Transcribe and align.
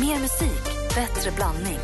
Mer 0.00 0.20
musik, 0.20 0.64
bättre 0.94 1.30
blandning. 1.30 1.78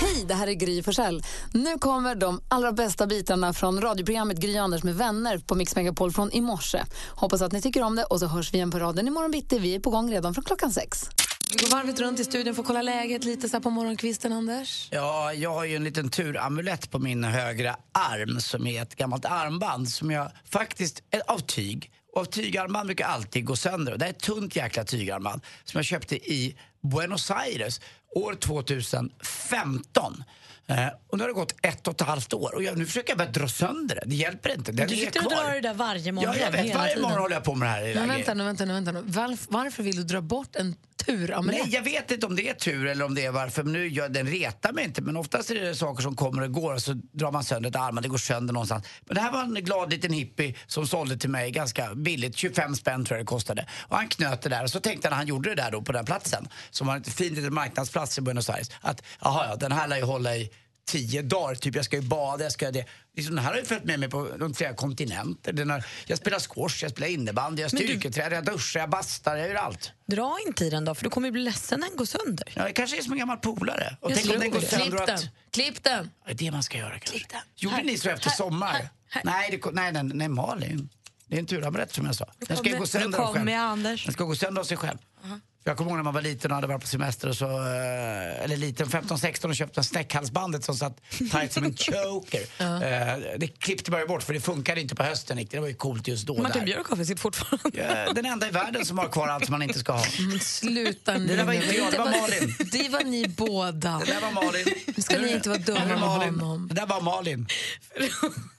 Hej, 0.00 0.24
det 0.28 0.34
här 0.34 0.46
är 0.46 0.52
Gry 0.52 0.82
Forssell. 0.82 1.22
Nu 1.52 1.78
kommer 1.78 2.14
de 2.14 2.40
allra 2.48 2.72
bästa 2.72 3.06
bitarna 3.06 3.52
från 3.52 3.80
radioprogrammet 3.80 4.38
Gry 4.38 4.56
Anders 4.56 4.82
med 4.82 4.94
vänner 4.94 5.38
på 5.38 5.54
Mix 5.54 5.76
Megapol 5.76 6.12
från 6.12 6.32
i 6.32 6.40
morse. 6.40 6.84
Hoppas 7.08 7.42
att 7.42 7.52
ni 7.52 7.62
tycker 7.62 7.82
om 7.82 7.96
det 7.96 8.04
och 8.04 8.20
så 8.20 8.26
hörs 8.26 8.52
vi 8.52 8.56
igen 8.56 8.70
på 8.70 8.78
raden 8.78 9.08
imorgon 9.08 9.30
bitti. 9.30 9.58
Vi 9.58 9.74
är 9.74 9.80
på 9.80 9.90
gång 9.90 10.12
redan 10.12 10.34
från 10.34 10.44
klockan 10.44 10.72
sex. 10.72 11.10
Vi 11.50 11.56
går 11.56 11.76
varvet 11.76 12.00
runt 12.00 12.20
i 12.20 12.24
studion 12.24 12.54
för 12.54 12.62
att 12.62 12.66
kolla 12.66 12.82
läget 12.82 13.24
lite 13.24 13.48
så 13.48 13.56
här 13.56 13.62
på 13.62 13.70
morgonkvisten, 13.70 14.32
Anders. 14.32 14.88
Ja, 14.90 15.32
jag 15.32 15.54
har 15.54 15.64
ju 15.64 15.76
en 15.76 15.84
liten 15.84 16.08
turamulett 16.08 16.90
på 16.90 16.98
min 16.98 17.24
högra 17.24 17.76
arm 17.92 18.40
som 18.40 18.66
är 18.66 18.82
ett 18.82 18.94
gammalt 18.94 19.24
armband 19.24 19.88
som 19.88 20.10
jag 20.10 20.30
faktiskt, 20.50 21.02
är 21.10 21.22
av 21.30 21.38
tyg. 21.38 21.90
Och 22.16 22.30
tygarmband 22.30 22.86
brukar 22.86 23.06
alltid 23.06 23.44
gå 23.44 23.56
sönder. 23.56 23.96
Det 23.98 24.06
är 24.06 24.10
ett 24.10 24.20
tunt 24.20 24.56
jäkla 24.56 24.84
tygarmband 24.84 25.42
som 25.64 25.78
jag 25.78 25.84
köpte 25.84 26.16
i 26.32 26.56
Buenos 26.82 27.30
Aires 27.30 27.80
år 28.14 28.34
2015. 28.34 30.24
Eh, 30.68 30.86
och 31.08 31.18
nu 31.18 31.24
har 31.24 31.28
det 31.28 31.34
gått 31.34 31.54
ett 31.62 31.88
och 31.88 31.94
ett 31.94 32.06
halvt 32.06 32.32
år 32.32 32.54
och 32.54 32.62
jag, 32.62 32.78
nu 32.78 32.86
försöker 32.86 33.10
jag 33.10 33.18
bara 33.18 33.28
dra 33.28 33.48
sönder 33.48 33.94
det. 33.94 34.02
Det 34.06 34.16
hjälper 34.16 34.54
inte. 34.54 34.72
Den 34.72 34.88
Du 34.88 34.94
är 34.94 34.98
sitter 34.98 35.24
och 35.24 35.30
drar 35.30 35.52
det 35.54 35.60
där 35.60 35.74
varje 35.74 36.12
morgon. 36.12 36.34
Ja, 36.38 36.44
jag 36.44 36.52
vet. 36.52 36.74
Varje 36.74 36.88
tiden. 36.94 37.02
morgon 37.02 37.18
håller 37.22 37.34
jag 37.34 37.44
på 37.44 37.54
med 37.54 37.68
det 37.68 37.86
här. 37.86 37.94
Men 37.94 38.08
vänta 38.08 38.34
nu, 38.34 38.44
vänta 38.44 38.64
nu, 38.64 38.72
vänta 38.72 38.92
nu. 38.92 39.02
Varf- 39.02 39.46
varför 39.48 39.82
vill 39.82 39.96
du 39.96 40.04
dra 40.04 40.20
bort 40.20 40.56
en 40.56 40.76
turamulett? 40.96 41.60
Nej, 41.64 41.74
jag 41.74 41.82
vet 41.82 42.10
inte 42.10 42.26
om 42.26 42.36
det 42.36 42.48
är 42.48 42.54
tur 42.54 42.86
eller 42.86 43.04
om 43.04 43.14
det 43.14 43.24
är 43.24 43.30
varför. 43.30 43.62
Men 43.62 43.72
nu, 43.72 43.88
gör- 43.88 44.08
den 44.08 44.26
retar 44.26 44.72
mig 44.72 44.84
inte. 44.84 45.02
Men 45.02 45.16
oftast 45.16 45.50
är 45.50 45.54
det 45.54 45.74
saker 45.74 46.02
som 46.02 46.16
kommer 46.16 46.42
och 46.42 46.52
går 46.52 46.74
och 46.74 46.82
så 46.82 46.92
drar 47.12 47.32
man 47.32 47.44
sönder 47.44 47.70
ett 47.70 47.76
arm, 47.76 47.98
det 48.02 48.08
går 48.08 48.18
sönder 48.18 48.54
någonstans. 48.54 48.86
Men 49.06 49.14
det 49.14 49.20
här 49.20 49.32
var 49.32 49.42
en 49.42 49.54
glad 49.54 49.90
liten 49.90 50.12
hippie 50.12 50.54
som 50.66 50.86
sålde 50.86 51.16
till 51.16 51.30
mig 51.30 51.50
ganska 51.50 51.94
billigt, 51.94 52.36
25 52.36 52.74
spänn 52.74 53.04
tror 53.04 53.18
jag 53.18 53.26
det 53.26 53.28
kostade. 53.28 53.66
Och 53.88 53.96
han 53.96 54.08
knöt 54.08 54.42
det 54.42 54.48
där 54.48 54.62
och 54.64 54.70
så 54.70 54.80
tänkte 54.80 55.08
han 55.08 55.10
när 55.10 55.16
han 55.16 55.26
gjorde 55.26 55.48
det 55.54 55.62
där 55.62 55.70
då 55.70 55.82
på 55.82 55.92
den 55.92 56.04
platsen, 56.04 56.48
som 56.70 56.86
var 56.86 56.96
en 56.96 57.04
fin 57.04 57.34
liten 57.34 57.54
marknadsplats 57.54 58.18
i 58.18 58.20
Buenos 58.20 58.50
Aires, 58.50 58.70
att 58.80 59.02
jaha 59.22 59.46
ja, 59.50 59.56
den 59.56 59.72
här 59.72 59.88
lär 59.88 59.96
ju 59.96 60.02
hålla 60.02 60.36
i 60.36 60.50
tio 60.86 61.22
dagar, 61.22 61.54
typ 61.54 61.74
jag 61.74 61.84
ska 61.84 61.96
ju 61.96 62.02
bada, 62.02 62.42
jag 62.44 62.52
ska 62.52 62.70
det. 62.70 62.84
Liksom, 63.16 63.34
den 63.34 63.44
här 63.44 63.52
har 63.52 63.58
ju 63.58 63.64
följt 63.64 63.84
med 63.84 64.00
mig 64.00 64.08
på 64.08 64.50
flera 64.56 64.74
kontinenter. 64.74 65.52
Den 65.52 65.70
har, 65.70 65.84
jag 66.06 66.18
spelar 66.18 66.38
squash, 66.38 66.82
jag 66.82 66.90
spelar 66.90 67.08
innebandy, 67.08 67.62
jag 67.62 67.70
styrketränar, 67.70 68.30
jag 68.30 68.44
duschar, 68.44 68.80
jag 68.80 68.90
bastar, 68.90 69.36
jag 69.36 69.48
gör 69.48 69.54
allt. 69.54 69.92
Dra 70.06 70.38
inte 70.46 70.64
i 70.64 70.70
den 70.70 70.84
då, 70.84 70.94
för 70.94 71.04
du 71.04 71.10
kommer 71.10 71.28
ju 71.28 71.32
bli 71.32 71.42
ledsen 71.42 71.80
när 71.80 71.88
den 71.88 71.96
går 71.96 72.04
sönder. 72.04 72.52
Ja, 72.56 72.64
det 72.64 72.72
kanske 72.72 72.98
är 72.98 73.02
som 73.02 73.12
en 73.12 73.18
gammal 73.18 73.36
polare. 73.36 73.96
Och 74.00 74.10
Jag 74.10 74.18
tänk 74.18 74.34
om 74.34 74.40
den 74.40 74.50
går 74.50 74.60
det. 74.60 74.66
sönder 74.66 74.86
Klipp 74.90 75.06
den! 75.06 75.14
att... 75.16 75.28
Klipp 75.50 75.82
den! 75.82 76.10
Det 76.26 76.30
är 76.30 76.34
det 76.34 76.50
man 76.50 76.62
ska 76.62 76.78
göra 76.78 76.90
kanske. 76.90 77.10
Klipp 77.10 77.28
den. 77.28 77.40
Gjorde 77.56 77.76
Här, 77.76 77.84
ni 77.84 77.98
så 77.98 78.08
efter 78.08 78.30
här, 78.30 78.36
sommar? 78.36 78.72
här, 78.72 78.88
här. 79.08 79.22
Nej, 79.24 79.60
det, 79.64 79.70
nej, 79.72 79.92
nej, 79.92 80.02
nej, 80.04 80.28
Malin. 80.28 80.88
Det 81.28 81.36
är 81.36 81.40
en 81.40 81.46
turamulett 81.46 81.92
som 81.94 82.06
jag 82.06 82.14
sa. 82.14 82.32
Den 82.38 82.56
ska 82.56 82.68
ju 82.70 82.78
gå 82.78 82.86
sönder 82.86 83.18
av 83.18 83.26
kommer 83.34 83.74
själv. 83.76 83.98
Den 84.04 84.12
ska 84.12 84.24
gå 84.24 84.36
sönder 84.36 84.60
av 84.60 84.64
sig 84.64 84.76
själv. 84.76 84.98
För 85.22 85.55
Jag 85.66 85.76
kommer 85.76 85.90
ihåg 85.90 85.96
när 85.98 86.04
man 86.04 86.14
var 86.14 86.22
liten 86.22 86.50
och 86.50 86.54
hade 86.54 86.66
varit 86.66 86.80
på 86.80 86.86
semester 86.86 87.28
och 87.28 87.36
så, 87.36 87.44
eh, 87.44 88.44
eller 88.44 88.56
liten, 88.56 88.88
15-16 88.88 89.48
och 89.50 89.56
köpte 89.56 89.80
en 89.80 89.84
snäckhalsbandet 89.84 90.64
som 90.64 90.74
satt 90.74 91.00
tight 91.32 91.52
som 91.52 91.64
en 91.64 91.76
choker. 91.76 92.40
Eh, 92.58 93.38
Det 93.38 93.46
klippte 93.58 93.90
bara 93.90 94.06
bort 94.06 94.22
för 94.22 94.34
det 94.34 94.40
funkade 94.40 94.80
inte 94.80 94.94
på 94.94 95.02
hösten 95.02 95.36
riktigt. 95.36 95.50
Det 95.52 95.60
var 95.60 95.68
ju 95.68 95.74
coolt 95.74 96.08
just 96.08 96.26
då. 96.26 96.42
Martin. 96.42 96.64
Björk 96.64 96.86
har 96.86 97.04
sitt 97.04 97.20
fortfarande. 97.20 97.78
Ja, 98.06 98.12
Den 98.12 98.26
enda 98.26 98.48
i 98.48 98.50
världen 98.50 98.84
som 98.86 98.98
har 98.98 99.08
kvar 99.08 99.28
allt 99.28 99.44
som 99.44 99.52
man 99.52 99.62
inte 99.62 99.78
ska 99.78 99.92
ha. 99.92 100.04
Men 100.30 100.40
sluta 100.40 101.18
nu. 101.18 101.26
Det 101.26 101.36
där 101.36 101.44
var 101.44 101.52
inte 101.52 101.76
jag, 101.76 101.92
det 101.92 101.98
var 101.98 102.04
Malin. 102.20 102.54
Det 102.72 102.88
var 102.88 103.04
ni 103.04 103.28
båda. 103.28 103.98
Det 103.98 104.12
där 104.12 104.20
var 104.20 104.32
Malin. 104.32 104.64
Nu 104.96 105.02
ska 105.02 105.18
ni 105.18 105.32
inte 105.32 105.48
vara 105.48 105.58
dumma 105.58 105.96
Malin. 105.96 106.40
honom. 106.40 106.68
Det 106.68 106.74
där 106.74 106.86
var 106.86 107.00
Malin. 107.00 107.48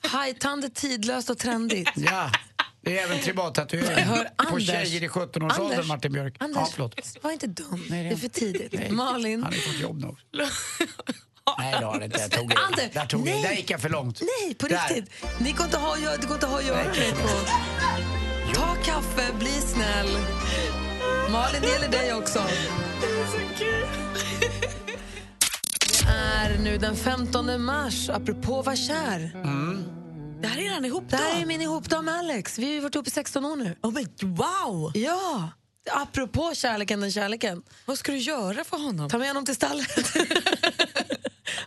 Hajtand 0.02 0.64
är 0.64 0.70
tidlöst 0.70 1.30
och 1.30 1.38
trendigt. 1.38 1.90
Ja, 1.96 2.32
det 2.88 3.00
är 3.00 3.04
även 3.04 3.20
tribattatuering 3.20 4.04
Hör, 4.06 4.46
på 4.52 4.60
tjejer 4.60 5.04
i 5.04 5.08
17-årsåldern, 5.08 5.72
Anders. 5.74 5.88
Martin 5.88 6.12
Björk. 6.14 6.36
Anders, 6.40 6.70
Ja, 6.78 6.90
var 7.22 7.32
inte 7.32 7.48
dum. 7.48 7.86
Nej, 7.90 8.04
det 8.04 8.10
det- 8.10 8.16
är 8.16 8.18
för 8.18 8.28
tidigt. 8.28 8.74
Nej. 8.74 8.92
Malin. 8.92 9.44
Han 9.44 9.54
har 9.54 9.60
fått 9.60 9.80
jobb 9.82 10.00
nu 10.02 10.08
också. 10.08 10.24
Nej, 11.60 11.72
det 11.80 11.86
har 11.86 11.94
han 11.94 12.04
inte. 12.04 12.20
Jag 12.20 12.32
tog. 12.32 12.54
Anders, 12.68 12.92
Där, 12.94 13.06
tog 13.06 13.26
nej. 13.26 13.42
Där 13.44 13.52
gick 13.52 13.70
jag 13.72 13.82
för 13.82 13.90
långt. 13.90 14.22
Nej, 14.22 14.54
på 14.56 14.68
Där. 14.68 14.88
riktigt. 14.90 15.12
Ni 15.40 15.52
går 15.52 15.66
inte 15.66 15.78
ha, 15.78 15.96
det 15.96 16.28
går 16.28 16.34
inte 16.36 16.46
ha 16.46 16.58
att 16.60 16.66
göra 16.66 16.84
Nej. 16.84 17.12
på. 17.12 17.28
Ta 18.54 18.76
kaffe, 18.76 19.34
bli 19.40 19.52
snäll. 19.52 20.18
Malin, 21.32 21.62
det 21.62 21.68
gäller 21.68 21.90
dig 21.90 22.14
också. 22.14 22.44
Det 25.80 26.12
är 26.12 26.58
nu 26.64 26.78
den 26.78 26.96
15 26.96 27.62
mars, 27.64 28.10
apropå 28.10 28.62
var 28.62 28.76
kär. 28.76 29.20
Det 29.20 30.07
här 30.44 30.58
är 30.58 30.62
redan 30.62 30.86
ihop 30.86 31.04
Det 31.10 31.18
här 31.18 31.42
är 31.42 31.46
min 31.46 31.62
ihopdag 31.62 32.04
med 32.04 32.16
Alex. 32.16 32.60
Vi 32.60 32.76
har 32.76 32.82
varit 32.82 32.96
ihop 32.96 33.08
i 33.08 33.12
16 33.12 33.46
år 33.46 33.56
nu. 33.56 33.76
Oh, 33.82 33.92
men, 33.94 34.08
wow! 34.22 34.92
Ja, 34.96 35.50
apropå 35.92 36.52
kärleken, 36.56 37.02
den 37.02 37.12
kärleken. 37.12 37.64
Vad 37.86 37.98
ska 37.98 38.12
du 38.12 38.18
göra 38.18 38.64
för 38.64 38.78
honom? 38.78 39.10
Ta 39.10 39.18
med 39.18 39.28
honom 39.28 39.46
till 39.46 39.56
stallet. 39.56 39.92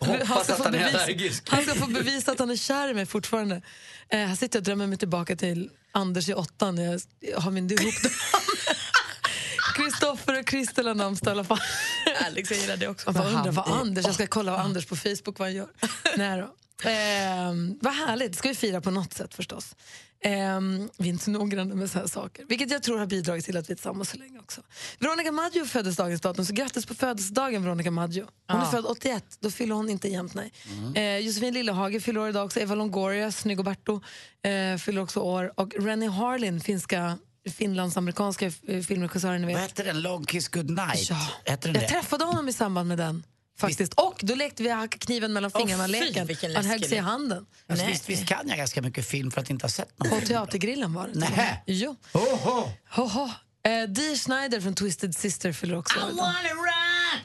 Hoppas 0.01 0.45
ska 0.45 0.53
att 0.55 0.65
han 0.65 0.75
är 0.75 0.79
bevisa- 0.79 1.03
allergisk. 1.03 1.51
Han 1.51 1.63
ska 1.63 1.75
få 1.75 1.87
bevisa 1.87 2.33
att 2.33 2.39
han 2.39 2.51
är 2.51 2.57
kär 2.57 2.89
i 2.89 2.95
mig 2.95 3.07
fortfarande. 3.07 3.63
Eh, 4.09 4.19
här 4.19 4.37
sitter 4.37 4.57
jag 4.59 4.61
och 4.61 4.65
drömmer 4.65 4.87
mig 4.87 4.99
tillbaka 4.99 5.37
till 5.37 5.71
Anders 5.93 6.29
i 6.29 6.35
åttan 6.35 6.75
när 6.75 7.01
jag 7.21 7.41
har 7.41 7.51
min 7.51 7.71
ihop 7.71 7.95
Kristoffer 9.77 10.39
och 10.39 10.47
Kristel 10.47 10.87
har 10.87 10.95
namnsdag 10.95 11.31
i 11.31 11.33
alla 11.33 11.45
fall. 11.45 11.61
Alex, 12.27 12.51
jag 12.51 12.61
gillar 12.61 12.77
det 12.77 12.89
också. 12.89 13.09
Jag 13.09 13.15
bara 13.15 13.29
undrar 13.29 13.53
vad 13.53 13.69
Han 13.69 13.81
Anders, 13.81 14.07
jag 14.07 14.15
ska 14.15 14.27
kolla 14.27 14.53
vad 14.53 14.61
Anders 14.61 14.87
på 14.87 14.97
Facebook 14.97 15.39
vad 15.39 15.49
han 15.49 15.55
gör. 15.55 15.69
Nej 16.17 16.41
då. 16.41 16.55
Ehm, 16.85 17.79
vad 17.81 17.93
härligt, 17.95 18.33
det 18.33 18.39
ska 18.39 18.49
vi 18.49 18.55
fira 18.55 18.81
på 18.81 18.91
något 18.91 19.13
sätt 19.13 19.35
förstås. 19.35 19.77
Ehm, 20.25 20.91
vi 20.99 21.05
är 21.09 21.13
inte 21.13 21.25
så 21.25 21.31
noggranna 21.31 21.75
med 21.75 21.91
så 21.91 21.99
här 21.99 22.07
saker. 22.07 22.45
Vilket 22.49 22.71
jag 22.71 22.83
tror 22.83 22.99
har 22.99 23.07
bidragit 23.07 23.45
till 23.45 23.57
att 23.57 23.69
vi 23.69 23.73
är 23.73 23.77
tillsammans 23.77 24.11
så 24.11 24.17
länge 24.17 24.39
också. 24.39 24.61
Veronica 24.99 25.33
Maggio 25.33 25.65
föddes 25.65 25.97
dagens 25.97 26.21
datum, 26.21 26.45
så 26.45 26.53
grattis 26.53 26.87
på 26.87 26.95
födelsedagen 26.95 27.65
Veronica 27.65 27.91
Maggio. 27.91 28.27
Hon 28.49 28.61
är 28.61 28.65
född 28.65 28.85
81, 28.87 29.25
då 29.41 29.51
fyller 29.51 29.75
hon 29.75 29.89
inte 29.91 30.09
jämnt 30.09 30.35
nej. 30.35 30.53
Eh, 30.95 31.19
Josefin 31.19 31.55
Lillehage 31.55 32.03
fyller 32.03 32.21
år 32.21 32.29
idag 32.29 32.45
också, 32.45 32.61
Eva 32.61 32.75
Longoria, 32.75 33.33
Snyggoberto 33.33 34.01
eh, 34.43 34.77
fyller 34.79 35.03
också 35.03 35.21
år. 35.21 35.53
Och 35.57 35.75
Rennie 35.79 36.09
Harlin, 36.09 36.61
finska 36.61 37.19
finlandsamerikanska 37.51 38.47
eh, 38.67 38.81
filmregissören. 38.83 39.47
Vad 39.47 39.57
hette 39.57 39.83
den? 39.83 40.03
Long 40.03 40.25
Kiss 40.25 40.49
Goodnight? 40.49 41.11
Ja. 41.11 41.17
Den 41.45 41.59
Jag 41.63 41.75
det? 41.75 41.89
träffade 41.89 42.25
honom 42.25 42.49
i 42.49 42.53
samband 42.53 42.89
med 42.89 42.99
den. 42.99 43.23
Faktiskt. 43.61 43.95
Och 43.95 44.21
då 44.23 44.35
lekte 44.35 44.63
vi 44.63 44.69
hacka 44.71 44.99
kniven 44.99 45.33
mellan 45.33 45.51
Åh, 45.55 45.61
fingrarna 45.61 45.85
fy, 45.87 45.91
leken. 45.93 46.27
vilken 46.27 46.57
Han 46.57 46.65
högg 46.65 46.87
sig 46.87 46.99
i 46.99 47.01
handen. 47.01 47.47
Alltså, 47.69 47.85
Nej. 47.85 47.93
visst, 47.93 48.09
visst 48.09 48.27
kan 48.27 48.49
jag 48.49 48.57
ganska 48.59 48.83
mycket 48.83 49.07
film 49.07 49.31
för 49.31 49.41
att 49.41 49.51
inte 49.51 49.65
ha 49.65 49.71
sett 49.71 49.99
någon 49.99 50.09
På 50.11 50.17
film. 50.17 50.29
teatergrillen 50.29 50.93
var 50.95 51.09
det. 51.09 51.19
Nähä. 51.19 51.61
Jo. 51.67 51.97
Oho! 52.13 52.71
Hoho. 52.91 53.31
Eh, 53.67 53.89
Dee 53.89 54.17
Schneider 54.17 54.61
från 54.61 54.75
Twisted 54.75 55.17
Sister 55.17 55.53
fyller 55.53 55.77
också 55.77 55.99
år 56.01 56.11
idag. 56.13 56.27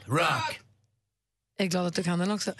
Rock! 0.06 0.60
Jag 1.58 1.66
är 1.66 1.70
glad 1.70 1.86
att 1.86 1.94
du 1.94 2.02
kan 2.02 2.18
den 2.18 2.30
också. 2.30 2.50
Eh, 2.50 2.54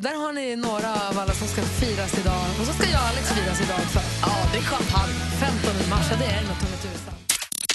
där 0.00 0.14
har 0.24 0.32
ni 0.32 0.56
några 0.56 1.08
av 1.08 1.18
alla 1.18 1.34
som 1.34 1.48
ska 1.48 1.62
firas 1.62 2.18
idag. 2.18 2.44
Och 2.60 2.66
så 2.66 2.72
ska 2.72 2.90
jag 2.90 3.00
och 3.02 3.08
Alex 3.08 3.28
firas 3.32 3.60
idag 3.60 3.78
också. 3.86 4.00
Ja, 4.22 4.48
drick 4.52 4.64
champagne. 4.64 5.12
15 5.40 5.90
mars, 5.90 6.06
ja, 6.10 6.16
det 6.16 6.24
är 6.24 6.42
något 6.42 6.62
med 6.70 6.82
tusan. 6.82 7.14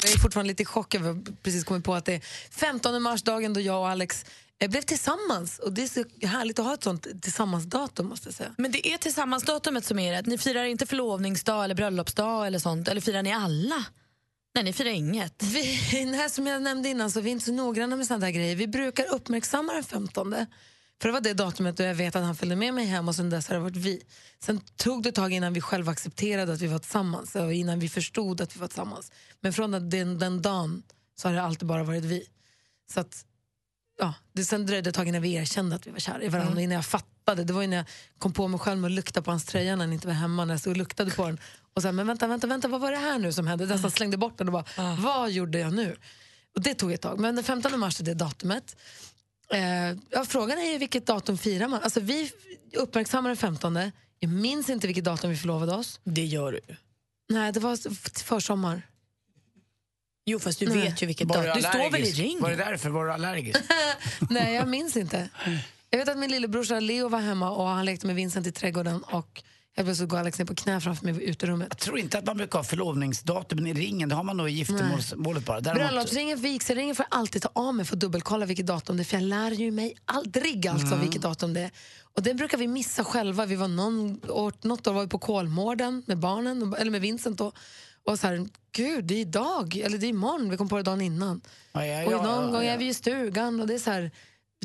Jag 0.04 0.12
är 0.14 0.18
fortfarande 0.20 0.48
lite 0.48 0.64
i 0.64 0.66
chock 0.66 0.96
över 0.96 1.18
precis 1.44 1.64
kommit 1.64 1.84
på 1.86 1.94
att 1.96 2.06
det 2.06 2.14
är 2.14 2.22
15 2.52 3.02
mars, 3.02 3.22
dagen 3.22 3.54
då 3.54 3.62
jag 3.62 3.80
och 3.80 3.90
Alex 3.90 4.26
eh, 4.60 4.70
blev 4.70 4.82
tillsammans. 4.82 5.60
Och 5.60 5.74
det 5.74 5.84
är 5.84 5.88
så 5.88 6.28
härligt 6.28 6.60
att 6.60 6.66
ha 6.66 6.74
ett 6.74 6.84
sånt 6.84 7.22
tillsammansdatum 7.22 8.08
måste 8.08 8.28
jag 8.28 8.36
säga. 8.36 8.56
Men 8.58 8.72
det 8.72 8.88
är 8.88 8.98
tillsammansdatumet 8.98 9.86
som 9.86 10.00
är 10.00 10.12
rätt. 10.12 10.26
Ni 10.26 10.38
firar 10.38 10.64
inte 10.64 10.86
förlovningsdag 10.86 11.64
eller 11.64 11.76
bröllopsdag 11.76 12.48
eller 12.48 12.60
sånt. 12.60 12.88
Eller 12.88 13.02
firar 13.02 13.24
ni 13.24 13.34
alla? 13.34 13.86
Nej, 14.56 14.64
ni 14.64 14.74
firar 14.74 14.90
inget. 14.90 15.44
Vi, 15.44 16.06
nej, 16.06 16.30
som 16.30 16.48
jag 16.48 16.62
nämnde 16.62 16.90
innan 16.90 17.12
så 17.12 17.20
är 17.20 17.24
vi 17.24 17.30
inte 17.30 17.46
så 17.46 17.52
noggranna 17.52 17.96
med 17.96 18.08
sådana 18.08 18.32
grejer. 18.32 18.56
Vi 18.56 18.68
brukar 18.68 19.14
uppmärksamma 19.14 19.74
den 19.74 19.84
15. 19.84 20.36
För 21.02 21.10
det 21.10 21.14
var 21.14 21.22
det 21.22 21.34
datumet 21.34 21.78
då 21.78 21.84
jag 21.84 21.96
vet 21.96 22.16
att 22.16 22.24
han 22.24 22.36
följde 22.36 22.56
med 22.56 22.74
mig 22.74 22.86
hem 22.86 23.08
och 23.08 23.16
sen 23.16 23.30
dess 23.30 23.48
har 23.48 23.56
det 23.56 23.62
varit 23.62 23.76
vi. 23.76 24.02
Sen 24.40 24.62
tog 24.76 25.04
det 25.04 25.10
ett 25.10 25.16
tag 25.16 25.34
innan 25.34 25.54
vi 25.54 25.62
själva 25.62 25.92
accepterade 25.92 26.54
att 26.54 26.62
vi 26.62 26.68
var 26.68 26.80
tillsammans 26.80 27.36
och 27.36 27.54
innan 27.54 27.80
vi 27.80 27.90
förstod 27.90 28.42
att 28.42 28.56
vi 28.56 28.60
var 28.60 28.68
tillsammans. 28.68 29.12
Men 29.42 29.54
från 29.54 29.72
den, 29.72 30.20
den, 30.20 30.42
dagen 30.42 30.84
så 31.16 31.28
har 31.28 31.36
det 31.36 31.42
alltid 31.42 31.68
bara 31.68 31.84
varit 31.84 32.04
vi. 32.04 32.28
Så 32.94 33.00
att, 33.00 33.26
det 34.38 34.46
sen 34.46 34.66
dröjde 34.66 34.90
ett 34.90 34.96
tag 34.96 35.08
innan 35.08 35.22
vi 35.22 35.34
erkände 35.34 35.76
att 35.76 35.88
vi 35.88 35.92
var 35.92 36.00
kära 36.00 36.24
i 36.24 36.28
varandra. 36.30 36.52
Mm. 36.52 36.64
Innan 36.64 36.76
jag 36.76 36.86
fattade. 36.86 37.44
Det 37.44 37.54
var 37.54 37.62
ju 37.62 37.68
när 37.68 37.78
jag 37.78 37.86
kom 38.20 38.34
på 38.34 38.48
mig 38.48 38.60
själv 38.60 38.80
med 38.80 38.88
att 38.88 38.92
lukta 38.92 39.22
på 39.22 39.32
hans 39.32 39.46
tröja 39.46 39.76
när 39.76 39.86
han 39.86 39.94
inte 39.94 40.08
var 40.08 40.14
hemma. 40.14 40.46
När 40.46 40.54
jag 40.54 40.62
stod 40.62 40.72
och 40.72 40.78
luktade 40.78 41.12
på 41.12 41.26
den. 41.26 41.40
Och 41.74 41.82
sen, 41.82 41.96
men 41.96 42.08
vänta, 42.08 42.28
vänta, 42.28 42.48
vänta, 42.48 42.68
vad 42.68 42.82
var 42.82 42.92
det 42.92 42.98
här 42.98 43.20
nu 43.20 43.34
som 43.34 43.48
hände? 43.48 43.64
Jag 43.64 43.70
nästan 43.72 43.92
slängde 43.92 44.18
bort 44.18 44.38
den 44.38 44.48
och 44.48 44.54
bara, 44.54 44.66
Ah. 44.78 44.96
vad 45.00 45.32
gjorde 45.32 45.60
jag 45.60 45.74
nu? 45.74 45.96
Och 46.56 46.62
det 46.62 46.74
tog 46.74 46.92
ett 46.92 47.02
tag. 47.02 47.20
Men 47.20 47.36
den 47.36 47.44
15 47.44 47.80
mars 47.80 48.00
är 48.00 48.04
det 48.04 48.14
datumet. 48.14 48.76
Eh, 49.54 49.60
ja, 50.10 50.26
frågan 50.28 50.58
är 50.58 50.72
ju 50.72 50.78
vilket 50.78 51.06
datum 51.06 51.38
firar 51.38 51.68
man? 51.68 51.82
Alltså, 51.84 52.00
vi 52.00 52.32
uppmärksammar 52.78 53.30
den 53.30 53.38
15. 53.38 53.80
Jag 54.20 54.32
minns 54.32 54.70
inte 54.70 54.88
vilket 54.88 55.04
datum 55.04 55.30
vi 55.30 55.38
förlovade 55.38 55.74
oss. 55.76 56.00
Det 56.04 56.26
gör 56.26 56.52
du. 56.52 56.60
Nej, 57.30 57.52
det 57.52 57.60
var 57.60 57.78
försommar. 58.24 58.82
Jo, 60.30 60.40
fast 60.40 60.60
du 60.60 60.66
Nej. 60.66 60.78
vet 60.78 61.02
ju 61.02 61.06
vilket 61.08 61.28
datum. 61.28 61.44
du 61.44 61.52
Du 61.54 61.62
står 61.62 61.72
väl 61.72 61.84
i 61.84 61.88
allergisk? 61.88 62.20
ring? 62.20 62.40
Var 62.42 62.50
det 62.50 62.56
därför? 62.56 62.90
Var 62.90 63.06
du 63.06 63.12
allergisk? 63.12 63.60
Nej, 64.30 64.54
jag 64.56 64.68
minns 64.68 64.98
inte. 64.98 65.30
Jag 65.90 66.00
vet 66.00 66.10
att 66.10 66.18
min 66.18 66.32
lillebrorsa 66.32 66.80
Leo 66.80 67.10
var 67.10 67.20
hemma 67.20 67.52
och 67.52 67.68
han 67.68 67.86
lekte 67.86 68.08
med 68.08 68.16
Vincent 68.16 68.48
i 68.48 68.52
trädgården 68.52 69.04
och 69.04 69.44
Helt 69.78 69.88
plötsligt 69.88 70.10
går 70.10 70.18
Alex 70.18 70.40
ner 70.40 70.46
på 70.46 70.56
knä 70.56 70.82
framför 70.82 71.06
mig 71.06 71.24
i 71.24 71.30
uterummet. 71.30 71.68
Jag 71.72 71.78
tror 71.78 72.00
inte 72.00 72.18
att 72.18 72.26
man 72.26 72.38
brukar 72.38 72.60
ha 72.60 72.64
förlovningsdatum 72.64 73.68
i 73.68 73.74
ringen. 73.74 74.10
Det 74.10 74.16
har 74.16 74.24
man 74.24 74.38
nog 74.38 74.50
i 74.50 74.52
giftermålet 74.52 75.46
bara. 75.46 75.60
Däremot, 75.62 75.88
Bröllopsringen, 75.88 76.42
vigselringen 76.42 76.96
får 76.96 77.06
jag 77.10 77.20
alltid 77.20 77.42
ta 77.42 77.50
av 77.54 77.76
mig 77.76 77.86
för 77.86 77.96
att 77.96 78.00
dubbelkolla 78.00 78.46
vilket 78.46 78.66
datum 78.68 78.98
det 78.98 79.04
är. 79.04 79.06
För 79.06 79.16
jag 79.18 79.24
lär 79.24 79.52
ju 79.52 79.72
mig 79.72 79.96
aldrig 80.06 80.68
alltså 80.68 80.88
Mm. 80.88 81.00
vilket 81.02 81.22
datum 81.22 81.54
det 81.54 81.62
är. 81.62 81.72
Och 82.16 82.24
det 82.24 82.34
brukar 82.34 82.58
vi 82.58 82.68
missa 82.68 83.04
själva. 83.04 83.46
Vi 83.46 83.56
var 83.56 83.68
någon 83.68 84.20
år, 84.30 84.54
något 84.62 84.88
år 84.88 84.94
var 84.94 85.02
vi 85.02 85.08
på 85.08 85.20
Kolmården 85.20 86.04
med 86.06 86.18
barnen, 86.18 86.74
eller 86.80 86.92
med 86.92 87.02
Vincent 87.02 87.38
då. 87.38 87.52
Och 88.08 88.20
så 88.20 88.28
här, 88.28 88.48
gud 88.72 89.06
det 89.06 89.14
är 89.14 89.20
idag, 89.20 89.76
eller 89.76 89.98
det 89.98 90.06
är 90.06 90.10
imorgon. 90.10 90.50
Vi 90.50 90.58
kom 90.58 90.70
på 90.70 90.78
det 90.78 90.84
dagen 90.84 91.02
innan. 91.02 91.42
Ja, 91.72 91.86
ja, 91.86 92.06
och 92.06 92.24
någon 92.24 92.46
ja, 92.46 92.52
gång 92.52 92.64
är 92.64 92.78
vi 92.78 92.88
i 92.88 92.94
stugan 92.94 93.60
och 93.60 93.68
det 93.68 93.74
är 93.74 93.80
så 93.80 93.92
här, 93.92 94.12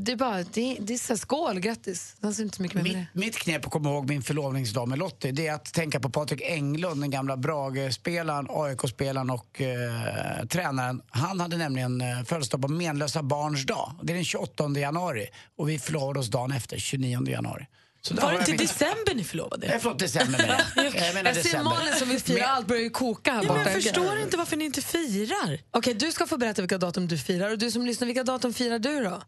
det 0.00 0.12
är 0.12 0.16
bara, 0.16 0.42
det, 0.42 0.76
det 0.80 0.94
är 0.94 0.98
så 0.98 1.12
här, 1.12 1.18
skål, 1.18 1.60
grattis. 1.60 2.16
Det 2.20 2.26
inte 2.26 2.56
så 2.56 2.62
mycket 2.62 2.74
mer 2.74 2.82
med 2.82 2.92
Mitt, 2.92 3.08
det. 3.12 3.20
mitt 3.20 3.36
knep 3.36 3.66
att 3.66 3.72
komma 3.72 3.90
ihåg 3.90 4.08
min 4.08 4.22
förlovningsdag 4.22 4.88
med 4.88 4.98
Lottie 4.98 5.32
det 5.32 5.46
är 5.46 5.54
att 5.54 5.72
tänka 5.72 6.00
på 6.00 6.10
Patrik 6.10 6.42
Englund, 6.42 7.02
den 7.02 7.10
gamla 7.10 7.36
Brage-spelaren, 7.36 8.46
AIK-spelaren 8.50 9.30
och 9.30 9.60
eh, 9.60 10.46
tränaren. 10.46 11.02
Han 11.10 11.40
hade 11.40 11.56
nämligen 11.56 12.00
eh, 12.00 12.22
födelsedag 12.24 12.62
på 12.62 12.68
menlösa 12.68 13.22
barns 13.22 13.66
dag. 13.66 13.92
Det 14.02 14.12
är 14.12 14.14
den 14.14 14.24
28 14.24 14.68
januari 14.68 15.26
och 15.56 15.68
vi 15.68 15.78
förlovade 15.78 16.20
oss 16.20 16.28
dagen 16.30 16.52
efter, 16.52 16.78
29 16.78 17.28
januari. 17.28 17.66
Så 18.04 18.14
Var 18.14 18.32
det 18.32 18.38
inte 18.38 18.52
december 18.52 19.14
ni 19.14 19.24
förlovade 19.24 19.66
Nej, 19.68 19.78
förlåt, 19.80 19.98
december 19.98 20.38
menar 20.38 20.64
jag. 20.76 20.84
Jag 20.94 21.14
menar 21.14 21.34
Jag 21.34 21.44
ser. 21.44 21.62
Malin 21.62 21.94
som 21.94 22.08
vill 22.08 22.20
fira, 22.20 22.46
allt 22.46 22.66
börjar 22.66 22.82
ju 22.82 22.90
koka 22.90 23.32
här 23.32 23.42
Ja, 23.42 23.48
borta. 23.48 23.62
jag 23.70 23.82
förstår 23.82 24.18
inte 24.18 24.36
varför 24.36 24.56
ni 24.56 24.64
inte 24.64 24.82
firar. 24.82 25.58
Okej, 25.70 25.94
du 25.94 26.12
ska 26.12 26.26
få 26.26 26.36
berätta 26.36 26.62
vilka 26.62 26.78
datum 26.78 27.08
du 27.08 27.18
firar. 27.18 27.50
Och 27.50 27.58
du 27.58 27.70
som 27.70 27.86
lyssnar, 27.86 28.06
vilka 28.06 28.24
datum 28.24 28.54
firar 28.54 28.78
du 28.78 29.04
då? 29.04 29.22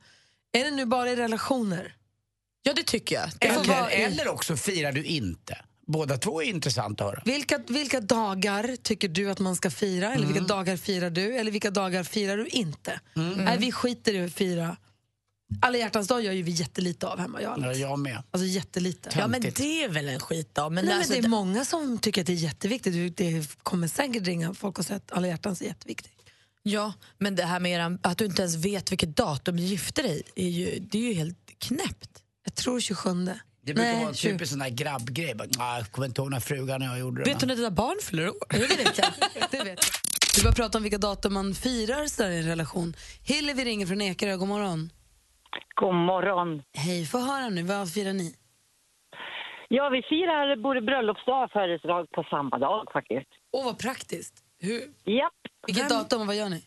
Är 0.52 0.64
det 0.64 0.70
nu 0.70 0.84
bara 0.86 1.10
i 1.10 1.16
relationer? 1.16 1.94
Ja, 2.62 2.72
det 2.72 2.82
tycker 2.82 3.14
jag. 3.14 3.30
Det 3.38 3.46
Eller, 3.46 3.64
vara 3.64 3.90
eller 3.90 4.28
också 4.28 4.56
firar 4.56 4.92
du 4.92 5.04
inte. 5.04 5.58
Båda 5.86 6.18
två 6.18 6.42
är 6.42 6.46
intressant 6.46 7.00
att 7.00 7.06
höra. 7.06 7.22
Vilka, 7.24 7.58
vilka 7.66 8.00
dagar 8.00 8.76
tycker 8.82 9.08
du 9.08 9.30
att 9.30 9.38
man 9.38 9.56
ska 9.56 9.70
fira? 9.70 10.12
Eller 10.14 10.26
vilka 10.26 10.40
dagar 10.42 10.76
firar 10.76 11.10
du? 11.10 11.36
Eller 11.36 11.50
vilka 11.50 11.70
dagar 11.70 12.04
firar 12.04 12.36
du 12.36 12.46
inte? 12.46 13.00
Nej, 13.36 13.58
vi 13.58 13.72
skiter 13.72 14.14
i 14.14 14.24
att 14.24 14.32
fira. 14.32 14.76
Alla 15.60 15.78
hjärtans 15.78 16.08
dag 16.08 16.22
gör 16.24 16.32
ju 16.32 16.42
vi 16.42 16.50
jättelite 16.50 17.06
av 17.06 17.18
hemma, 17.18 17.42
jag 17.42 17.52
och 17.52 17.58
Ja, 17.62 17.64
Alex. 17.66 17.80
jag 17.80 17.98
med. 17.98 18.22
Alltså 18.30 18.46
jättelite. 18.46 19.10
Ja, 19.16 19.26
men 19.28 19.40
det 19.40 19.60
är 19.84 19.88
väl 19.88 20.08
en 20.08 20.20
skitdag. 20.20 20.72
Men, 20.72 20.84
Nej, 20.84 20.94
men 20.94 20.98
alltså, 20.98 21.12
det 21.12 21.18
är 21.26 21.28
många 21.28 21.64
som 21.64 21.98
tycker 21.98 22.20
att 22.20 22.26
det 22.26 22.32
är 22.32 22.34
jätteviktigt. 22.34 23.16
Det 23.16 23.48
kommer 23.62 23.88
säkert 23.88 24.26
ringa 24.26 24.54
folk 24.54 24.78
och 24.78 24.84
säga 24.86 24.96
att 24.96 25.12
alla 25.12 25.26
hjärtans 25.28 25.60
är 25.60 25.64
jätteviktigt. 25.66 26.12
Ja, 26.62 26.92
men 27.18 27.34
det 27.36 27.44
här 27.44 27.60
med 27.60 27.72
eran- 27.80 27.98
att 28.02 28.18
du 28.18 28.24
inte 28.24 28.42
ens 28.42 28.54
vet 28.56 28.92
vilket 28.92 29.16
datum 29.16 29.56
du 29.56 29.62
gifter 29.62 30.02
dig 30.02 30.22
är 30.34 30.48
ju, 30.48 30.78
det 30.78 30.98
är 30.98 31.02
ju 31.02 31.12
helt 31.14 31.38
knäppt. 31.58 32.10
Jag 32.44 32.54
tror 32.54 32.80
27. 32.80 33.10
Det 33.66 33.74
brukar 33.74 33.82
Nej, 33.82 33.98
vara 33.98 34.08
en 34.08 34.14
20. 34.14 34.32
typisk 34.32 34.50
sån 34.50 34.58
där 34.58 34.68
grabbgrej. 34.68 35.34
Bara, 35.34 35.48
"Ah, 35.58 35.76
Jag 35.76 35.90
kommer 35.92 36.06
inte 36.08 36.20
ihåg 36.20 36.30
när 36.30 36.40
frugan 36.40 36.82
och 36.82 36.88
jag 36.88 36.98
gjorde 36.98 37.24
det. 37.24 37.30
Vet 37.30 37.40
du 37.40 37.46
när 37.46 37.56
dina 37.56 37.70
barn 37.70 37.96
fyller 38.02 38.28
år? 38.28 38.36
Det 38.50 38.58
vet 38.58 38.98
jag. 38.98 39.08
Det 39.50 39.56
vet 39.64 39.66
jag. 39.66 39.76
Vi 40.36 40.42
börjar 40.42 40.54
prata 40.54 40.78
om 40.78 40.82
vilka 40.82 40.98
datum 40.98 41.32
man 41.34 41.54
firar 41.54 42.06
så 42.06 42.22
där 42.22 42.30
i 42.30 42.38
en 42.38 42.44
relation. 42.46 42.96
Hillevi 43.22 43.64
ringer 43.64 43.86
från 43.86 44.00
Ekerö. 44.00 44.36
God 44.36 44.48
morgon. 44.48 44.90
God 45.74 45.94
morgon. 45.94 46.62
Hej, 46.74 47.06
få 47.06 47.18
höra 47.18 47.48
nu. 47.48 47.62
Vad 47.62 47.92
firar 47.92 48.12
ni? 48.12 48.34
Ja, 49.68 49.88
vi 49.88 50.02
firar 50.02 50.56
både 50.56 50.80
bröllopsdag 50.80 51.44
och 51.44 51.50
födelsedag 51.50 52.10
på 52.10 52.22
samma 52.30 52.58
dag 52.58 52.88
faktiskt. 52.92 53.28
Åh, 53.52 53.64
vad 53.64 53.78
praktiskt. 53.78 54.44
Hur, 54.60 54.80
Japp. 55.04 55.32
vilket 55.66 55.88
datum 55.88 56.20
och 56.20 56.26
vad 56.26 56.36
gör 56.36 56.48
ni? 56.48 56.62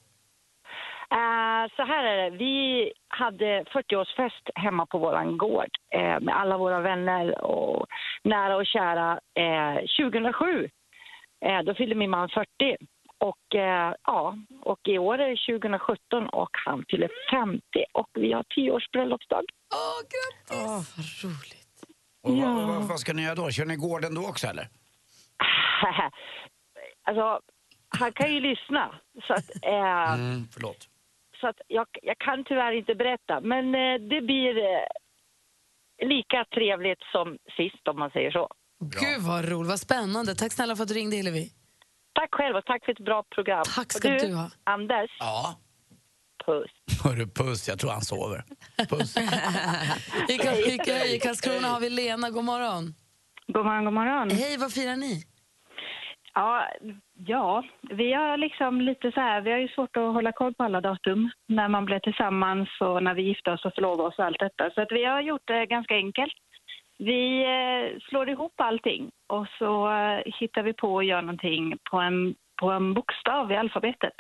Eh, 1.12 1.76
så 1.76 1.84
här 1.84 2.04
är 2.04 2.18
det. 2.24 2.38
Vi 2.38 2.92
hade 3.08 3.64
40-årsfest 3.64 4.50
hemma 4.56 4.86
på 4.86 4.98
våran 4.98 5.38
gård 5.38 5.70
eh, 5.94 6.20
med 6.20 6.40
alla 6.40 6.58
våra 6.58 6.82
vänner 6.82 7.42
och 7.46 7.88
nära 8.24 8.56
och 8.56 8.66
kära 8.66 9.20
eh, 9.36 9.76
2007. 10.12 10.70
Eh, 11.46 11.62
då 11.66 11.74
fyllde 11.74 11.96
min 11.96 12.10
man 12.10 12.30
40. 12.30 12.48
Och, 13.20 13.56
eh, 13.56 13.94
ja, 14.04 14.38
och 14.62 14.80
i 14.88 14.98
år 14.98 15.18
är 15.20 15.30
det 15.30 15.60
2017 15.60 16.28
och 16.30 16.50
han 16.66 16.86
fyller 16.90 17.10
50 17.32 17.62
och 17.94 18.10
vi 18.14 18.34
har 18.34 18.44
10 18.56 18.72
års 18.72 18.90
bröllopsdag. 18.92 19.44
Åh, 19.74 20.02
grattis! 20.14 20.66
Åh, 20.68 20.82
vad 20.98 21.32
roligt. 21.32 21.84
Och 22.24 22.38
vad, 22.38 22.68
vad, 22.68 22.84
vad 22.88 23.00
ska 23.00 23.14
ni 23.14 23.24
göra 23.24 23.36
då? 23.36 23.52
Kör 23.52 23.66
ni 23.66 23.76
gården 23.76 24.16
då 24.16 24.22
också 24.28 24.48
eller? 24.48 24.68
alltså, 27.04 27.40
han 27.90 28.12
kan 28.14 28.34
ju 28.34 28.40
lyssna. 28.40 29.00
Så 29.28 29.34
att, 29.34 29.50
eh, 29.66 30.14
Mm, 30.14 30.48
förlåt. 30.54 30.88
Så 31.42 31.48
att 31.48 31.62
jag, 31.68 31.88
jag 32.02 32.18
kan 32.18 32.44
tyvärr 32.46 32.72
inte 32.72 32.96
berätta, 32.96 33.42
men 33.42 33.76
eh, 33.76 34.08
det 34.10 34.22
blir 34.22 34.58
eh, 34.58 36.08
lika 36.08 36.46
trevligt 36.46 37.04
som 37.12 37.38
sist 37.58 37.88
om 37.88 38.00
man 38.00 38.10
säger 38.10 38.32
så. 38.32 38.48
Gud 38.80 39.22
vad 39.22 39.50
roligt, 39.50 39.70
vad 39.70 39.80
spännande. 39.80 40.36
Tack 40.36 40.54
snälla 40.54 40.76
för 40.76 40.84
att 40.84 40.90
du 40.90 40.96
ringde 40.96 41.16
Hillevi. 41.16 41.52
Tack 42.20 42.30
själv 42.36 42.56
och 42.56 42.66
tack 42.66 42.86
för 42.86 42.92
ett 42.92 43.00
bra 43.10 43.24
program. 43.36 43.64
Tack 43.76 43.92
ska 43.94 44.14
och 44.14 44.20
du 44.20 44.34
ha. 44.36 44.50
Anders, 44.64 45.10
Ja. 45.20 45.56
puss. 46.46 46.72
Hörru, 47.04 47.28
puss. 47.28 47.68
Jag 47.68 47.80
tror 47.80 47.92
han 47.92 48.02
sover. 48.02 48.44
Puss. 48.90 49.18
I, 50.34 50.38
Ka- 50.38 50.56
i, 50.56 51.16
I 51.16 51.20
Karlskrona 51.20 51.68
har 51.68 51.80
vi 51.80 51.90
Lena, 51.90 52.30
god 52.30 52.44
morgon. 52.44 52.94
God 53.48 53.66
morgon, 53.66 53.86
god 53.86 53.94
morgon. 53.94 54.30
Hej, 54.32 54.58
vad 54.58 54.74
firar 54.74 54.96
ni? 54.96 55.24
Ja, 56.34 56.68
ja, 57.28 57.64
vi 57.90 58.14
har 58.14 58.38
liksom 58.38 58.82
lite 58.82 59.12
så 59.12 59.20
här, 59.20 59.42
vi 59.42 59.52
har 59.52 59.58
ju 59.60 59.68
svårt 59.68 59.98
att 59.98 60.14
hålla 60.14 60.32
koll 60.32 60.54
på 60.54 60.64
alla 60.64 60.82
datum 60.82 61.30
när 61.48 61.68
man 61.70 61.86
blev 61.86 62.00
tillsammans 62.00 62.70
och 62.82 63.04
när 63.04 63.14
vi 63.14 63.22
gifte 63.22 63.52
oss 63.52 63.66
och 63.66 63.74
förlovade 63.76 64.04
oss 64.10 64.20
och 64.20 64.26
allt 64.26 64.40
detta. 64.40 64.70
Så 64.76 64.82
att 64.82 64.92
vi 64.92 65.06
har 65.06 65.22
gjort 65.22 65.42
det 65.46 65.66
ganska 65.66 65.96
enkelt. 65.96 66.34
Vi 66.98 67.44
eh, 67.44 68.00
slår 68.00 68.30
ihop 68.30 68.54
allting 68.58 69.12
och 69.28 69.48
så 69.58 69.92
eh, 69.92 70.22
hittar 70.26 70.64
vi 70.64 70.74
på 70.74 71.00
att 71.00 71.06
göra 71.06 71.22
någonting 71.22 71.78
på 71.92 71.98
en, 71.98 72.36
på 72.62 72.72
en 72.72 72.94
bokstav 72.94 73.52
i 73.52 73.56
alfabetet. 73.56 74.14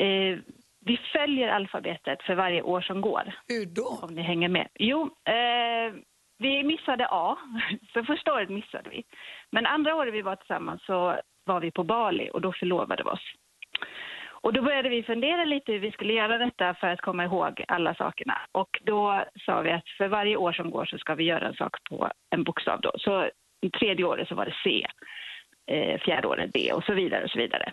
Eh, 0.00 0.38
vi 0.80 1.00
följer 1.12 1.48
alfabetet 1.48 2.22
för 2.22 2.34
varje 2.34 2.62
år 2.62 2.80
som 2.80 3.00
går. 3.00 3.34
Hur 3.48 3.66
då? 3.66 3.98
om 4.02 4.14
ni 4.14 4.22
hänger 4.22 4.48
med. 4.48 4.68
Jo, 4.74 5.02
eh, 5.24 5.94
vi 6.38 6.62
missade 6.62 7.06
A, 7.10 7.38
så 7.92 8.04
första 8.04 8.34
året 8.34 8.48
missade 8.50 8.90
vi. 8.90 9.04
Men 9.50 9.66
andra 9.66 9.94
året 9.94 10.14
vi 10.14 10.22
var 10.22 10.36
tillsammans 10.36 10.84
så 10.86 11.20
var 11.44 11.60
vi 11.60 11.70
på 11.70 11.84
Bali 11.84 12.30
och 12.32 12.40
då 12.40 12.52
förlovade 12.52 13.02
vi 13.02 13.10
oss. 13.10 13.32
Och 14.40 14.52
då 14.52 14.62
började 14.62 14.88
vi 14.88 15.02
fundera 15.02 15.44
lite 15.44 15.72
hur 15.72 15.78
vi 15.78 15.92
skulle 15.92 16.12
göra 16.12 16.38
detta 16.38 16.74
för 16.74 16.86
att 16.86 17.00
komma 17.00 17.24
ihåg 17.24 17.64
alla 17.68 17.94
sakerna. 17.94 18.38
Och 18.52 18.80
då 18.82 19.24
sa 19.46 19.60
vi 19.60 19.70
att 19.70 19.88
för 19.98 20.08
varje 20.08 20.36
år 20.36 20.52
som 20.52 20.70
går 20.70 20.84
så 20.84 20.98
ska 20.98 21.14
vi 21.14 21.24
göra 21.24 21.48
en 21.48 21.54
sak 21.54 21.76
på 21.90 22.10
en 22.30 22.44
bokstav 22.44 22.80
då. 22.80 22.92
Så 22.98 23.30
tredje 23.78 24.04
året 24.04 24.28
så 24.28 24.34
var 24.34 24.44
det 24.44 24.54
C, 24.64 24.86
eh, 25.70 26.00
fjärde 26.00 26.28
året 26.28 26.52
D 26.52 26.72
och 26.72 26.84
så 26.84 26.94
vidare 26.94 27.24
och 27.24 27.30
så 27.30 27.38
vidare. 27.38 27.72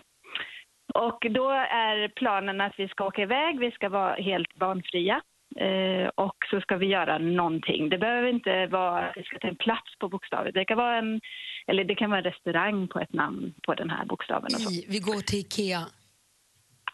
Och 0.94 1.26
då 1.30 1.50
är 1.70 2.08
planen 2.08 2.60
att 2.60 2.74
vi 2.78 2.88
ska 2.88 3.06
åka 3.06 3.22
iväg, 3.22 3.58
vi 3.58 3.70
ska 3.70 3.88
vara 3.88 4.14
helt 4.14 4.54
barnfria. 4.54 5.22
Eh, 5.56 6.08
och 6.14 6.36
så 6.50 6.60
ska 6.60 6.76
vi 6.76 6.86
göra 6.86 7.18
någonting. 7.18 7.88
Det 7.88 7.98
behöver 7.98 8.28
inte 8.28 8.66
vara 8.66 8.98
att 8.98 9.16
vi 9.16 9.22
ska 9.22 9.38
ta 9.38 9.48
en 9.48 9.56
plats 9.56 9.98
på 9.98 10.08
bokstaven. 10.08 10.52
Det 10.54 10.64
kan 10.64 10.76
vara 10.76 10.96
en, 10.96 11.20
eller 11.66 11.84
det 11.84 11.94
kan 11.94 12.10
vara 12.10 12.18
en 12.18 12.24
restaurang 12.24 12.88
på 12.88 13.00
ett 13.00 13.12
namn 13.12 13.54
på 13.66 13.74
den 13.74 13.90
här 13.90 14.04
bokstaven. 14.04 14.44
Och 14.44 14.60
så. 14.60 14.70
Vi 14.88 14.98
går 14.98 15.20
till 15.20 15.38
Ikea. 15.38 15.80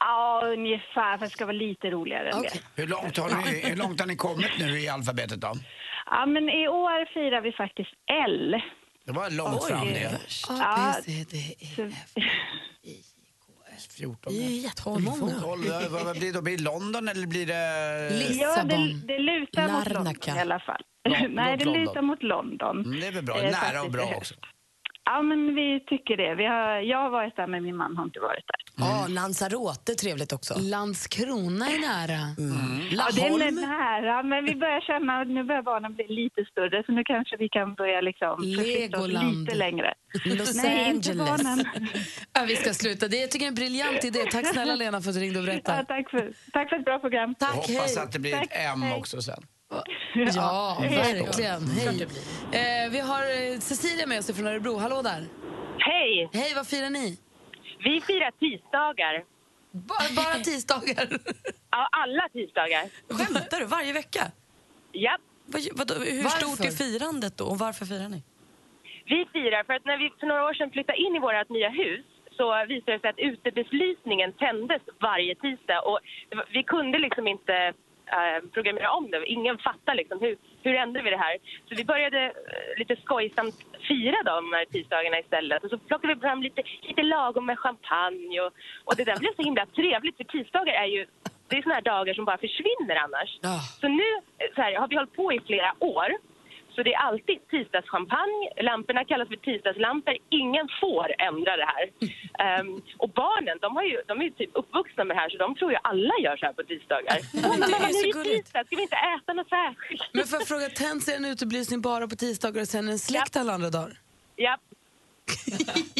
Ja, 0.05 0.41
ungefär, 0.45 1.19
för 1.19 1.25
det 1.27 1.31
ska 1.31 1.47
vara 1.47 1.57
lite 1.57 1.91
roligare 1.91 2.31
än 2.31 2.43
det. 2.43 2.63
Hur 2.77 2.87
långt, 2.87 3.17
har 3.17 3.29
ni, 3.53 3.61
hur 3.69 3.77
långt 3.77 4.01
har 4.01 4.07
ni 4.07 4.17
kommit 4.17 4.51
nu 4.59 4.81
i 4.81 4.89
alfabetet 4.89 5.41
då? 5.41 5.53
Ja, 6.11 6.27
men 6.27 6.49
i 6.49 6.69
år 6.69 7.13
firar 7.15 7.41
vi 7.41 7.53
faktiskt 7.53 7.91
L. 8.29 8.63
Det 9.07 9.13
var 9.13 9.31
långt 9.31 9.65
fram 9.65 9.87
det. 9.87 10.19
A. 10.51 10.95
B, 11.07 11.13
C, 11.13 11.25
D, 11.31 11.37
E, 11.59 11.91
F. 13.77 13.93
14. 13.97 14.33
Det 14.33 14.39
är 14.45 14.49
ju 14.49 14.57
jättemånga. 14.57 15.13
Tolv, 15.41 15.69
vad 15.91 16.05
vad 16.05 16.17
blir 16.19 16.27
det 16.27 16.33
då? 16.33 16.43
Blir 16.43 16.57
det 16.57 16.63
London 16.63 17.09
eller 17.09 17.27
blir 17.27 17.47
det... 17.47 17.55
Ja, 17.55 18.09
det, 18.09 18.29
Lissabon. 18.29 19.03
det 19.07 19.19
lutar 19.19 19.63
mot 19.63 19.87
Larnaca. 19.89 19.95
London 19.95 20.37
i 20.37 20.41
alla 20.41 20.61
fall. 20.61 20.83
Långt- 21.09 21.31
Nej, 21.35 21.57
det 21.57 21.65
London. 21.65 21.83
lutar 21.85 22.03
mot 22.03 22.23
London. 22.23 22.85
Mm, 22.85 23.01
det 23.01 23.07
är 23.07 23.13
väl 23.13 23.25
bra. 23.25 23.37
Eh, 23.39 23.43
Nära 23.45 23.55
faktiskt 23.55 23.85
och 23.85 23.91
bra 23.91 24.13
i 24.13 24.15
också. 24.15 24.35
Ja, 25.05 25.23
men 25.23 25.55
vi 25.55 25.85
tycker 25.87 26.17
det. 26.17 26.35
Vi 26.35 26.47
har, 26.47 26.77
jag 26.93 26.99
har 26.99 27.11
varit 27.11 27.37
där, 27.37 27.47
men 27.47 27.63
min 27.63 27.77
man 27.77 27.97
har 27.97 28.05
inte 28.05 28.21
varit 28.21 28.45
där. 28.47 28.85
Ja, 28.87 29.07
Lanzarote, 29.09 29.95
trevligt 29.95 30.33
också. 30.33 30.55
Landskrona 30.59 31.67
är 31.67 31.79
nära. 31.79 32.21
Ja, 32.91 33.09
det 33.15 33.21
är 33.27 33.51
nära, 33.53 34.23
men 34.23 34.45
vi 34.45 34.55
börjar 34.55 34.81
känna 34.81 35.21
att 35.21 35.29
nu 35.29 35.45
börjar 35.45 35.63
barnen 35.63 35.95
bli 35.95 36.07
lite 36.09 36.45
större, 36.51 36.83
så 36.87 36.93
nu 36.93 37.05
kanske 37.05 37.37
vi 37.37 37.49
kan 37.49 37.75
börja 37.75 38.01
liksom 38.01 38.37
förflytta 38.43 38.99
oss 39.01 39.09
lite 39.09 39.55
längre. 39.55 39.95
Los 40.25 40.63
Nej, 40.63 40.91
Angeles. 40.91 41.43
Ja, 42.35 42.45
vi 42.49 42.57
ska 42.57 42.75
sluta. 42.75 43.09
Det, 43.09 43.17
jag 43.17 43.31
tycker 43.31 43.45
det 43.45 43.47
är 43.47 43.49
en 43.49 43.55
briljant 43.55 44.05
idé. 44.05 44.19
Tack 44.33 44.47
snälla 44.47 44.75
Lena 44.75 45.01
för 45.01 45.09
att 45.11 45.15
du 45.15 45.21
ringde 45.21 45.39
och 45.39 45.45
Ja, 45.45 45.53
berättade. 45.53 45.85
tack, 45.85 46.11
för, 46.11 46.33
tack 46.53 46.69
för 46.69 46.77
ett 46.77 46.85
bra 46.85 46.99
program. 46.99 47.35
Tack, 47.35 47.55
Hoppas 47.55 47.69
hej. 47.97 48.05
att 48.05 48.13
det 48.13 48.19
blir 48.19 48.33
Tack, 48.33 48.45
ett 48.45 48.53
M 48.75 48.83
hej. 48.83 48.99
också 48.99 49.23
sen. 49.23 49.43
Ja, 50.35 50.77
verkligen. 50.81 51.69
Hej. 51.69 52.03
Eh, 52.53 52.91
vi 52.91 53.01
har 53.01 53.23
eh, 53.23 53.59
Cecilia 53.59 54.07
med 54.07 54.19
oss 54.19 54.37
från 54.37 54.47
Örebro. 54.47 54.77
Hallå 54.79 55.03
där. 55.03 55.25
Hej! 55.79 56.31
Hej, 56.33 56.53
vad 56.55 56.67
firar 56.67 56.91
ni? 56.91 57.19
Vi 57.85 58.01
firar 58.01 58.31
tisdagar. 58.31 59.25
Bara, 59.73 60.09
bara 60.17 60.45
tisdagar. 60.45 61.09
Ja, 61.75 61.89
alla 61.93 62.29
tisdagar. 62.33 62.85
Skämtar 63.09 63.61
du? 63.61 63.67
Varje 63.67 63.93
vecka? 63.93 64.31
Ja. 64.93 65.19
Vad, 65.47 65.63
vadå, 65.73 65.95
hur 65.95 66.23
Varför? 66.23 66.39
stort 66.39 66.67
är 66.67 66.71
firandet 66.71 67.37
då 67.39 67.45
och 67.45 67.59
varför 67.59 67.85
firar 67.87 68.09
ni? 68.09 68.23
vi 69.05 69.27
firar 69.33 69.65
för 69.65 69.73
att 69.75 69.85
när 69.85 69.99
vi 70.03 70.11
för 70.21 70.27
några 70.27 70.45
år 70.49 70.55
sedan 70.55 70.71
flyttade 70.71 70.99
in 70.99 71.17
i 71.17 71.19
vårt 71.19 71.49
nya 71.49 71.69
hus 71.69 72.07
så 72.39 72.47
visade 72.69 72.93
det 72.93 73.01
sig 73.01 73.11
att 73.11 73.19
utebelysningen 73.31 74.33
tändes 74.33 74.83
varje 75.01 75.35
tisdag 75.35 75.81
och 75.81 75.99
vi 76.57 76.63
kunde 76.75 76.99
liksom 76.99 77.25
inte 77.29 77.73
eh, 78.13 78.41
programmera 78.55 78.91
om 78.91 79.11
det. 79.11 79.27
Ingen 79.27 79.59
fattar 79.59 79.95
liksom 79.95 80.21
hur, 80.21 80.37
hur 80.63 80.75
ändrar 80.75 81.03
vi 81.03 81.11
det 81.11 81.17
här. 81.17 81.37
Så 81.69 81.75
vi 81.75 81.85
började 81.85 82.21
eh, 82.25 82.79
lite 82.79 82.97
skojsamt 82.97 83.55
fira 83.89 84.23
de 84.25 84.53
här 84.53 84.65
tisdagarna 84.65 85.19
istället 85.19 85.65
och 85.65 85.71
så 85.71 85.79
plockade 85.79 86.15
vi 86.15 86.21
fram 86.21 86.43
lite, 86.43 86.63
lite 86.83 87.03
lagom 87.03 87.47
med 87.47 87.59
champagne 87.59 88.41
och, 88.41 88.53
och 88.85 88.97
det 88.97 89.05
där 89.05 89.19
blev 89.19 89.35
så 89.37 89.43
himla 89.43 89.67
trevligt 89.67 90.17
för 90.17 90.25
tisdagar 90.25 90.75
är 90.75 90.87
ju 90.87 91.07
det 91.49 91.59
är 91.59 91.63
såna 91.63 91.75
här 91.75 91.83
dagar 91.83 92.15
som 92.15 92.25
bara 92.25 92.39
försvinner 92.39 92.97
annars. 92.97 93.31
Så 93.81 93.89
nu 93.89 94.09
eh, 94.39 94.55
så 94.55 94.63
här, 94.63 94.75
har 94.75 94.89
vi 94.89 94.97
hållit 94.97 95.17
på 95.17 95.33
i 95.33 95.41
flera 95.41 95.75
år. 95.79 96.09
Så 96.75 96.83
det 96.83 96.93
är 96.95 97.01
alltid 97.09 97.39
tisdagschampagne. 97.53 98.45
Lamporna 98.69 99.05
kallas 99.05 99.29
för 99.29 99.37
tisdagslampor. 99.37 100.15
Ingen 100.43 100.67
får 100.81 101.09
ändra 101.31 101.53
det 101.63 101.69
här. 101.75 101.85
Ehm, 102.45 102.83
och 103.03 103.11
barnen, 103.23 103.57
de, 103.65 103.77
har 103.77 103.85
ju, 103.91 103.97
de 104.09 104.21
är 104.21 104.25
ju 104.25 104.31
typ 104.31 104.51
uppvuxna 104.55 105.05
med 105.05 105.17
det 105.17 105.21
här 105.21 105.31
så 105.31 105.39
de 105.45 105.55
tror 105.55 105.71
ju 105.73 105.79
alla 105.83 106.15
gör 106.25 106.37
så 106.37 106.47
här 106.47 106.53
på 106.53 106.63
tisdagar. 106.63 107.19
det 107.33 107.89
är 107.89 107.93
så 108.03 108.19
gulligt. 108.19 108.45
tisdag, 108.45 108.65
ska 108.67 108.77
vi 108.77 108.83
inte 108.83 109.01
äta 109.15 109.33
något 109.33 109.49
särskilt? 109.49 110.03
Men 110.13 110.25
får 110.27 110.39
jag 110.39 110.49
fråga, 110.49 110.69
tänds 110.69 111.09
er 111.09 111.17
en 111.17 111.25
utebelysning 111.25 111.81
bara 111.81 112.09
på 112.09 112.17
tisdagar 112.17 112.61
och 112.61 112.69
sen 112.69 112.89
en 112.89 112.99
släkt 112.99 113.37
alla 113.37 113.53
andra 113.53 113.71
dagar? 113.71 113.93
Ja. 114.37 114.59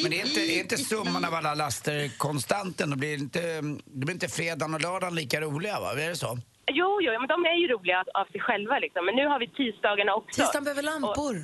Men 0.03 0.13
är 0.13 0.27
inte, 0.27 0.41
är 0.41 0.61
inte 0.61 0.77
summan 0.77 1.25
av 1.25 1.35
alla 1.35 1.55
laster 1.55 2.19
konstanten? 2.19 2.91
Då 2.91 2.97
blir 2.97 3.15
inte, 3.15 3.41
det 3.85 4.07
blir 4.07 4.13
inte 4.13 4.29
fredagen 4.29 4.75
och 4.75 4.81
lördagen 4.81 5.15
lika 5.15 5.41
roliga, 5.41 5.81
va? 5.81 5.93
Är 5.93 6.09
det 6.09 6.17
så? 6.17 6.39
Jo, 6.79 6.89
jo, 7.05 7.11
men 7.21 7.29
de 7.35 7.39
är 7.53 7.57
ju 7.63 7.67
roliga 7.75 7.97
av- 8.01 8.11
av 8.21 8.27
sig 8.33 8.41
själva 8.41 8.79
liksom. 8.85 9.03
Men 9.07 9.15
nu 9.21 9.25
har 9.33 9.39
vi 9.45 9.49
tisdagarna 9.61 10.13
också. 10.21 10.37
Tisdagen 10.41 10.65
behöver 10.65 10.83
lampor. 10.83 11.35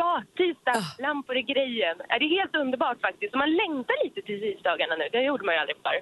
Ja, 0.00 0.12
tisdagslampor 0.38 1.34
är 1.42 1.46
grejen. 1.54 1.96
Det 2.20 2.24
är 2.28 2.34
helt 2.40 2.54
underbart 2.64 2.98
faktiskt. 3.08 3.30
Och 3.34 3.38
Man 3.44 3.52
längtar 3.62 3.96
lite 4.04 4.20
till 4.26 4.38
tisdagarna 4.46 4.94
nu. 5.00 5.06
Det 5.12 5.20
gjorde 5.30 5.44
man 5.46 5.54
ju 5.54 5.60
aldrig 5.62 5.76
förr. 5.86 5.98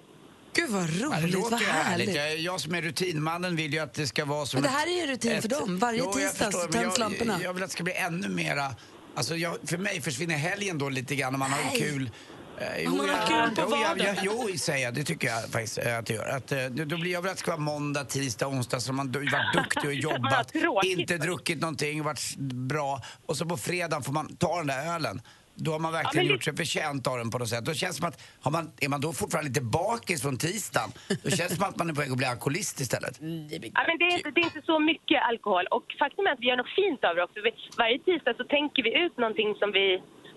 Gud 0.59 0.71
vad 0.71 0.83
Ja, 0.83 0.87
det 0.87 1.23
roligt, 1.23 1.35
låter 1.35 1.51
vad 1.51 1.61
härligt. 1.61 2.09
härligt. 2.09 2.15
Jag, 2.17 2.39
jag 2.51 2.61
som 2.61 2.75
är 2.75 2.83
rutinmannen 2.83 3.57
vill 3.57 3.73
ju 3.73 3.79
att 3.87 3.95
det 3.95 4.07
ska 4.07 4.25
vara 4.25 4.47
som 4.47 4.57
Men 4.57 4.63
det 4.63 4.69
ett- 4.69 4.75
här 4.81 4.87
är 4.95 5.07
ju 5.07 5.13
rutin 5.13 5.43
för 5.43 5.49
dem. 5.49 5.79
Varje 5.79 5.99
Jo, 5.99 6.05
jag 6.07 6.13
tisdag 6.15 6.51
så 6.53 6.59
tänds 6.73 6.99
jag, 6.99 7.05
lamporna. 7.05 7.35
Jag 7.43 7.53
vill 7.55 7.63
att 7.63 7.69
det 7.71 7.73
ska 7.79 7.85
bli 7.85 7.93
ännu 8.09 8.29
mera... 8.29 8.65
Alltså 9.15 9.35
jag, 9.37 9.57
för 9.71 9.77
mig 9.79 10.01
försvinner 10.01 10.35
helgen 10.35 10.79
då 10.79 10.89
lite 10.89 11.15
grann 11.15 11.35
om 11.35 11.41
man 11.41 11.51
har 11.51 11.79
kul. 11.79 12.11
Om 12.87 12.97
man 12.97 13.09
har 13.09 13.27
kul 13.27 13.57
på 13.57 13.63
jo, 13.71 13.77
jag, 13.77 13.89
vardagen. 13.89 14.17
Jo, 14.23 14.59
säger 14.59 14.85
jag. 14.85 14.95
Det 14.95 15.05
tycker 15.05 15.29
jag 15.29 15.43
faktiskt 15.43 15.79
eh, 15.79 15.99
att 15.99 16.07
det 16.07 16.15
gör. 16.15 16.29
Att, 16.29 16.53
eh, 16.53 16.65
då 16.65 16.97
blir 16.97 17.13
jag 17.13 17.23
vill 17.23 17.31
att 17.31 17.37
det 17.37 17.41
ska 17.41 17.51
vara 17.51 17.61
måndag, 17.61 18.05
tisdag, 18.05 18.47
onsdag 18.49 18.81
så 18.81 18.93
man 18.93 19.13
varit 19.13 19.55
duktig 19.55 19.85
och 19.85 19.95
jobbat, 20.11 20.53
inte 20.85 21.19
druckit 21.19 21.61
någonting, 21.61 22.03
varit 22.03 22.37
bra. 22.39 23.01
Och 23.27 23.37
så 23.37 23.47
på 23.47 23.57
fredag 23.57 24.03
får 24.03 24.13
man 24.13 24.37
ta 24.37 24.57
den 24.59 24.67
där 24.67 24.95
ölen. 24.95 25.23
Då 25.55 25.73
har 25.73 25.79
man 25.79 25.93
verkligen 25.93 26.27
men 26.27 26.33
gjort 26.33 26.45
sig 26.45 26.57
förtjänt 26.57 27.07
av 27.07 27.19
den 27.19 27.31
på 27.31 27.39
något 27.39 27.49
sätt. 27.49 27.65
Då 27.65 27.75
känns 27.75 27.97
det 27.97 28.01
som 28.01 28.09
att, 28.09 28.19
har 28.41 28.51
man, 28.51 28.73
är 28.81 28.89
man 28.89 29.01
då 29.01 29.13
fortfarande 29.13 29.49
lite 29.49 29.61
bakis 29.61 30.23
från 30.23 30.37
tisdagen, 30.39 30.91
då 31.23 31.31
känns 31.31 31.51
det 31.51 31.57
som 31.57 31.65
att 31.65 31.79
man 31.79 31.91
är 31.91 31.95
på 31.95 32.01
väg 32.01 32.11
att 32.11 32.17
bli 32.17 32.27
alkoholist 32.27 32.81
istället. 32.81 33.15
Ja, 33.21 33.83
men 33.89 33.99
det, 33.99 34.05
är 34.11 34.15
inte, 34.17 34.31
det 34.31 34.41
är 34.41 34.45
inte 34.45 34.63
så 34.65 34.79
mycket 34.79 35.19
alkohol. 35.31 35.67
Och 35.77 35.87
faktum 35.99 36.27
är 36.27 36.33
att 36.33 36.41
vi 36.41 36.47
gör 36.47 36.57
något 36.57 36.75
fint 36.81 37.05
av 37.05 37.17
det 37.17 37.23
också. 37.23 37.39
Vi, 37.45 37.51
varje 37.83 37.99
tisdag 37.99 38.35
så 38.37 38.45
tänker 38.45 38.83
vi 38.83 38.93
ut 39.05 39.17
någonting 39.19 39.55
som 39.61 39.73
vi 39.73 39.87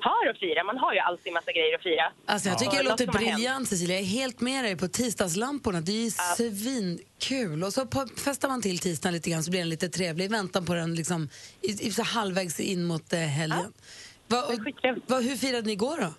har 0.10 0.30
att 0.32 0.40
fira. 0.40 0.64
Man 0.64 0.78
har 0.78 0.94
ju 0.94 1.00
alltid 1.00 1.34
massa 1.34 1.52
grejer 1.52 1.76
att 1.76 1.84
fira. 1.84 2.06
Alltså 2.26 2.50
jag 2.50 2.60
tycker 2.60 2.78
Och 2.78 2.84
det 2.84 2.90
låter 2.90 3.08
briljant 3.08 3.68
Cecilia. 3.70 3.96
Jag 3.96 4.04
är 4.04 4.08
helt 4.22 4.42
med 4.42 4.64
dig 4.64 4.78
på 4.78 4.88
tisdagslamporna. 4.88 5.82
Det 5.82 5.92
är 5.92 6.04
ju 6.04 6.12
svinkul. 6.12 7.64
Och 7.64 7.74
så 7.74 7.82
festar 8.26 8.48
man 8.48 8.62
till 8.62 8.80
tisdagen 8.80 9.14
lite 9.14 9.30
grann 9.30 9.44
så 9.44 9.52
blir 9.52 9.60
den 9.60 9.70
lite 9.70 9.90
trevlig 9.90 10.26
i 10.26 10.28
väntan 10.28 10.66
på 10.66 10.74
den 10.74 10.96
liksom, 10.96 11.30
i, 11.62 11.88
i, 11.88 11.92
så 11.92 12.04
halvvägs 12.04 12.60
in 12.60 12.84
mot 12.86 13.14
eh, 13.14 13.20
helgen. 13.20 13.74
Va, 14.28 14.40
och, 14.50 14.54
va, 15.08 15.18
hur 15.20 15.36
firade 15.36 15.68
ni 15.68 15.74
igår 15.74 15.98
då? 15.98 16.12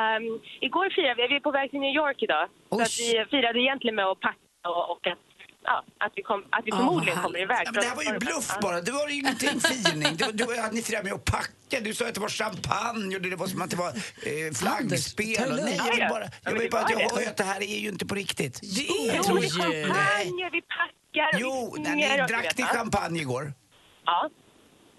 Um, 0.00 0.24
igår 0.60 0.90
firade 0.96 1.14
vi, 1.22 1.28
vi 1.28 1.36
är 1.36 1.40
på 1.40 1.50
väg 1.50 1.70
till 1.70 1.80
New 1.80 1.96
York 2.02 2.22
idag. 2.22 2.48
Så 2.70 2.80
att 2.80 2.98
vi 3.00 3.24
firade 3.30 3.58
egentligen 3.60 3.96
med 3.96 4.06
att 4.06 4.20
packa 4.20 4.68
och, 4.68 4.90
och 4.92 5.06
att, 5.06 5.25
ja, 5.66 5.84
att 5.98 6.12
vi, 6.16 6.22
kom, 6.22 6.44
att 6.50 6.64
vi 6.64 6.70
Ja, 6.70 6.76
förmodligen 6.76 7.22
kommer 7.22 7.38
iväg. 7.38 7.62
Ja, 7.66 7.70
men 7.72 7.80
det 7.82 7.88
här 7.88 7.96
var 7.96 8.02
ju 8.02 8.18
bluff 8.18 8.58
bara. 8.62 8.80
Det 8.80 8.90
var 8.92 9.08
ju 9.08 9.14
ingenting 9.14 9.60
firning. 9.70 10.16
Det 10.16 10.24
var, 10.24 10.32
det 10.32 10.44
var, 10.44 10.54
att 10.66 10.72
ni 10.72 10.82
firade 10.82 11.04
med 11.04 11.12
att 11.12 11.24
packa. 11.24 11.80
Du 11.80 11.94
sa 11.94 12.08
att 12.08 12.14
det 12.14 12.20
var 12.20 12.28
champagne 12.28 13.16
och 13.16 13.22
det 13.22 13.36
var 13.36 13.46
som 13.46 13.62
att 13.62 13.70
det 13.70 13.76
var 13.76 13.88
eh, 13.88 14.52
flaggspel. 14.54 15.52
Och, 15.52 15.58
nej, 15.64 15.76
jag 15.86 15.96
vill 15.96 16.06
bara, 16.08 16.24
Ja, 16.24 16.30
jag 16.44 16.52
vill 16.52 16.70
bara 16.70 16.82
att 16.82 16.90
jag 16.90 16.98
hör 16.98 17.26
att 17.28 17.36
det 17.36 17.44
här 17.44 17.60
är 17.62 17.78
ju 17.78 17.88
inte 17.88 18.06
på 18.06 18.14
riktigt. 18.14 18.60
Det 18.60 18.66
Jo, 18.68 19.08
är 19.08 19.12
det 19.40 19.46
är 19.46 19.50
champagne, 19.50 20.50
vi 20.52 20.62
packar 20.62 21.34
och 21.34 21.40
Jo, 21.40 21.74
vi 21.78 21.90
ni 21.94 22.16
drack 22.28 22.56
ni 22.58 22.64
Ja. 22.64 22.66
champagne 22.66 23.20
igår? 23.20 23.52
Ja, 24.04 24.30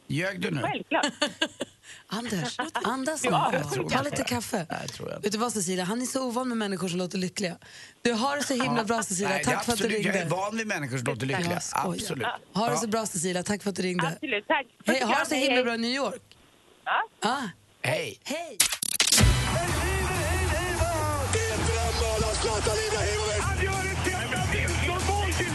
Ljög 0.08 0.42
du 0.42 0.52
nu? 0.52 0.62
självklart. 0.62 1.06
Anders, 2.10 2.58
andas 2.84 3.24
nu. 3.24 3.30
Ja, 3.30 3.52
Ta 3.92 4.02
lite 4.02 4.24
kaffe. 4.24 4.66
Nej, 4.70 4.88
tror 4.88 5.10
jag 5.10 5.18
inte. 5.18 5.26
Vet 5.26 5.32
du 5.32 5.38
vad 5.38 5.54
Cecilia, 5.54 5.84
han 5.84 6.02
är 6.02 6.06
så 6.06 6.24
ovan 6.28 6.48
med 6.48 6.58
människor 6.58 6.88
som 6.88 6.98
låter 7.00 7.18
lyckliga. 7.18 7.58
Du 8.02 8.12
har 8.14 8.38
det 8.38 8.44
så 8.44 8.54
himla 8.54 8.84
bra 8.84 9.04
Cecilia, 9.04 9.30
Nej, 9.30 9.44
tack 9.44 9.66
för 9.66 9.74
att 9.74 9.80
du 9.80 9.86
absolut, 9.86 10.06
Jag 10.06 10.16
är 10.16 10.20
ringde. 10.20 10.36
van 10.36 10.58
vid 10.58 10.68
människor 10.68 10.98
som 10.98 11.06
låter 11.08 11.26
lyckliga. 11.26 11.62
Absolut. 11.72 12.28
Ha 12.54 12.70
det 12.70 12.78
så 12.78 12.88
bra 12.88 13.06
Cecilia, 13.06 13.44
tack 13.44 13.64
för 13.64 13.70
att 13.70 13.76
du 13.76 13.82
ringde. 13.82 14.08
Absolut, 14.08 14.48
tack. 14.48 14.66
Hej, 14.86 15.04
ha 15.04 15.20
det 15.20 15.26
så 15.26 15.34
Hej, 15.36 15.42
himla 15.44 15.56
hej. 15.56 15.64
bra 15.64 15.76
i 15.76 15.78
New 15.78 15.92
York. 15.92 16.22
Ja. 16.86 17.30
Ah. 17.30 17.44
Hej. 17.82 18.20
Hej. 18.24 18.58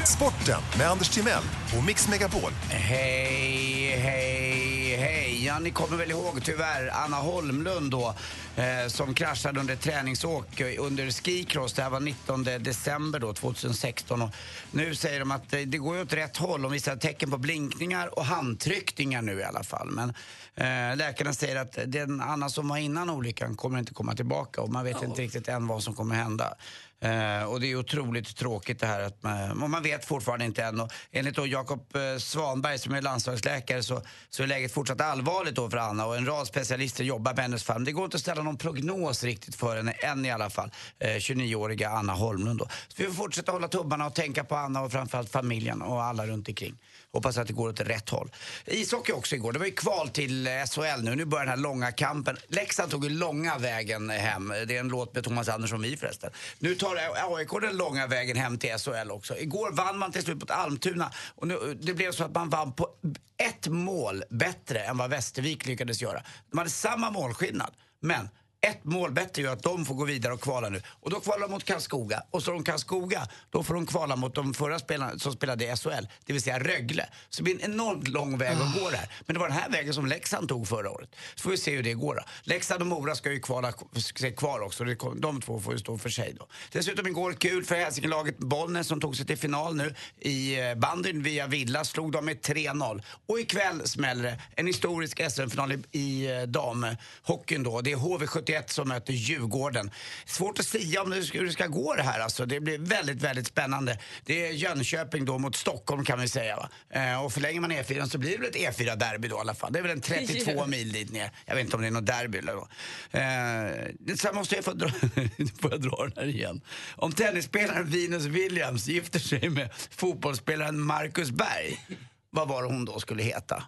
Sporten 0.06 0.60
med 0.78 0.86
Anders 0.90 1.08
Timell 1.08 1.42
och 1.78 1.84
Mix 1.84 2.08
Megapol. 2.08 2.50
Hej, 2.70 3.96
hej, 3.96 4.96
hej. 4.96 5.41
Ja, 5.52 5.58
ni 5.58 5.70
kommer 5.70 5.96
väl 5.96 6.10
ihåg 6.10 6.44
tyvärr 6.44 6.90
Anna 6.92 7.16
Holmlund 7.16 7.90
då 7.90 8.14
eh, 8.56 8.88
som 8.88 9.14
kraschade 9.14 9.60
under 9.60 9.76
träningsåk 9.76 10.60
under 10.78 11.10
skicross. 11.10 11.72
Det 11.72 11.82
här 11.82 11.90
var 11.90 12.00
19 12.00 12.44
december 12.44 13.18
då, 13.18 13.32
2016. 13.32 14.22
Och 14.22 14.30
nu 14.70 14.94
säger 14.94 15.20
de 15.20 15.30
att 15.30 15.52
eh, 15.52 15.60
det 15.60 15.78
går 15.78 15.96
ju 15.96 16.02
åt 16.02 16.12
rätt 16.12 16.36
håll. 16.36 16.62
De 16.62 16.72
visar 16.72 16.96
tecken 16.96 17.30
på 17.30 17.38
blinkningar 17.38 18.18
och 18.18 18.24
handtryckningar 18.24 19.22
nu 19.22 19.40
i 19.40 19.44
alla 19.44 19.62
fall. 19.62 19.90
Men 19.90 20.14
eh, 20.54 20.96
läkarna 20.96 21.32
säger 21.32 21.56
att 21.56 21.78
den 21.86 22.20
Anna 22.20 22.48
som 22.48 22.68
var 22.68 22.76
innan 22.76 23.10
olyckan 23.10 23.56
kommer 23.56 23.78
inte 23.78 23.94
komma 23.94 24.14
tillbaka 24.14 24.60
och 24.60 24.70
man 24.70 24.84
vet 24.84 25.02
inte 25.02 25.22
riktigt 25.22 25.48
än 25.48 25.66
vad 25.66 25.82
som 25.82 25.94
kommer 25.94 26.14
hända. 26.14 26.54
Eh, 27.02 27.44
och 27.44 27.60
det 27.60 27.66
är 27.66 27.76
otroligt 27.76 28.36
tråkigt 28.36 28.80
det 28.80 28.86
här 28.86 29.00
att 29.00 29.22
man, 29.22 29.70
man 29.70 29.82
vet 29.82 30.04
fortfarande 30.04 30.44
inte 30.44 30.64
än. 30.64 30.80
Och 30.80 30.92
enligt 31.10 31.36
då 31.36 31.46
Jakob 31.46 31.96
eh, 31.96 32.18
Svanberg 32.18 32.78
som 32.78 32.94
är 32.94 33.02
landslagsläkare 33.02 33.82
så, 33.82 34.02
så 34.30 34.42
är 34.42 34.46
läget 34.46 34.72
fortsatt 34.72 35.00
allvarligt 35.00 35.41
då 35.50 35.70
för 35.70 35.76
Anna 35.76 36.06
och 36.06 36.16
en 36.16 36.26
rad 36.26 36.46
specialister 36.46 37.04
jobbar 37.04 37.34
med 37.34 37.42
hennes 37.44 37.64
fall. 37.64 37.84
Det 37.84 37.92
går 37.92 38.04
inte 38.04 38.14
att 38.14 38.20
ställa 38.20 38.42
någon 38.42 38.56
prognos 38.56 39.24
riktigt 39.24 39.54
för 39.54 39.76
henne 39.76 39.92
än 39.92 40.24
i 40.24 40.30
alla 40.30 40.50
fall. 40.50 40.70
Eh, 40.98 41.08
29-åriga 41.08 41.90
Anna 41.90 42.12
Holmlund 42.12 42.58
då. 42.58 42.64
Så 42.88 42.94
vi 42.96 43.04
får 43.04 43.12
fortsätta 43.12 43.52
hålla 43.52 43.68
tummarna 43.68 44.06
och 44.06 44.14
tänka 44.14 44.44
på 44.44 44.56
Anna 44.56 44.80
och 44.82 44.92
framförallt 44.92 45.30
familjen 45.30 45.82
och 45.82 46.02
alla 46.02 46.26
runt 46.26 46.48
omkring. 46.48 46.74
Hoppas 47.12 47.38
att 47.38 47.46
det 47.46 47.52
går 47.52 47.68
åt 47.68 47.80
rätt 47.80 48.08
håll. 48.08 48.30
Ishockey 48.66 49.12
också 49.12 49.34
igår. 49.34 49.52
Det 49.52 49.58
var 49.58 49.66
ju 49.66 49.72
kval 49.72 50.08
till 50.08 50.46
eh, 50.46 50.52
SHL 50.52 51.02
nu. 51.02 51.14
Nu 51.14 51.24
börjar 51.24 51.44
den 51.44 51.54
här 51.54 51.62
långa 51.62 51.92
kampen. 51.92 52.36
Leksand 52.48 52.90
tog 52.90 53.04
ju 53.04 53.10
långa 53.10 53.58
vägen 53.58 54.10
hem. 54.10 54.48
Det 54.48 54.76
är 54.76 54.80
en 54.80 54.88
låt 54.88 55.14
med 55.14 55.24
Thomas 55.24 55.48
Andersson 55.48 55.82
Vi 55.82 55.96
förresten. 55.96 56.30
Nu 56.58 56.74
tar 56.74 56.96
AIK 57.36 57.50
den 57.60 57.76
långa 57.76 58.06
vägen 58.06 58.36
hem 58.36 58.58
till 58.58 58.78
SHL 58.78 59.10
också. 59.10 59.38
Igår 59.38 59.72
vann 59.72 59.98
man 59.98 60.12
till 60.12 60.22
slut 60.22 60.40
mot 60.40 60.50
Almtuna. 60.50 61.12
Och 61.34 61.48
nu, 61.48 61.78
det 61.80 61.94
blev 61.94 62.12
så 62.12 62.24
att 62.24 62.34
man 62.34 62.50
vann 62.50 62.72
på 62.72 62.88
ett 63.36 63.66
mål 63.66 64.24
bättre 64.30 64.80
än 64.80 64.98
vad 64.98 65.10
Västervik 65.10 65.66
lyckades 65.66 66.02
göra. 66.02 66.22
De 66.50 66.58
hade 66.58 66.70
samma 66.70 67.10
målskillnad. 67.10 67.74
Men 68.00 68.28
ett 68.66 68.84
mål 68.84 69.12
bättre 69.12 69.42
gör 69.42 69.52
att 69.52 69.62
de 69.62 69.84
får 69.84 69.94
gå 69.94 70.04
vidare 70.04 70.32
och 70.32 70.40
kvala 70.40 70.68
nu. 70.68 70.82
Och 70.86 71.10
då 71.10 71.20
kvalar 71.20 71.40
de 71.40 71.50
mot 71.50 71.64
Karlskoga. 71.64 72.22
Och 72.30 72.42
så 72.42 72.50
de 72.50 72.64
Karlskoga, 72.64 73.28
då 73.50 73.62
får 73.62 73.74
de 73.74 73.86
kvala 73.86 74.16
mot 74.16 74.34
de 74.34 74.54
förra 74.54 74.78
spelarna 74.78 75.18
som 75.18 75.32
spelade 75.32 75.64
i 75.64 75.76
SHL, 75.76 76.06
det 76.26 76.32
vill 76.32 76.42
säga 76.42 76.58
Rögle. 76.58 77.08
Så 77.30 77.36
det 77.36 77.42
blir 77.42 77.54
en 77.54 77.72
enormt 77.72 78.08
lång 78.08 78.38
väg 78.38 78.56
att 78.56 78.80
gå 78.80 78.90
där. 78.90 79.08
Men 79.26 79.34
det 79.34 79.40
var 79.40 79.48
den 79.48 79.56
här 79.56 79.70
vägen 79.70 79.94
som 79.94 80.06
Leksand 80.06 80.48
tog 80.48 80.68
förra 80.68 80.90
året. 80.90 81.10
Så 81.34 81.42
får 81.42 81.50
vi 81.50 81.56
se 81.56 81.76
hur 81.76 81.82
det 81.82 81.94
går 81.94 82.14
då. 82.14 82.22
Leksand 82.42 82.80
och 82.80 82.86
Mora 82.86 83.14
ska 83.14 83.32
ju 83.32 83.40
kvala, 83.40 83.72
ska 83.96 84.30
kvar 84.30 84.60
också. 84.60 84.84
De 85.16 85.40
två 85.40 85.60
får 85.60 85.72
ju 85.72 85.78
stå 85.78 85.98
för 85.98 86.10
sig 86.10 86.34
då. 86.38 86.46
Dessutom 86.72 87.06
igår 87.06 87.32
kul 87.32 87.64
för 87.64 87.74
Hälsingelaget 87.74 88.38
Bollnäs 88.38 88.86
som 88.86 89.00
tog 89.00 89.16
sig 89.16 89.26
till 89.26 89.38
final 89.38 89.76
nu 89.76 89.94
i 90.20 90.60
eh, 90.60 90.74
bandyn 90.74 91.22
via 91.22 91.46
Villa. 91.46 91.84
Slog 91.84 92.12
dem 92.12 92.24
med 92.24 92.40
3-0. 92.40 93.02
Och 93.26 93.40
ikväll 93.40 93.88
smäller 93.88 94.22
det 94.22 94.38
en 94.56 94.66
historisk 94.66 95.30
SM-final 95.30 95.72
i, 95.72 95.98
i 95.98 96.36
eh, 96.36 96.42
damhockeyn 96.42 97.62
då. 97.62 97.80
Det 97.80 97.92
är 97.92 97.96
HV71 97.96 98.51
som 98.70 98.88
möter 98.88 99.12
Djurgården. 99.12 99.90
Svårt 100.26 100.58
att 100.58 100.66
säga 100.66 101.02
om 101.02 101.10
det, 101.10 101.34
hur 101.34 101.46
det 101.46 101.52
ska 101.52 101.66
gå 101.66 101.94
det 101.94 102.02
här 102.02 102.20
alltså. 102.20 102.46
Det 102.46 102.60
blir 102.60 102.78
väldigt, 102.78 103.22
väldigt 103.22 103.46
spännande. 103.46 103.98
Det 104.24 104.46
är 104.46 104.52
Jönköping 104.52 105.24
då 105.24 105.38
mot 105.38 105.56
Stockholm 105.56 106.04
kan 106.04 106.20
vi 106.20 106.28
säga. 106.28 106.68
Eh, 106.90 107.24
och 107.24 107.32
förlänger 107.32 107.60
man 107.60 107.72
E4 107.72 108.08
så 108.08 108.18
blir 108.18 108.30
det 108.30 108.38
väl 108.38 108.48
ett 108.48 108.78
E4-derby 108.78 109.28
då 109.28 109.36
i 109.36 109.40
alla 109.40 109.54
fall. 109.54 109.72
Det 109.72 109.78
är 109.78 109.82
väl 109.82 109.92
en 109.92 110.00
32 110.00 110.66
mil 110.66 110.92
dit 110.92 111.12
ner. 111.12 111.30
Jag 111.46 111.54
vet 111.54 111.64
inte 111.64 111.76
om 111.76 111.82
det 111.82 111.88
är 111.88 111.92
något 111.92 112.06
derby 112.06 112.38
eller 112.38 112.54
vad. 112.54 112.68
Eh, 113.10 114.16
sen 114.16 114.34
måste 114.34 114.54
jag 114.54 114.64
få 114.64 114.72
dra, 114.72 114.88
får 115.60 115.70
jag 115.70 115.80
dra 115.80 116.04
den 116.04 116.12
här 116.16 116.26
igen. 116.26 116.60
Om 116.96 117.12
tennisspelaren 117.12 117.90
Venus 117.90 118.24
Williams 118.24 118.86
gifter 118.86 119.18
sig 119.18 119.50
med 119.50 119.70
fotbollsspelaren 119.90 120.80
Marcus 120.80 121.30
Berg, 121.30 121.86
vad 122.30 122.48
var 122.48 122.62
det 122.62 122.68
hon 122.68 122.84
då 122.84 123.00
skulle 123.00 123.22
heta? 123.22 123.64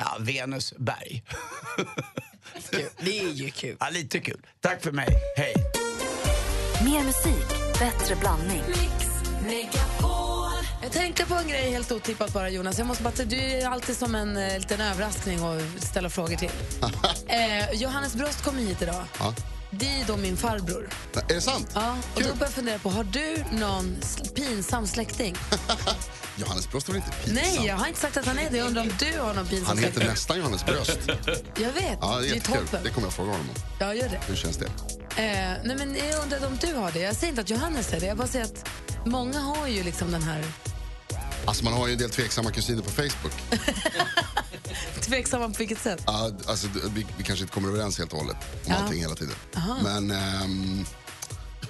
Ja, 0.00 0.16
Venus 0.20 0.74
berg. 0.76 1.22
Det 2.98 3.20
är 3.20 3.32
ju 3.32 3.50
kul. 3.50 3.76
Ja, 3.80 3.88
lite 3.90 4.18
kul. 4.20 4.46
Tack 4.60 4.82
för 4.82 4.92
mig. 4.92 5.08
Hej. 5.36 5.54
Mer 6.84 7.04
musik, 7.04 7.48
bättre 7.78 8.16
blandning. 8.16 8.62
Jag 10.82 10.92
tänkte 10.92 11.26
på 11.26 11.34
en 11.34 11.48
grej 11.48 11.70
helt 11.70 11.92
otippat 11.92 12.32
bara 12.32 12.48
Jonas. 12.48 12.78
Jag 12.78 12.86
måste 12.86 13.02
bara, 13.02 13.24
du 13.24 13.36
är 13.36 13.68
alltid 13.68 13.96
som 13.96 14.14
en 14.14 14.36
eh, 14.36 14.58
liten 14.58 14.80
överraskning 14.80 15.38
att 15.44 15.82
ställa 15.82 16.10
frågor 16.10 16.36
till. 16.36 16.50
eh, 17.28 17.72
Johannes 17.72 18.14
Brost 18.14 18.44
kom 18.44 18.58
hit 18.58 18.82
idag. 18.82 19.04
Ja. 19.18 19.34
Det 19.70 20.00
är 20.00 20.04
då 20.06 20.16
min 20.16 20.36
farbror. 20.36 20.88
Är 21.28 21.34
det 21.34 21.40
sant? 21.40 21.68
Ja, 21.74 21.96
och 22.14 22.18
Kul. 22.20 22.26
då 22.28 22.34
börjar 22.34 22.46
jag 22.46 22.50
fundera 22.52 22.78
på, 22.78 22.90
har 22.90 23.04
du 23.04 23.44
någon 23.58 23.96
pinsam 24.34 24.86
släkting? 24.86 25.36
Johannes 26.36 26.70
Bröst 26.70 26.88
är 26.88 26.92
väl 26.92 27.02
inte 27.02 27.16
pinsam? 27.16 27.34
Nej, 27.34 27.66
jag 27.66 27.76
har 27.76 27.86
inte 27.86 28.00
sagt 28.00 28.16
att 28.16 28.26
han 28.26 28.38
är 28.38 28.50
det. 28.50 28.56
Jag 28.56 28.66
undrar 28.66 28.82
om 28.82 28.90
du 28.98 29.18
har 29.20 29.34
någon 29.34 29.46
pinsam 29.46 29.66
Han 29.68 29.78
heter 29.78 29.92
släkting? 29.92 30.10
nästan 30.10 30.38
Johannes 30.38 30.64
Bröst. 30.66 30.98
Jag 31.60 31.72
vet, 31.72 31.98
Ja, 32.00 32.18
det 32.20 32.26
är 32.28 32.30
det 32.30 32.36
är 32.36 32.40
toppen. 32.40 32.80
Det 32.84 32.90
kommer 32.90 33.06
jag 33.06 33.14
fråga 33.14 33.30
honom 33.30 33.46
om. 33.48 33.62
Ja, 33.78 33.94
gör 33.94 34.08
det. 34.08 34.20
Hur 34.26 34.36
känns 34.36 34.56
det? 34.56 34.66
Eh, 34.66 35.56
nej, 35.64 35.76
men 35.76 35.96
jag 35.96 36.22
undrar 36.22 36.46
om 36.46 36.56
du 36.60 36.74
har 36.74 36.92
det. 36.92 37.00
Jag 37.00 37.16
säger 37.16 37.28
inte 37.28 37.40
att 37.42 37.50
Johannes 37.50 37.92
är 37.92 38.00
det. 38.00 38.06
Jag 38.06 38.16
bara 38.16 38.28
säger 38.28 38.44
att 38.44 38.68
många 39.06 39.38
har 39.40 39.66
ju 39.66 39.82
liksom 39.82 40.10
den 40.12 40.22
här 40.22 40.44
Alltså 41.44 41.64
man 41.64 41.72
har 41.72 41.86
ju 41.86 41.92
en 41.92 41.98
del 41.98 42.10
tveksamma 42.10 42.50
kusiner 42.50 42.82
på 42.82 42.90
Facebook. 42.90 43.32
tveksamma 45.00 45.46
på 45.48 45.54
vilket 45.58 45.80
sätt. 45.80 46.02
Ja, 46.06 46.30
alltså, 46.46 46.68
vi, 46.94 47.06
vi 47.18 47.24
kanske 47.24 47.42
inte 47.42 47.54
kommer 47.54 47.68
överens 47.68 47.98
helt 47.98 48.12
och 48.12 48.18
hållet 48.18 48.36
om 48.52 48.58
Ja. 48.72 48.74
allting 48.74 49.00
hela 49.00 49.14
tiden. 49.14 49.34
Men 49.82 50.10
ehm, 50.10 50.84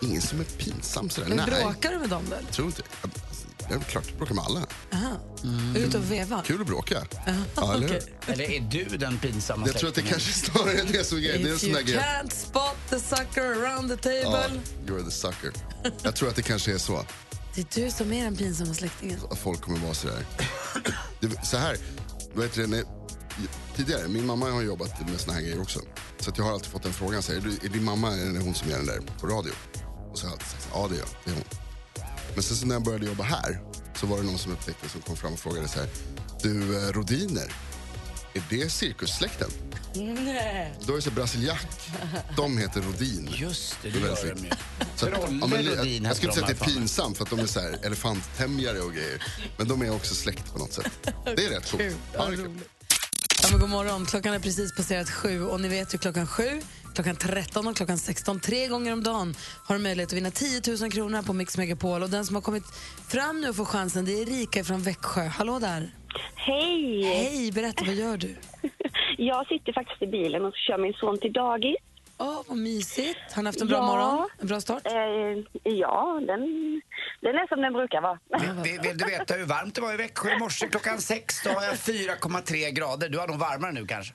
ingen 0.02 0.22
som 0.22 0.40
är 0.40 0.44
pinsam 0.44 1.10
sådär. 1.10 1.28
Men 1.28 1.36
Nej, 1.36 1.62
bråkar 1.62 1.90
du 1.90 1.98
med 1.98 2.08
dem 2.08 2.24
jag 2.44 2.52
tror 2.52 2.66
inte. 2.66 2.82
Alltså, 3.02 3.46
det 3.68 3.74
är 3.74 3.78
väl 3.78 3.84
klart, 3.86 4.04
jag 4.08 4.16
bråkar 4.18 4.34
med 4.34 4.44
alla. 4.44 4.60
Aha. 4.92 5.16
Du 5.74 5.80
ute 5.80 5.98
och 5.98 6.12
vevar? 6.12 6.42
Kul 6.46 6.60
att 6.60 6.66
bråka. 6.66 7.06
Ja, 7.56 7.74
eller 7.74 7.86
okej. 7.86 8.02
Eller 8.26 8.50
är 8.50 8.60
du 8.60 8.96
den 8.96 9.18
pinsamma 9.18 9.66
Jag 9.66 9.76
tror 9.78 9.88
att 9.88 9.94
det 9.94 10.02
kanske 10.02 10.32
snarare 10.32 10.72
är 10.80 10.84
det 10.84 11.04
som 11.04 11.18
är 11.18 11.22
grejen. 11.22 11.56
If 11.56 11.64
you 11.64 11.74
där 11.74 11.82
grej. 11.82 11.96
can't 11.98 12.30
spot 12.30 12.76
the 12.90 13.00
sucker 13.00 13.42
around 13.42 14.00
the 14.02 14.10
Ja, 14.10 14.32
table. 14.32 14.60
you're 14.86 15.04
the 15.04 15.10
sucker. 15.10 15.52
Jag 16.02 16.16
tror 16.16 16.28
att 16.28 16.36
det 16.36 16.42
kanske 16.42 16.74
är 16.74 16.78
så. 16.78 17.04
Det 17.54 17.60
är 17.78 17.84
du 17.84 17.90
som 17.90 18.12
är 18.12 18.24
den 18.24 18.36
pinsamma 18.36 18.74
släktingen. 18.74 19.20
att 19.30 19.38
folk 19.38 19.60
kommer 19.60 19.78
vara 19.78 19.94
sådär. 19.94 20.24
Det, 21.20 21.46
så 21.46 21.56
här, 21.56 21.76
vet 22.34 22.54
du, 22.54 22.66
när, 22.66 22.84
tidigare, 23.76 24.08
min 24.08 24.26
mamma 24.26 24.50
har 24.50 24.62
jobbat 24.62 25.08
med 25.08 25.20
såna 25.20 25.32
här 25.32 25.40
grejer 25.40 25.60
också. 25.60 25.80
Så 26.18 26.30
att 26.30 26.38
jag 26.38 26.44
har 26.44 26.52
alltid 26.52 26.70
fått 26.70 26.82
den 26.82 26.92
frågan, 26.92 27.22
så 27.22 27.32
här, 27.32 27.38
är, 27.38 27.42
du, 27.44 27.66
är 27.66 27.68
din 27.68 27.84
mamma 27.84 28.12
är 28.12 28.32
det 28.32 28.40
hon 28.40 28.54
som 28.54 28.70
gör 28.70 28.76
den 28.76 28.86
där 28.86 29.00
på 29.20 29.26
radio? 29.26 29.52
Och 30.10 30.18
så 30.18 30.26
har 30.26 30.30
jag 30.30 30.32
alltid 30.32 30.48
sagt, 30.48 30.68
ja 30.74 30.88
det 30.88 30.94
är 30.94 30.98
jag, 30.98 31.08
det 31.24 31.30
är 31.30 31.34
hon. 31.34 31.44
Men 32.34 32.42
sen 32.42 32.56
så 32.56 32.66
när 32.66 32.74
jag 32.74 32.84
började 32.84 33.06
jobba 33.06 33.24
här 33.24 33.62
så 33.94 34.06
var 34.06 34.16
det 34.16 34.22
någon 34.22 34.38
som 34.38 34.52
upptäckte 34.52 34.88
som 34.88 35.00
kom 35.00 35.16
fram 35.16 35.32
och 35.32 35.38
frågade 35.38 35.68
så 35.68 35.78
här, 35.78 35.88
du 36.42 36.76
eh, 36.76 36.92
Rodiner, 36.92 37.52
är 38.34 38.42
det 38.50 38.70
cirkussläkten? 38.70 39.50
Nej. 39.94 40.74
Då 40.80 40.92
är 40.92 40.96
det 40.96 41.02
så 41.02 41.10
brasiliak, 41.10 41.66
de 42.36 42.58
heter 42.58 42.80
Rodin. 42.80 43.28
Just 43.34 43.76
det, 43.82 43.90
det 43.90 43.98
är 43.98 44.02
gör 44.02 44.34
de 44.34 44.44
ju. 44.44 44.50
Så 44.96 45.06
att, 45.06 45.12
ja, 45.40 45.46
men, 45.46 45.64
jag, 45.64 45.86
jag 45.86 45.86
skulle 45.86 46.02
inte 46.06 46.16
säga 46.16 46.28
att 46.28 46.34
de 46.34 46.40
det 46.40 46.52
är 46.52 46.74
pinsamt 46.74 47.16
för 47.16 47.24
att 47.24 47.30
de 47.30 47.38
är 47.38 47.46
så 47.46 47.60
här 47.60 47.78
elefanttämjare 47.82 48.80
och 48.80 48.92
grejer. 48.92 49.22
Men 49.56 49.68
de 49.68 49.82
är 49.82 49.94
också 49.94 50.14
släkt 50.14 50.52
på 50.52 50.58
något 50.58 50.72
sätt. 50.72 51.12
Det 51.24 51.44
är 51.44 51.50
rätt 51.50 51.70
coolt. 51.70 51.96
Ja, 52.12 52.28
men 53.50 53.60
god 53.60 53.70
morgon. 53.70 54.06
Klockan 54.06 54.34
är 54.34 54.38
precis 54.38 54.76
passerat 54.76 55.10
sju 55.10 55.44
och 55.44 55.60
ni 55.60 55.68
vet 55.68 55.94
ju 55.94 55.98
klockan 55.98 56.26
sju, 56.26 56.62
klockan 56.94 57.16
13 57.16 57.66
och 57.68 57.76
klockan 57.76 57.98
16, 57.98 58.40
tre 58.40 58.68
gånger 58.68 58.92
om 58.92 59.02
dagen 59.02 59.34
har 59.64 59.76
du 59.76 59.82
möjlighet 59.82 60.08
att 60.08 60.16
vinna 60.16 60.30
10 60.30 60.62
000 60.80 60.92
kronor 60.92 61.22
på 61.22 61.32
Mix 61.32 61.56
Megapol. 61.56 62.02
Och 62.02 62.10
den 62.10 62.26
som 62.26 62.34
har 62.34 62.42
kommit 62.42 62.64
fram 63.08 63.40
nu 63.40 63.48
och 63.48 63.56
får 63.56 63.64
chansen 63.64 64.04
det 64.04 64.12
är 64.12 64.22
Erika 64.22 64.64
från 64.64 64.82
Växjö. 64.82 65.26
Hallå 65.26 65.58
där. 65.58 65.94
Hej! 66.36 67.02
Hej, 67.04 67.52
berätta 67.52 67.84
vad 67.84 67.94
gör 67.94 68.16
du? 68.16 68.36
Jag 69.16 69.46
sitter 69.46 69.72
faktiskt 69.72 70.02
i 70.02 70.06
bilen 70.06 70.44
och 70.44 70.54
kör 70.56 70.78
min 70.78 70.92
son 70.92 71.18
till 71.18 71.32
dagis. 71.32 71.76
Åh, 72.18 72.40
vad 72.48 72.56
mysigt. 72.58 73.18
Har 73.34 73.42
ni 73.42 73.48
haft 73.48 73.60
en 73.60 73.68
bra 73.68 73.76
Ja. 73.76 73.86
morgon? 73.86 74.28
En 74.40 74.46
bra 74.46 74.60
start? 74.60 74.86
Eh, 74.86 74.92
ja, 75.72 76.20
den, 76.26 76.40
den 77.20 77.34
är 77.36 77.46
som 77.48 77.60
den 77.60 77.72
brukar 77.72 78.00
vara. 78.00 78.18
Vill, 78.64 78.80
vill 78.80 78.98
du 78.98 79.04
veta 79.04 79.34
hur 79.34 79.44
varmt 79.46 79.74
det 79.74 79.80
var 79.80 79.94
i 79.94 79.96
Växjö 79.96 80.30
i 80.34 80.38
morse 80.38 80.68
klockan 80.68 80.98
sex? 80.98 81.42
Då 81.44 81.50
har 81.50 81.62
jag 81.64 81.74
4,3 81.74 82.70
grader. 82.70 83.08
Du 83.08 83.18
har 83.18 83.28
nog 83.28 83.38
varmare 83.38 83.72
nu 83.72 83.86
kanske? 83.86 84.14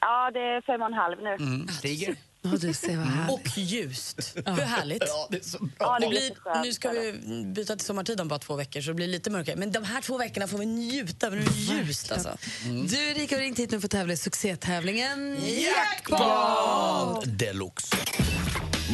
Ja, 0.00 0.30
det 0.30 0.40
är 0.40 0.60
fem 0.60 0.80
och 0.82 0.86
en 0.86 0.92
halv 0.94 1.22
nu. 1.22 1.34
Mm, 1.34 1.68
stiger. 1.68 2.16
Ja, 2.42 2.50
du 2.50 2.72
ser 2.74 2.96
vad 2.96 3.06
härligt. 3.06 3.34
Och 3.34 3.58
ljust. 3.58 4.32
Hur 4.34 4.52
härligt. 4.52 5.02
Ja, 5.06 5.28
det 5.30 5.36
är 5.36 5.42
så 5.42 5.58
bra. 5.58 5.70
Ja, 5.78 5.98
det 6.00 6.08
blir 6.08 6.62
nu 6.62 6.72
ska 6.72 6.90
vi 6.90 7.12
byta 7.54 7.76
till 7.76 7.86
sommartid 7.86 8.20
om 8.20 8.28
bara 8.28 8.38
två 8.38 8.56
veckor 8.56 8.80
så 8.80 8.88
det 8.88 8.94
blir 8.94 9.06
lite 9.06 9.30
mörkare. 9.30 9.56
Men 9.56 9.72
de 9.72 9.84
här 9.84 10.00
två 10.00 10.18
veckorna 10.18 10.48
får 10.48 10.58
vi 10.58 10.66
njuta. 10.66 11.30
Det 11.30 11.36
är 11.36 11.84
ljust 11.86 12.12
alltså. 12.12 12.38
Du 12.64 12.96
Erika 13.10 13.36
har 13.36 13.40
ringt 13.40 13.58
hit 13.58 13.70
nu 13.70 13.80
för 13.80 13.86
att 13.86 13.90
tävla 13.90 14.12
i 14.12 14.16
succétävlingen 14.16 15.36
Jackpot 15.44 17.38
deluxe. 17.38 17.96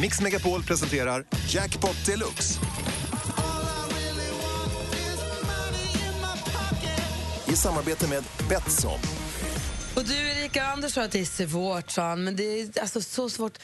Mix 0.01 0.21
Megapol 0.21 0.63
presenterar 0.63 1.25
Jackpot 1.49 2.05
Deluxe. 2.05 2.59
I 7.47 7.55
samarbete 7.55 8.07
med 8.07 8.23
Betsson. 8.49 8.99
Och 9.95 10.03
du 10.03 10.29
Erika, 10.41 10.63
Anders 10.63 10.91
sa 10.93 11.01
att 11.03 11.11
det 11.11 11.19
är 11.19 11.47
svårt, 11.47 11.89
sa 11.91 12.01
han, 12.01 12.23
men 12.23 12.35
det 12.35 12.43
är 12.43 12.81
alltså 12.81 13.01
så 13.01 13.29
svårt. 13.29 13.57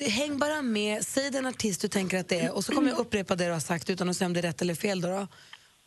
Häng 0.00 0.38
bara 0.38 0.62
med, 0.62 1.04
säg 1.04 1.30
den 1.30 1.46
artist 1.46 1.80
du 1.80 1.88
tänker 1.88 2.18
att 2.20 2.28
det 2.28 2.40
är 2.40 2.54
och 2.54 2.64
så 2.64 2.74
kommer 2.74 2.90
jag 2.90 2.98
upprepa 2.98 3.34
det 3.34 3.46
du 3.46 3.52
har 3.52 3.60
sagt 3.60 3.90
utan 3.90 4.08
att 4.08 4.16
säga 4.16 4.26
om 4.26 4.32
det 4.32 4.40
är 4.40 4.42
rätt 4.42 4.62
eller 4.62 4.74
fel. 4.74 5.00
Då, 5.00 5.08
då. 5.08 5.26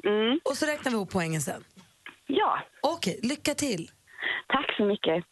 Mm. 0.09 0.39
Och 0.43 0.57
så 0.57 0.65
räknar 0.65 0.91
vi 0.91 0.95
ihop 0.95 1.09
poängen 1.11 1.41
sen. 1.41 1.63
Ja, 2.27 2.59
Okej, 2.81 3.19
lycka 3.23 3.55
till. 3.55 3.91
tack 4.47 4.75
så 4.77 4.85
mycket. 4.85 5.23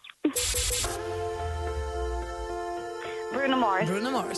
Bruno 3.34 3.56
Mars, 3.58 3.88
Bruno 3.90 4.10
Mars. 4.12 4.38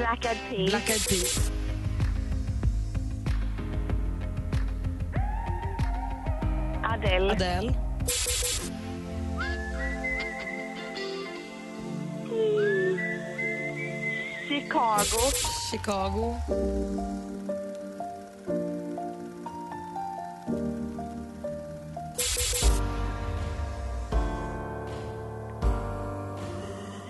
Black 0.00 0.24
Eyed 0.24 0.38
Peas, 0.48 0.70
Black 0.70 0.90
Eyed 0.90 1.06
Peas. 1.08 1.50
Adele, 6.82 7.30
Adele. 7.32 7.74
Chicago, 14.48 15.20
Chicago. 15.68 16.40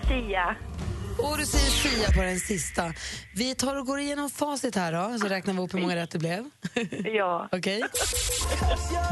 Sia. 0.09 0.57
Och 1.17 1.37
du 1.37 1.45
säger 1.45 1.69
Sia 1.71 2.11
på 2.11 2.21
den 2.21 2.39
sista. 2.39 2.93
Vi 3.35 3.55
tar 3.55 3.75
och 3.75 3.85
går 3.85 3.99
igenom 3.99 4.29
facit 4.29 4.75
här 4.75 4.91
då, 4.91 5.19
så 5.19 5.27
räknar 5.27 5.53
vi 5.53 5.57
ihop 5.57 5.73
hur 5.73 5.79
många 5.81 5.95
rätt 5.95 6.11
det 6.11 6.19
blev. 6.19 6.45
Ja. 7.13 7.49
Okej? 7.51 7.81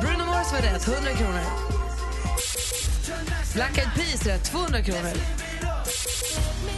Bruno 0.02 0.26
Mars 0.26 0.52
var 0.52 0.60
rätt, 0.62 0.88
100 0.88 1.12
kronor. 1.12 1.42
Black 3.54 3.78
Eyed 3.78 3.90
Peas 3.96 4.26
rätt, 4.26 4.44
200 4.52 4.82
kronor. 4.82 5.14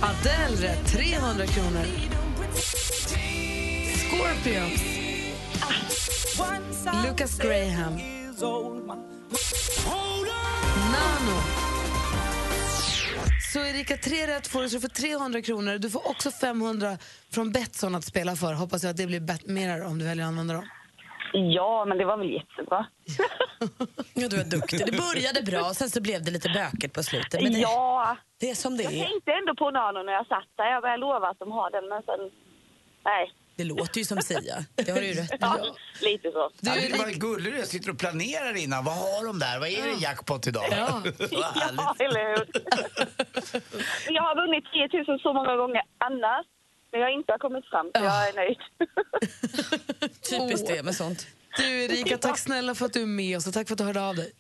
Adele 0.01 0.67
rätt, 0.67 0.87
300 0.87 1.47
kronor. 1.47 1.85
Scorpions. 4.09 4.81
Lucas 7.05 7.37
Graham. 7.37 7.99
Nano. 10.91 11.60
Så 13.53 13.59
Erika, 13.59 13.97
tre 13.97 14.27
rätt 14.27 14.47
får 14.47 14.61
du, 14.61 14.69
så 14.69 14.75
du 14.77 14.81
får 14.81 14.87
300 14.87 15.41
kronor. 15.41 15.77
Du 15.77 15.89
får 15.89 16.09
också 16.09 16.31
500 16.31 16.97
från 17.33 17.51
Betsson 17.51 17.95
att 17.95 18.03
spela 18.03 18.35
för. 18.35 18.53
Hoppas 18.53 18.83
jag 18.83 18.89
att 18.91 18.97
det 18.97 19.07
blir 19.07 19.51
mer 19.53 19.85
om 19.85 19.99
du 19.99 20.05
väljer 20.05 20.25
att 20.25 20.29
använda 20.29 20.53
dem. 20.53 20.65
ja, 21.33 21.85
men 21.87 21.97
det 21.97 22.05
var 22.05 22.17
väl 22.17 22.29
jättebra. 22.31 22.85
Ja, 24.13 24.27
du 24.27 24.39
är 24.41 24.43
duktig. 24.43 24.79
Det 24.85 24.91
började 24.91 25.41
bra, 25.51 25.73
sen 25.73 25.89
så 25.89 26.01
blev 26.01 26.23
det 26.25 26.31
lite 26.31 26.49
bökigt 26.49 26.93
på 26.93 27.03
slutet. 27.03 27.43
Men 27.43 27.53
det, 27.53 27.59
Ja, 27.59 28.17
det 28.39 28.49
är 28.49 28.55
som 28.55 28.77
det 28.77 28.83
jag 28.83 28.93
är. 28.93 29.05
tänkte 29.05 29.31
ändå 29.31 29.55
på 29.55 29.71
Nano 29.71 30.03
när 30.03 30.13
jag 30.13 30.27
satt 30.27 30.47
där. 30.57 30.71
Jag 30.71 30.81
började 30.81 31.01
lova 31.01 31.27
att 31.29 31.39
de 31.39 31.51
har 31.51 31.71
den, 31.71 31.87
men 31.89 32.01
sen... 32.03 32.19
Nej. 33.05 33.31
Det 33.61 33.65
låter 33.65 33.97
ju 33.99 34.05
som 34.05 34.21
Sia. 34.21 34.65
Det 34.75 34.91
har 34.91 34.99
du 35.01 35.07
ju 35.07 35.13
rätt. 35.13 35.31
Ja, 35.39 35.75
lite 36.01 36.31
så. 36.31 36.51
Du, 36.59 36.71
Du, 36.71 36.97
vad 36.97 37.13
gullig 37.21 37.53
du 37.53 37.59
är. 37.59 37.63
Sitter 37.65 37.89
och 37.91 37.97
planerar 37.99 38.57
innan. 38.57 38.83
Vad 38.85 38.93
har 38.95 39.25
de 39.25 39.39
där? 39.39 39.59
Vad 39.59 39.69
är 39.69 39.83
det 39.87 39.93
jackpot 40.01 40.47
idag? 40.47 40.65
Ja. 40.71 41.01
Vad 41.19 41.43
härligt. 41.43 41.79
Ja, 41.81 41.95
eller 41.99 42.29
hur? 42.29 42.47
jag 44.15 44.23
har 44.23 44.35
vunnit 44.35 44.65
3 44.93 45.03
000 45.13 45.19
så 45.19 45.33
många 45.33 45.55
gånger 45.55 45.81
annars. 45.97 46.45
Men 46.91 47.01
jag 47.01 47.13
inte 47.13 47.31
har 47.31 47.39
kommit 47.39 47.65
fram, 47.65 47.85
så 47.95 48.03
jag 48.03 48.29
är 48.29 48.33
nöjd. 48.33 48.57
Typiskt 50.29 50.67
det 50.67 50.83
med 50.83 50.95
sånt. 50.95 51.27
Du 51.57 51.83
Erika, 51.83 52.17
tack 52.17 52.37
snälla 52.37 52.75
för 52.75 52.85
att 52.85 52.93
du 52.93 53.01
är 53.01 53.05
med 53.05 53.37
oss 53.37 53.47
och 53.47 53.53
tack 53.53 53.67
för 53.67 53.73
att 53.73 53.77
du 53.77 53.83
hörde 53.83 54.01
av 54.01 54.15
dig. 54.15 54.31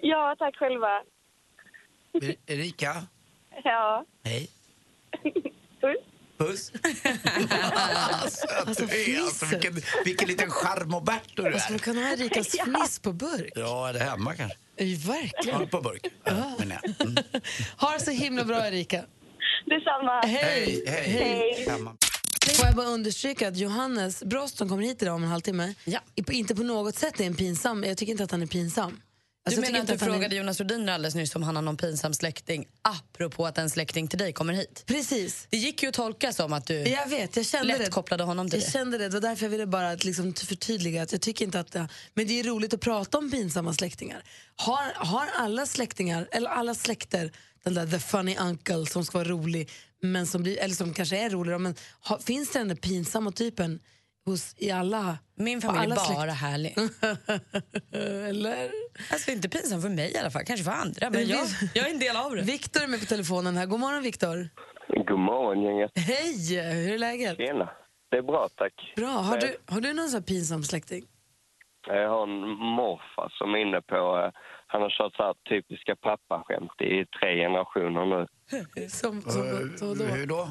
ja, 0.00 0.36
tack 0.38 0.56
själva. 0.56 1.02
Erika, 2.46 3.02
Ja. 3.64 4.04
hej. 4.24 4.50
Puss. 6.38 6.72
Alltså, 8.66 8.86
du 8.86 9.14
är, 9.16 9.20
alltså, 9.20 9.46
vilken, 9.46 9.82
vilken 10.04 10.28
liten 10.28 10.50
charmoberto 10.50 11.42
du 11.42 11.52
Alltså, 11.54 11.68
är. 11.68 11.70
man 11.70 11.78
kan 11.78 11.96
ha 11.98 12.12
Erikas 12.12 12.48
fniss 12.64 12.98
på 12.98 13.12
burk. 13.12 13.52
Ja, 13.54 13.88
är 13.88 13.92
det 13.92 13.98
hemma 13.98 14.34
kanske? 14.34 14.58
Ja, 14.76 14.84
verkligen. 15.12 15.60
Ja, 15.60 15.66
på 15.66 15.80
burk. 15.80 16.06
Ja, 16.24 16.54
menar 16.58 16.80
jag. 16.82 17.00
Mm. 17.06 17.24
Ha 17.76 17.92
det 17.92 18.04
så 18.04 18.10
himla 18.10 18.44
bra, 18.44 18.66
Erika. 18.66 19.04
Detsamma. 19.66 20.20
Hej! 20.26 20.84
Hej, 20.86 21.02
hej. 21.08 21.66
Hemma. 21.68 21.96
Får 22.56 22.66
jag 22.66 22.74
bara 22.74 22.86
understryka 22.86 23.48
att 23.48 23.56
Johannes 23.56 24.22
Brost 24.24 24.56
som 24.56 24.68
kommer 24.68 24.82
hit 24.82 25.02
idag 25.02 25.14
om 25.14 25.22
en 25.24 25.28
halvtimme 25.30 25.74
Ja. 25.84 25.98
inte 26.30 26.54
på 26.54 26.62
något 26.62 26.94
sätt 26.94 27.20
är 27.20 27.24
en 27.24 27.34
pinsam. 27.34 27.84
Jag 27.84 27.96
tycker 27.98 28.10
inte 28.12 28.24
att 28.24 28.30
han 28.30 28.42
är 28.42 28.46
pinsam. 28.46 29.00
Alltså, 29.46 29.60
Du 29.60 29.66
jag 29.66 29.72
menar 29.72 29.80
att 29.82 29.86
du 29.98 30.04
han 30.04 30.08
är- 30.10 30.12
frågade 30.14 30.36
Jonas 30.36 30.60
Rhodin 30.60 30.88
alldeles 30.88 31.14
nyss 31.14 31.34
om 31.36 31.42
han 31.42 31.56
har 31.56 31.62
någon 31.62 31.76
pinsam 31.76 32.14
släkting 32.14 32.66
apropå 32.82 33.46
att 33.46 33.58
en 33.58 33.70
släkting 33.70 34.08
till 34.08 34.18
dig 34.18 34.32
kommer 34.32 34.52
hit? 34.52 34.82
Precis. 34.86 35.46
Det 35.50 35.56
gick 35.56 35.82
ju 35.82 35.88
att 35.88 35.94
tolka 35.94 36.32
som 36.32 36.52
att 36.52 36.66
du 36.66 36.74
Jag 36.74 37.08
vet, 37.08 37.36
jag 37.36 37.46
kände 37.46 37.68
lätt 37.68 37.84
det. 37.84 37.90
kopplade 37.90 38.22
honom 38.24 38.50
till 38.50 38.58
Jag 38.60 38.68
det. 38.68 38.72
kände 38.72 38.98
det, 38.98 39.04
det 39.04 39.10
var 39.14 39.20
därför 39.20 39.44
jag 39.44 39.50
ville 39.50 39.66
bara 39.66 39.90
att 39.90 40.04
liksom 40.04 40.34
förtydliga 40.34 41.02
att 41.02 41.12
jag 41.12 41.20
tycker 41.20 41.44
inte 41.44 41.60
att 41.60 41.72
det, 41.72 41.88
Men 42.14 42.26
det 42.26 42.40
är 42.40 42.44
roligt 42.44 42.74
att 42.74 42.80
prata 42.80 43.18
om 43.18 43.30
pinsamma 43.30 43.74
släktingar. 43.74 44.22
Har, 44.56 44.92
har 44.94 45.26
alla 45.34 45.66
släktingar, 45.66 46.28
eller 46.32 46.50
alla 46.50 46.74
släkter, 46.74 47.32
den 47.64 47.74
där 47.74 47.86
the 47.86 47.98
funny 47.98 48.36
uncle 48.36 48.86
som 48.86 49.04
ska 49.04 49.18
vara 49.18 49.28
rolig, 49.28 49.70
men 50.02 50.26
som 50.26 50.42
blir, 50.42 50.58
eller 50.58 50.74
som 50.74 50.94
kanske 50.94 51.16
är 51.18 51.30
rolig, 51.30 51.60
men 51.60 51.74
har, 52.00 52.18
finns 52.18 52.52
det 52.52 52.58
den 52.58 52.68
där 52.68 52.74
pinsamma 52.74 53.32
typen 53.32 53.80
hos, 54.26 54.54
i 54.58 54.70
alla 54.70 55.18
Min 55.34 55.60
familj 55.60 55.80
är 55.80 55.84
alla 55.84 56.14
bara 56.14 56.30
härlig. 56.30 56.74
Eller? 58.28 58.70
Alltså 59.12 59.30
inte 59.30 59.48
pinsam 59.48 59.82
för 59.82 59.88
mig 59.88 60.12
i 60.12 60.18
alla 60.18 60.30
fall, 60.30 60.44
kanske 60.44 60.64
för 60.64 60.72
andra. 60.72 61.10
Men 61.10 61.28
jag, 61.28 61.46
jag 61.74 61.86
är 61.86 61.90
en 61.90 61.98
del 61.98 62.16
av 62.16 62.36
det. 62.36 62.42
Viktor 62.42 62.82
är 62.82 62.86
med 62.86 63.00
på 63.00 63.06
telefonen 63.06 63.56
här. 63.56 63.66
God 63.66 63.80
morgon 63.80 64.02
Viktor. 64.02 64.48
God 64.88 65.18
morgon 65.18 65.62
gänget. 65.62 65.90
Hej, 65.94 66.56
hur 66.86 66.94
är 66.94 66.98
läget? 66.98 67.36
Tjena. 67.36 67.70
Det 68.10 68.16
är 68.16 68.22
bra 68.22 68.48
tack. 68.56 68.92
Bra. 68.96 69.08
Har 69.08 69.38
du, 69.38 69.56
har 69.66 69.80
du 69.80 69.92
någon 69.92 70.08
sån 70.08 70.20
här 70.20 70.26
pinsam 70.26 70.62
släkting? 70.62 71.04
Jag 71.86 72.08
har 72.08 72.22
en 72.22 72.40
morfar 72.56 73.28
som 73.38 73.54
är 73.54 73.58
inne 73.58 73.80
på, 73.80 73.96
eh, 73.96 74.30
han 74.66 74.82
har 74.82 74.90
kört 74.90 75.16
så 75.16 75.22
här 75.22 75.34
typiska 75.48 75.96
pappaskämt 75.96 76.80
i 76.80 77.06
tre 77.20 77.36
generationer 77.36 78.06
nu. 78.06 78.26
Som, 78.88 79.22
som, 79.22 79.72
som 79.76 79.98
då? 79.98 80.04
Hur 80.04 80.26
då? 80.26 80.48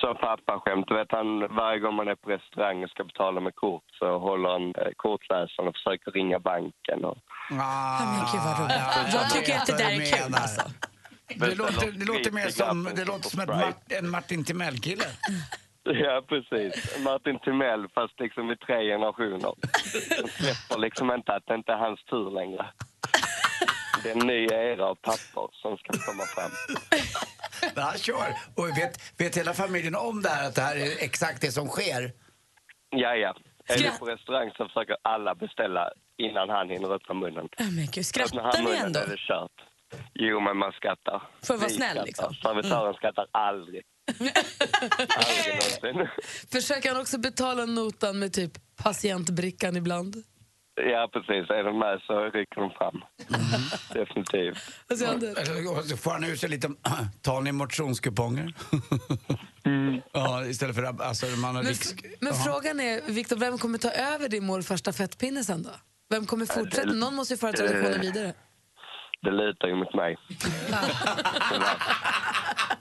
Så 0.00 0.14
pappaskämt, 0.14 0.88
du 0.88 0.94
vet 0.94 1.12
han 1.12 1.54
varje 1.56 1.78
gång 1.78 1.94
man 1.94 2.08
är 2.08 2.14
på 2.14 2.30
restaurang 2.30 2.84
och 2.84 2.90
ska 2.90 3.04
betala 3.04 3.40
med 3.40 3.54
kort 3.54 3.84
så 3.98 4.18
håller 4.18 4.48
han 4.48 4.74
eh, 4.74 4.92
kortläsaren 4.96 5.68
och 5.68 5.74
försöker 5.76 6.10
ringa 6.10 6.38
banken. 6.38 7.04
Och, 7.04 7.18
Ah, 7.50 8.04
men 8.04 8.20
gud 8.32 8.40
vad 8.44 8.60
roligt. 8.60 9.12
Jag 9.12 9.30
tycker 9.30 9.56
att 9.58 9.66
det 9.66 9.76
där 9.76 9.90
är 9.90 10.16
kul, 10.16 10.34
alltså. 10.34 10.62
Det 11.28 11.54
låter, 11.54 11.92
det 11.92 12.04
låter 12.04 12.30
mer 12.30 12.48
som, 12.48 12.84
det 12.96 13.04
låter 13.04 13.28
som 13.28 13.40
ett 13.40 13.48
Mart, 13.48 13.92
en 13.92 14.10
Martin 14.10 14.44
Timell-kille. 14.44 15.04
Ja, 15.82 16.22
precis. 16.28 16.98
Martin 16.98 17.38
Timell, 17.38 17.88
fast 17.94 18.20
liksom 18.20 18.50
i 18.50 18.56
tre 18.56 18.76
generationer. 18.92 19.52
Han 20.18 20.28
släpper 20.28 20.78
liksom 20.78 21.12
inte 21.12 21.32
att 21.32 21.46
det 21.46 21.54
inte 21.54 21.72
är 21.72 21.76
hans 21.76 22.04
tur 22.04 22.30
längre. 22.30 22.66
Det 24.02 24.10
är 24.10 24.14
en 24.20 24.26
ny 24.26 24.46
era 24.46 24.84
av 24.86 24.94
pappor 24.94 25.50
som 25.52 25.76
ska 25.78 25.92
komma 25.92 26.22
fram. 26.34 26.50
Ja, 27.76 27.92
kör. 27.96 28.34
Och 28.54 28.68
vet, 28.68 29.20
vet 29.20 29.36
hela 29.36 29.54
familjen 29.54 29.94
om 29.94 30.22
det 30.22 30.28
här, 30.28 30.48
att 30.48 30.54
det 30.54 30.62
här 30.62 30.76
är 30.76 31.04
exakt 31.04 31.40
det 31.40 31.52
som 31.52 31.68
sker? 31.68 32.12
Ja, 32.90 33.14
ja. 33.14 33.36
Är 33.68 33.76
du 33.76 33.98
på 33.98 34.06
restaurang 34.06 34.50
så 34.56 34.68
försöker 34.68 34.96
alla 35.02 35.34
beställa 35.34 35.90
innan 36.18 36.48
han 36.48 36.70
hinner 36.70 36.94
öppna 36.94 37.14
munnen. 37.14 37.48
Ja, 37.58 37.64
men 37.64 37.86
gud, 37.92 38.04
när 38.34 38.42
han 38.42 38.52
skrattar 38.52 38.62
ni 38.62 38.76
ändå? 38.76 39.00
är 39.00 39.06
det 39.06 39.16
kört. 39.16 39.50
Jo, 40.14 40.40
men 40.40 40.56
man 40.56 40.72
skrattar. 40.72 41.22
För 41.42 41.54
att 41.54 41.60
vara 41.60 41.68
Vi 41.68 41.74
snäll, 41.74 42.04
liksom. 42.04 42.34
Servitören 42.34 42.94
skrattar 42.94 43.26
aldrig. 43.30 43.82
aldrig 45.16 45.54
någonsin. 45.84 46.08
Försöker 46.52 46.92
han 46.92 47.00
också 47.00 47.18
betala 47.18 47.66
notan 47.66 48.18
med 48.18 48.32
typ 48.32 48.52
patientbrickan 48.84 49.76
ibland? 49.76 50.16
Ja, 50.76 51.08
precis. 51.12 51.50
Är 51.50 51.64
de 51.64 51.78
med 51.78 52.00
så 52.06 52.24
rycker 52.24 52.60
de 52.60 52.70
fram. 52.70 53.02
Definitivt. 53.92 54.58
Vad 54.88 54.98
säger 54.98 55.96
får 55.96 56.10
han 56.10 56.24
ut 56.24 56.40
sig 56.40 56.48
lite, 56.48 56.68
tar 57.22 57.40
ni 57.40 57.52
motionskuponger? 57.52 58.54
Ja, 60.12 60.44
istället 60.44 60.76
för 60.76 60.82
att 60.82 61.00
alltså, 61.00 61.26
man 61.26 61.56
har 61.56 61.62
Men, 61.62 61.72
risk... 61.72 62.04
men 62.20 62.32
Jaha. 62.32 62.44
frågan 62.44 62.80
är, 62.80 63.12
Viktor, 63.12 63.36
vem 63.36 63.58
kommer 63.58 63.78
ta 63.78 63.90
över 63.90 64.28
din 64.28 64.44
morfars 64.46 64.80
stafettpinne 64.80 65.44
sen 65.44 65.62
då? 65.62 65.70
Vem 66.10 66.26
kommer 66.26 66.46
fortsätta? 66.46 66.92
Någon 66.92 67.14
måste 67.14 67.34
ju 67.34 67.38
föra 67.38 67.52
traditionen 67.52 68.00
vidare. 68.00 68.32
Det 69.22 69.30
lutar 69.30 69.68
ju 69.68 69.74
mot 69.74 69.94
mig. 69.94 70.16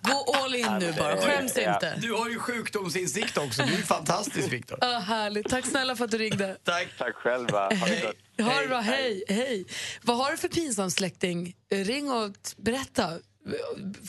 Gå 0.08 0.34
all 0.34 0.56
in 0.56 0.68
nu 0.80 0.94
bara, 0.98 1.18
skäms 1.18 1.58
inte. 1.58 1.94
Du 2.02 2.14
har 2.14 2.30
ju 2.30 2.40
sjukdomsinsikt 2.40 3.38
också, 3.38 3.64
du 3.64 3.74
är 3.74 3.78
fantastisk 3.78 4.54
Viktor. 4.54 4.78
Ja, 4.82 4.88
härligt. 5.00 5.50
Tack 5.50 5.66
snälla 5.66 5.96
för 5.96 6.06
att 6.06 6.12
du 6.12 6.18
ringde. 6.18 6.58
Tack. 6.64 6.88
Tack 6.98 7.16
själva. 7.16 7.60
Ha 7.60 7.70
det 7.88 8.02
gott. 8.02 8.48
Ha 8.48 8.62
det 8.62 8.68
bra, 8.68 8.80
hej, 8.80 9.24
hej. 9.28 9.66
Vad 10.02 10.18
har 10.18 10.32
du 10.32 10.38
för 10.38 10.48
pinsam 10.48 10.92
släkting? 10.92 11.56
Ring 11.72 12.12
och 12.12 12.32
berätta. 12.58 13.10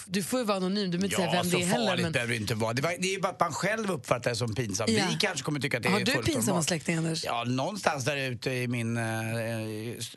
Du 0.07 0.23
får 0.23 0.39
ju 0.41 0.45
vara 0.47 0.57
anonym, 0.57 0.91
du 0.91 0.99
behöver 0.99 1.05
inte 1.05 1.17
säga 1.17 1.27
Ja, 1.27 1.33
vem 1.43 1.51
så 1.51 1.57
det 1.57 1.63
är 1.63 1.67
heller. 1.67 1.87
farligt 1.87 2.03
Men... 2.03 2.13
behöver 2.13 2.35
det 2.35 2.41
inte 2.41 2.55
vara. 2.55 2.73
Det, 2.73 2.83
var, 2.83 2.95
det 2.99 3.09
är 3.09 3.13
ju 3.13 3.21
bara 3.21 3.33
att 3.33 3.41
man 3.41 3.53
själv 3.53 3.91
uppfattar 3.91 4.31
det 4.31 4.37
som 4.37 4.55
pinsamt. 4.55 4.91
Ja. 4.91 5.07
Vi 5.11 5.17
kanske 5.21 5.45
kommer 5.45 5.61
tycka 5.61 5.77
att 5.77 5.83
det 5.83 5.89
Har 5.89 6.01
är 6.01 6.05
du 6.05 6.13
fullt 6.13 6.27
pinsamma 6.27 6.47
normalt. 6.47 6.67
släktingar, 6.69 6.99
Anders? 6.99 7.25
Ja, 7.25 7.45
någonstans 7.45 8.05
där 8.05 8.17
ute 8.17 8.51
i 8.51 8.69
min, 8.69 8.97
eh, 8.97 9.05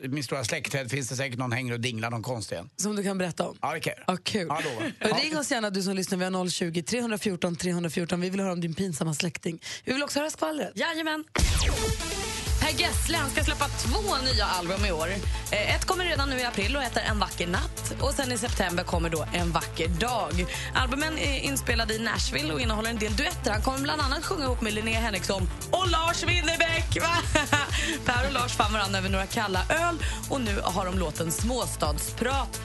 min 0.08 0.24
stora 0.24 0.44
släktträd 0.44 0.90
finns 0.90 1.08
det 1.08 1.16
säkert 1.16 1.38
någon 1.38 1.52
hänger 1.52 1.72
och 1.72 1.80
dinglar 1.80 2.10
någon 2.10 2.22
konstig 2.22 2.56
en. 2.56 2.70
Som 2.76 2.96
du 2.96 3.02
kan 3.02 3.18
berätta 3.18 3.48
om? 3.48 3.58
Ja, 3.62 3.74
det 3.74 3.80
kan 3.80 3.92
jag 4.06 4.14
Ja, 4.14 4.18
kul. 4.22 4.46
Ja. 4.48 5.10
Och 5.10 5.22
Ring 5.22 5.38
oss 5.38 5.50
gärna 5.50 5.70
du 5.70 5.82
som 5.82 5.96
lyssnar, 5.96 6.18
vi 6.18 6.24
har 6.24 6.48
020 6.50 6.82
314 6.82 7.56
314. 7.56 8.20
Vi 8.20 8.30
vill 8.30 8.40
höra 8.40 8.52
om 8.52 8.60
din 8.60 8.74
pinsamma 8.74 9.14
släkting. 9.14 9.58
Vi 9.84 9.92
vill 9.92 10.02
också 10.02 10.18
höra 10.18 10.30
skvallret. 10.30 10.72
Jajamän. 10.74 11.24
Per 12.70 12.78
Gessle 12.78 13.16
han 13.16 13.30
ska 13.30 13.44
släppa 13.44 13.68
två 13.68 14.16
nya 14.24 14.44
album 14.44 14.84
i 14.84 14.92
år. 14.92 15.08
Eh, 15.50 15.74
ett 15.74 15.84
kommer 15.84 16.04
redan 16.04 16.30
nu 16.30 16.40
i 16.40 16.44
april 16.44 16.76
och 16.76 16.82
heter 16.82 17.02
En 17.10 17.18
vacker 17.18 17.46
natt. 17.46 17.94
Och 18.00 18.12
sen 18.14 18.32
i 18.32 18.38
september 18.38 18.84
kommer 18.84 19.10
då 19.10 19.26
En 19.32 19.52
vacker 19.52 19.88
dag. 19.88 20.46
Albumen 20.74 21.18
är 21.18 21.40
inspelade 21.40 21.94
i 21.94 21.98
Nashville 21.98 22.52
och 22.52 22.60
innehåller 22.60 22.90
en 22.90 22.98
del 22.98 23.16
duetter. 23.16 23.50
Han 23.50 23.62
kommer 23.62 23.78
bland 23.78 24.00
annat 24.00 24.24
sjunga 24.24 24.44
ihop 24.44 24.60
med 24.60 24.72
Linnea 24.72 25.00
Henriksson 25.00 25.50
och 25.70 25.88
Lars 25.90 26.22
Winnerbäck. 26.22 26.98
Per 28.04 28.26
och 28.26 28.32
Lars 28.32 28.52
fann 28.52 28.72
varandra 28.72 28.98
över 28.98 29.08
några 29.08 29.26
kalla 29.26 29.60
öl 29.68 29.98
och 30.28 30.40
nu 30.40 30.60
har 30.64 30.86
de 30.86 30.98
låten 30.98 31.32
Småstadsprat 31.32 32.60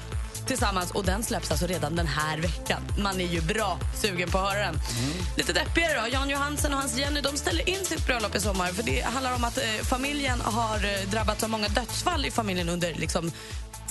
tillsammans 0.47 0.91
och 0.91 1.05
den 1.05 1.23
släpps 1.23 1.51
alltså 1.51 1.67
redan 1.67 1.95
den 1.95 2.08
här 2.08 2.38
veckan. 2.38 2.81
Man 2.97 3.21
är 3.21 3.27
ju 3.27 3.41
bra 3.41 3.79
sugen 3.95 4.31
på 4.31 4.38
att 4.38 4.53
höra 4.53 4.65
den. 4.65 4.79
Lite 5.38 5.53
deppigare 5.53 6.01
då. 6.01 6.08
Jan 6.13 6.29
Johansen 6.29 6.73
och 6.73 6.79
hans 6.79 6.97
Jenny 6.97 7.21
de 7.21 7.38
ställer 7.38 7.69
in 7.69 7.86
sitt 7.86 8.08
bröllop 8.08 8.36
i 8.36 8.39
sommar 8.39 8.67
för 8.67 8.84
det 8.84 9.01
handlar 9.01 9.36
om 9.36 9.43
att 9.43 9.58
eh, 9.58 9.63
familjen 9.84 10.41
har 10.41 10.75
eh, 10.75 11.10
drabbats 11.12 11.43
av 11.43 11.49
många 11.49 11.67
dödsfall 11.67 12.25
i 12.25 12.31
familjen 12.31 12.69
under 12.69 12.93
liksom, 12.93 13.31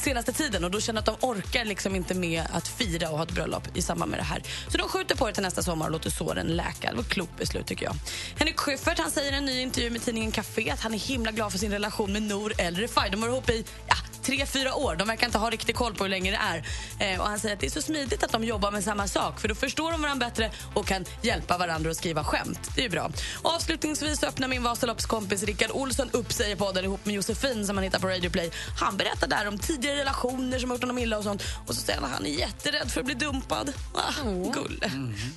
senaste 0.04 0.32
tiden 0.32 0.64
och 0.64 0.70
då 0.70 0.80
känner 0.80 0.98
att 0.98 1.06
de 1.06 1.16
orkar 1.20 1.64
liksom 1.64 1.94
inte 1.94 2.14
med 2.14 2.42
att 2.52 2.68
fira 2.68 3.10
och 3.10 3.16
ha 3.16 3.24
ett 3.24 3.32
bröllop 3.32 3.76
i 3.76 3.82
samband 3.82 4.10
med 4.10 4.20
det 4.20 4.24
här. 4.24 4.42
Så 4.68 4.78
de 4.78 4.88
skjuter 4.88 5.16
på 5.16 5.26
det 5.26 5.32
till 5.32 5.42
nästa 5.42 5.62
sommar 5.62 5.86
och 5.86 5.92
låter 5.92 6.10
såren 6.10 6.46
läka. 6.46 6.90
Det 6.90 6.96
var 6.96 7.02
ett 7.02 7.08
klokt 7.08 7.38
beslut 7.38 7.66
tycker 7.66 7.84
jag. 7.84 7.94
Henrik 8.38 8.58
Schyffert 8.58 8.98
han 8.98 9.10
säger 9.10 9.32
i 9.32 9.36
en 9.36 9.44
ny 9.44 9.60
intervju 9.60 9.90
med 9.90 10.02
tidningen 10.02 10.32
Café 10.32 10.70
att 10.70 10.80
han 10.80 10.94
är 10.94 10.98
himla 10.98 11.30
glad 11.32 11.52
för 11.52 11.58
sin 11.58 11.72
relation 11.72 12.12
med 12.12 12.22
Nour 12.22 12.52
El 12.58 12.76
Refai. 12.76 13.10
De 13.10 13.20
var 13.20 13.28
ihop 13.28 13.50
i 13.50 13.64
ja, 13.86 13.94
tre, 14.24 14.46
fyra 14.46 14.74
år. 14.74 14.96
De 14.96 15.08
verkar 15.08 15.26
inte 15.26 15.38
ha 15.38 15.50
riktigt 15.50 15.76
koll 15.76 15.94
på 15.94 16.04
hur 16.04 16.10
länge 16.10 16.30
det 16.30 16.36
är. 16.36 16.64
Eh, 17.12 17.20
och 17.20 17.26
han 17.26 17.38
säger 17.38 17.54
att 17.54 17.60
det 17.60 17.66
är 17.66 17.70
så 17.70 17.82
smidigt 17.82 18.22
att 18.22 18.32
de 18.32 18.44
jobbar 18.44 18.70
med 18.70 18.84
samma 18.84 19.08
sak 19.08 19.40
för 19.40 19.48
då 19.48 19.54
förstår 19.54 19.92
de 19.92 20.02
varandra 20.02 20.26
bättre 20.26 20.50
och 20.74 20.86
kan 20.86 21.04
hjälpa 21.22 21.58
varandra 21.58 21.90
att 21.90 21.96
skriva 21.96 22.24
skämt. 22.24 22.70
Det 22.74 22.80
är 22.80 22.84
ju 22.84 22.90
bra. 22.90 23.10
Och 23.42 23.54
avslutningsvis 23.54 24.22
öppnar 24.22 24.48
min 24.48 24.62
Vasaloppskompis 24.62 25.42
Rickard 25.42 25.70
Olsson 25.70 26.10
upp 26.12 26.32
sig 26.32 26.52
i 26.52 26.56
podden 26.56 26.84
ihop 26.84 27.06
med 27.06 27.14
Josefin 27.14 27.66
som 27.66 27.76
han 27.76 27.84
hittar 27.84 27.98
på 27.98 28.08
Radio 28.08 28.30
Play. 28.30 28.50
Han 28.80 28.96
berättar 28.96 29.28
där 29.28 29.48
om 29.48 29.58
tidigare 29.58 29.96
relationer 30.00 30.58
som 30.58 30.70
har 30.70 30.76
gjort 30.76 30.82
honom 30.82 30.98
illa 30.98 31.18
och 31.18 31.24
sånt. 31.24 31.42
Och 31.66 31.74
så 31.74 31.80
säger 31.80 32.00
han 32.00 32.10
att 32.10 32.16
han 32.16 32.26
är 32.26 32.30
jätterädd 32.30 32.90
för 32.90 33.00
att 33.00 33.06
bli 33.06 33.14
dumpad. 33.14 33.72
Ah, 33.94 34.22
Gulle. 34.54 34.90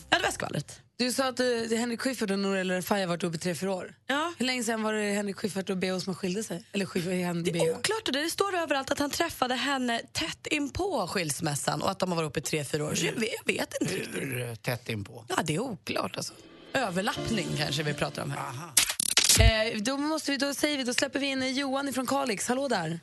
Ja, 0.10 0.18
det 0.18 0.24
var 0.24 0.32
skvallret. 0.32 0.87
Du 1.00 1.12
sa 1.12 1.28
att 1.28 1.38
du, 1.38 1.76
Henrik 1.78 2.02
Schyffert 2.02 2.32
och 2.32 2.40
Nour 2.40 2.58
El 2.58 2.72
Refai 2.72 3.00
har 3.02 3.08
varit 3.08 3.24
ihop 3.24 3.36
i 3.36 3.38
tre, 3.38 3.56
fyra 3.56 3.72
år. 3.74 3.94
Ja. 4.08 4.34
Hur 4.38 4.46
länge 4.46 4.64
sedan 4.64 4.84
var 4.84 4.94
det 4.94 5.12
Henrik 5.14 5.36
Schyffert 5.36 5.70
och 5.70 5.78
Beo 5.78 6.00
som 6.00 6.16
skilde 6.16 6.44
sig? 6.44 6.64
Eller 6.72 6.86
Schyffert, 6.86 7.26
han, 7.26 7.44
Det 7.44 7.52
Beo. 7.52 7.64
är 7.66 7.72
oklart. 7.72 8.06
Det, 8.06 8.12
det 8.12 8.30
står 8.30 8.56
överallt 8.56 8.92
att 8.92 9.00
han 9.00 9.10
träffade 9.10 9.56
henne 9.56 10.02
tätt 10.12 10.48
inpå 10.48 11.08
skilsmässan 11.08 11.82
och 11.82 11.90
att 11.92 12.00
de 12.00 12.10
har 12.12 12.16
varit 12.16 12.24
ihop 12.26 12.38
i 12.38 12.42
tre, 12.42 12.64
fyra 12.64 12.86
år. 12.86 12.96
Så 12.96 13.06
jag 13.06 13.14
vet, 13.14 13.30
jag 13.46 13.54
vet 13.54 13.74
inte 13.82 13.94
riktigt. 13.96 14.22
Hur 14.24 14.50
eh, 14.50 14.56
tätt 14.56 14.90
inpå? 14.90 15.26
Ja, 15.28 15.36
det 15.44 15.56
är 15.56 15.60
oklart 15.60 16.18
alltså. 16.18 16.34
Överlappning 16.74 17.48
kanske 17.58 17.84
vi 17.84 17.94
pratar 17.94 18.24
om 18.24 18.32
här. 18.32 19.68
Eh, 19.74 19.78
då, 19.82 19.98
måste 19.98 20.32
vi, 20.32 20.38
då, 20.38 20.54
säger 20.54 20.78
vi, 20.78 20.84
då 20.84 20.94
släpper 20.94 21.20
vi 21.20 21.26
in 21.28 21.56
Johan 21.56 21.94
från 21.94 22.06
Kalix. 22.08 22.48
Hallå 22.48 22.68
där. 22.68 23.00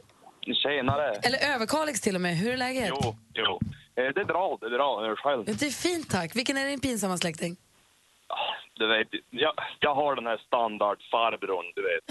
Tjenare! 0.62 1.12
Eller 1.14 1.38
över 1.54 1.66
Kalix 1.66 2.00
till 2.00 2.14
och 2.14 2.20
med. 2.20 2.36
Hur 2.36 2.52
är 2.52 2.56
läget? 2.56 2.88
Jo, 2.90 3.16
jo. 3.34 3.60
Eh, 3.96 4.14
Det 4.14 4.20
är 4.20 4.24
bra, 4.24 4.58
det 4.60 4.66
är 4.66 4.70
bra. 4.70 5.16
Själv. 5.16 5.44
Det 5.58 5.66
är 5.66 5.70
fint 5.70 6.10
tack. 6.10 6.36
Vilken 6.36 6.56
är 6.56 6.66
din 6.66 6.80
pinsamma 6.80 7.18
släkting? 7.18 7.56
Du 8.74 8.86
vet, 8.86 9.08
jag, 9.30 9.52
jag 9.80 9.94
har 9.94 10.16
den 10.16 10.26
här 10.26 10.40
standardfarbrorn, 10.46 11.72
du 11.74 11.82
vet. 11.82 12.04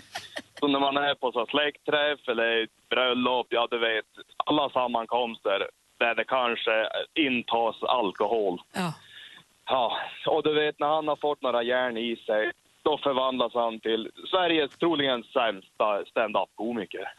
Så 0.60 0.68
när 0.68 0.80
man 0.80 0.98
är 0.98 1.16
på 1.16 1.32
så 1.32 1.46
släktträff 1.46 2.28
eller 2.28 2.68
bröllop, 2.90 3.48
ja 3.50 3.68
du 3.72 3.80
vet, 3.80 4.06
alla 4.46 4.70
sammankomster 4.70 5.70
där 5.98 6.16
det 6.16 6.24
kanske 6.24 6.90
intas 7.14 7.84
alkohol. 7.84 8.62
Ja. 8.74 8.94
Ja, 9.66 9.98
och 10.28 10.44
du 10.44 10.54
vet 10.54 10.80
när 10.80 10.88
han 10.88 11.08
har 11.08 11.16
fått 11.16 11.42
några 11.42 11.64
järn 11.64 11.98
i 11.98 12.16
sig, 12.16 12.52
då 12.84 12.98
förvandlas 12.98 13.54
han 13.54 13.80
till 13.80 14.12
Sveriges 14.32 14.78
troligen 14.78 15.24
sämsta 15.24 16.06
stand-up-komiker. 16.06 17.12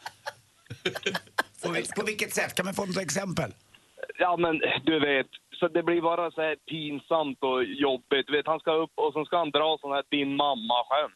På, 1.63 1.99
på 1.99 2.05
vilket 2.05 2.33
sätt? 2.33 2.55
Kan 2.55 2.65
man 2.65 2.73
få 2.73 2.85
något 2.85 2.97
exempel? 2.97 3.51
Ja, 4.19 4.37
men 4.37 4.61
du 4.83 4.99
vet, 4.99 5.27
så 5.59 5.67
det 5.67 5.83
blir 5.83 6.01
bara 6.01 6.31
så 6.31 6.41
här 6.41 6.55
pinsamt 6.55 7.37
och 7.43 7.63
jobbigt. 7.63 8.27
Du 8.27 8.33
vet, 8.33 8.47
han 8.47 8.59
ska 8.59 8.71
upp 8.71 8.91
och 8.95 9.13
så 9.13 9.25
ska 9.25 9.37
han 9.37 9.51
dra 9.51 9.77
sån 9.81 9.91
här 9.91 10.03
din 10.09 10.35
mamma-skämt. 10.35 11.13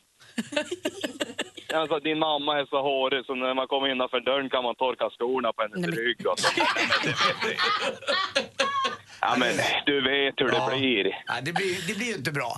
Alltså, 1.74 2.00
din 2.10 2.20
mamma 2.20 2.60
är 2.60 2.66
så 2.66 2.82
hårig 2.82 3.26
så 3.26 3.36
när 3.36 3.54
man 3.54 3.68
kommer 3.68 3.88
innanför 3.88 4.20
dörren 4.20 4.50
kan 4.50 4.64
man 4.64 4.76
torka 4.76 5.10
skorna 5.10 5.54
på 5.54 5.62
hennes 5.62 5.98
rygg. 5.98 6.28
Och 6.28 6.40
så. 6.40 6.62
Ja, 9.22 9.36
men 9.40 9.54
du 9.86 10.02
vet 10.02 10.34
hur 10.42 10.48
det 10.52 10.78
blir. 10.78 11.06
Ja, 11.26 11.34
det 11.44 11.54
blir. 11.54 11.88
Det 11.88 11.98
blir 11.98 12.18
inte 12.18 12.32
bra. 12.32 12.52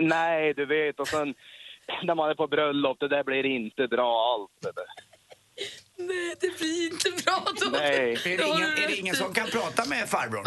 Nej, 0.00 0.54
du 0.54 0.66
vet. 0.66 1.00
Och 1.00 1.08
sen 1.08 1.34
när 2.02 2.14
man 2.14 2.30
är 2.30 2.34
på 2.34 2.46
bröllop, 2.46 3.00
det 3.00 3.08
där 3.08 3.24
blir 3.24 3.46
inte 3.46 3.88
bra 3.88 4.34
alls. 4.34 4.74
Nej, 6.06 6.34
det 6.40 6.58
blir 6.58 6.92
inte 6.92 7.10
bra 7.24 7.44
då. 7.60 7.68
Nej. 7.70 8.12
Är 8.12 8.36
det 8.38 8.46
ingen, 8.46 8.70
är 8.82 8.88
det 8.88 8.96
ingen 8.96 9.16
som 9.16 9.34
kan 9.34 9.46
prata 9.46 9.84
med 9.84 10.08
farbrorn? 10.08 10.46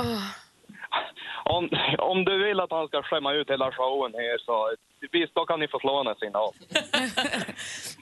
Om, 1.45 1.69
om 1.97 2.25
du 2.25 2.45
vill 2.47 2.59
att 2.59 2.71
han 2.71 2.87
ska 2.87 3.03
skämma 3.03 3.33
ut 3.33 3.49
hela 3.49 3.71
showen 3.71 4.13
här 4.13 4.37
så 4.45 4.75
visst, 5.11 5.35
då 5.35 5.45
kan 5.45 5.59
ni 5.59 5.67
få 5.67 5.79
slå 5.79 6.09
en 6.09 6.15
signal. 6.15 6.53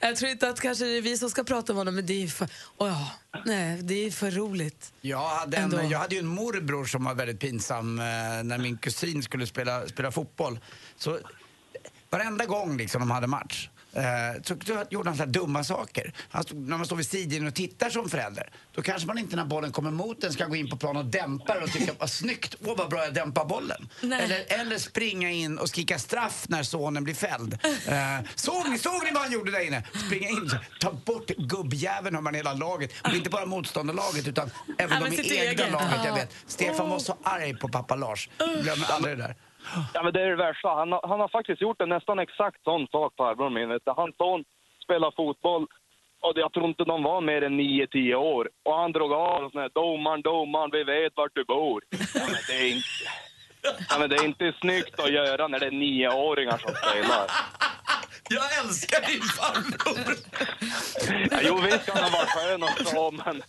Jag 0.00 0.16
tror 0.16 0.30
inte 0.30 0.48
att 0.48 0.60
kanske 0.60 0.84
det 0.84 0.96
är 0.98 1.02
vi 1.02 1.16
som 1.16 1.30
ska 1.30 1.44
prata 1.44 1.72
om 1.72 1.78
honom, 1.78 1.94
men 1.94 2.06
det 2.06 2.22
är 2.22 2.26
för, 2.26 2.44
oh, 2.76 2.88
ja, 2.88 3.10
nej, 3.44 3.82
det 3.82 4.06
är 4.06 4.10
för 4.10 4.30
roligt. 4.30 4.92
Jag 5.00 5.18
hade, 5.18 5.56
en, 5.56 5.90
jag 5.90 5.98
hade 5.98 6.14
ju 6.14 6.18
en 6.18 6.26
morbror 6.26 6.84
som 6.84 7.04
var 7.04 7.14
väldigt 7.14 7.40
pinsam 7.40 7.98
eh, 7.98 8.04
när 8.44 8.58
min 8.58 8.78
kusin 8.78 9.22
skulle 9.22 9.46
spela, 9.46 9.86
spela 9.86 10.10
fotboll. 10.10 10.58
Så 10.96 11.18
varenda 12.10 12.44
gång 12.44 12.76
liksom 12.76 13.00
de 13.00 13.10
hade 13.10 13.26
match 13.26 13.68
eh, 13.96 14.42
så 14.42 14.56
så 14.66 14.84
gjorde 14.90 15.10
han 15.10 15.16
så 15.16 15.24
dumma 15.24 15.64
saker. 15.64 16.12
Han 16.30 16.42
stod, 16.42 16.58
när 16.68 16.76
man 16.76 16.86
står 16.86 16.96
vid 16.96 17.06
sidlinjen 17.06 17.46
och 17.48 17.54
tittar 17.54 17.90
som 17.90 18.08
förälder, 18.08 18.50
då 18.74 18.82
kanske 18.82 19.06
man 19.06 19.18
inte 19.18 19.36
när 19.36 19.44
bollen 19.44 19.72
kommer 19.72 19.90
mot 19.90 20.24
en 20.24 20.32
ska 20.32 20.44
gå 20.46 20.56
in 20.56 20.70
på 20.70 20.76
plan 20.76 20.96
och 20.96 21.04
dämpa 21.04 21.54
den 21.54 21.62
och 21.62 21.72
tycka 21.72 21.92
vad 21.98 22.10
snyggt, 22.10 22.54
åh 22.64 22.74
vad 22.76 22.90
bra 22.90 23.04
jag 23.04 23.14
dämpar 23.14 23.44
bollen. 23.44 23.88
Nej. 24.00 24.24
Eller, 24.24 24.44
eller 24.60 24.78
springa 24.78 25.30
in 25.30 25.58
och 25.58 25.68
skrika 25.68 25.98
straff 25.98 26.44
när 26.48 26.62
sonen 26.62 27.04
blir 27.04 27.14
fälld. 27.14 27.58
Eh, 27.86 28.26
såg 28.34 28.68
ni, 28.70 28.78
såg 28.78 29.04
ni 29.04 29.10
vad 29.12 29.22
han 29.22 29.32
gjorde 29.32 29.50
där 29.50 29.66
inne? 29.66 29.82
Springa 30.06 30.28
in, 30.28 30.50
ta 30.80 30.92
bort 30.92 31.26
gubbjäveln 31.26 32.14
har 32.14 32.22
man 32.22 32.34
hela 32.34 32.52
laget. 32.54 32.90
Och 33.04 33.14
inte 33.14 33.30
bara 33.30 33.46
motståndarlaget 33.46 34.28
utan 34.28 34.50
även 34.78 35.02
de 35.02 35.12
i 35.12 35.16
egna 35.38 35.50
eget. 35.50 35.72
laget. 35.72 35.90
Jag 35.96 36.06
Ja. 36.06 36.14
vet. 36.14 36.32
Stefan 36.46 36.88
var 36.88 36.98
så 36.98 37.16
arg 37.22 37.54
på 37.56 37.68
pappa 37.68 37.96
Lars. 37.96 38.28
Glömmer 38.62 38.86
aldrig 38.92 39.18
det 39.18 39.22
där. 39.22 39.34
Ja, 39.94 40.02
men 40.02 40.12
det 40.12 40.22
är 40.22 40.28
det 40.28 40.36
värsta. 40.36 40.68
Han, 40.68 40.92
har- 40.92 41.08
han 41.08 41.20
har 41.20 41.28
faktiskt 41.28 41.60
gjort 41.62 41.80
en 41.80 41.88
nästan 41.88 42.18
exakt 42.18 42.64
sån 42.64 42.86
sak, 42.86 43.12
farbrorn 43.16 43.54
min. 43.54 43.80
Hans 43.86 44.16
son 44.16 44.44
spelar 44.84 45.10
fotboll 45.16 45.66
och 46.20 46.32
jag 46.34 46.52
tror 46.52 46.64
inte 46.66 46.84
de 46.84 47.02
var 47.02 47.20
mer 47.20 47.42
än 47.42 47.60
9-10 47.60 48.14
år. 48.14 48.48
Och 48.64 48.74
han 48.74 48.92
drog 48.92 49.12
av 49.12 49.44
och 49.44 49.52
sån 49.52 49.60
här, 49.60 49.70
domaren, 49.74 50.22
domaren, 50.22 50.70
vi 50.72 50.84
vet 50.84 51.12
vart 51.16 51.34
du 51.34 51.44
bor. 51.44 51.82
Ja, 51.90 52.20
men 52.26 52.40
det 52.48 52.54
är 52.54 52.68
inte... 52.74 52.88
Ja, 53.90 53.98
men 53.98 54.10
det 54.10 54.16
är 54.16 54.24
inte 54.24 54.52
snyggt 54.60 55.00
att 55.00 55.12
göra 55.12 55.48
när 55.48 55.58
det 55.60 55.66
är 55.66 55.70
nioåringar 55.70 56.58
som 56.58 56.70
spelar. 56.74 57.26
Jag 58.28 58.58
älskar 58.64 59.00
din 59.12 59.22
farbror! 59.22 60.14
Ja, 61.30 61.38
jo, 61.42 61.60
visst 61.60 61.86
kan 61.86 61.96
han 61.96 62.12
vara 62.12 62.26
skön 62.26 62.62
och 62.62 62.86
så, 62.88 63.10
men 63.10 63.42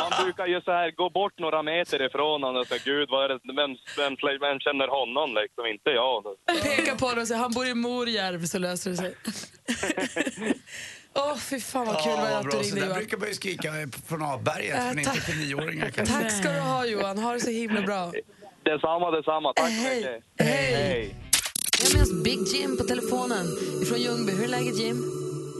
man 0.00 0.24
brukar 0.24 0.46
ju 0.46 0.60
så 0.60 0.70
här 0.72 0.90
gå 0.90 1.10
bort 1.10 1.38
några 1.38 1.62
meter 1.62 2.06
ifrån 2.06 2.42
honom 2.42 2.60
och 2.60 2.66
säga 2.66 2.80
gud, 2.84 3.08
vad 3.10 3.24
är 3.24 3.28
det, 3.28 3.38
vem, 3.56 3.70
vem, 3.96 4.16
vem 4.40 4.58
känner 4.60 4.88
honom 4.88 5.34
liksom? 5.42 5.66
Inte 5.66 5.90
jag. 5.90 6.24
Peka 6.62 6.96
på 6.96 7.04
honom 7.06 7.20
och 7.22 7.28
säga 7.28 7.38
han 7.40 7.52
bor 7.52 7.66
i 7.66 7.74
Morjärv 7.74 8.46
så 8.46 8.58
löser 8.58 8.90
det 8.90 8.96
sig. 8.96 9.14
Åh, 11.14 11.36
fy 11.36 11.60
fan 11.60 11.86
vad 11.86 12.02
kul 12.02 12.12
Ja, 12.16 12.38
att 12.38 12.50
du 12.50 12.56
ringde 12.58 12.80
Johan. 12.80 12.94
brukar 12.98 13.16
man 13.16 13.28
ju 13.28 13.34
skrika 13.34 13.72
från 14.08 14.22
avberget, 14.22 14.78
Äh, 14.78 14.84
men 14.86 14.98
inte 14.98 15.10
tack. 15.10 15.26
till 15.26 15.38
nioåringar 15.38 15.90
kanske. 15.90 16.14
Tack 16.14 16.32
ska 16.32 16.52
du 16.52 16.58
ha 16.60 16.84
Johan, 16.86 17.18
ha 17.18 17.32
det 17.32 17.40
så 17.40 17.50
himla 17.50 17.80
bra. 17.82 18.12
Detsamma, 18.64 19.10
detsamma. 19.10 19.52
Tack 19.56 19.66
så 19.66 19.72
Hej. 19.72 19.96
mycket. 19.96 20.22
Hej. 20.38 20.74
Hej. 20.74 21.14
Vi 21.78 21.84
har 21.86 21.92
med 21.94 22.02
oss 22.02 22.24
Big 22.24 22.40
Jim 22.52 22.76
på 22.76 22.84
telefonen 22.84 23.46
från 23.88 23.98
Ljungby. 23.98 24.32
Hur 24.32 24.44
är 24.44 24.48
läget 24.48 24.78
Jim? 24.78 24.96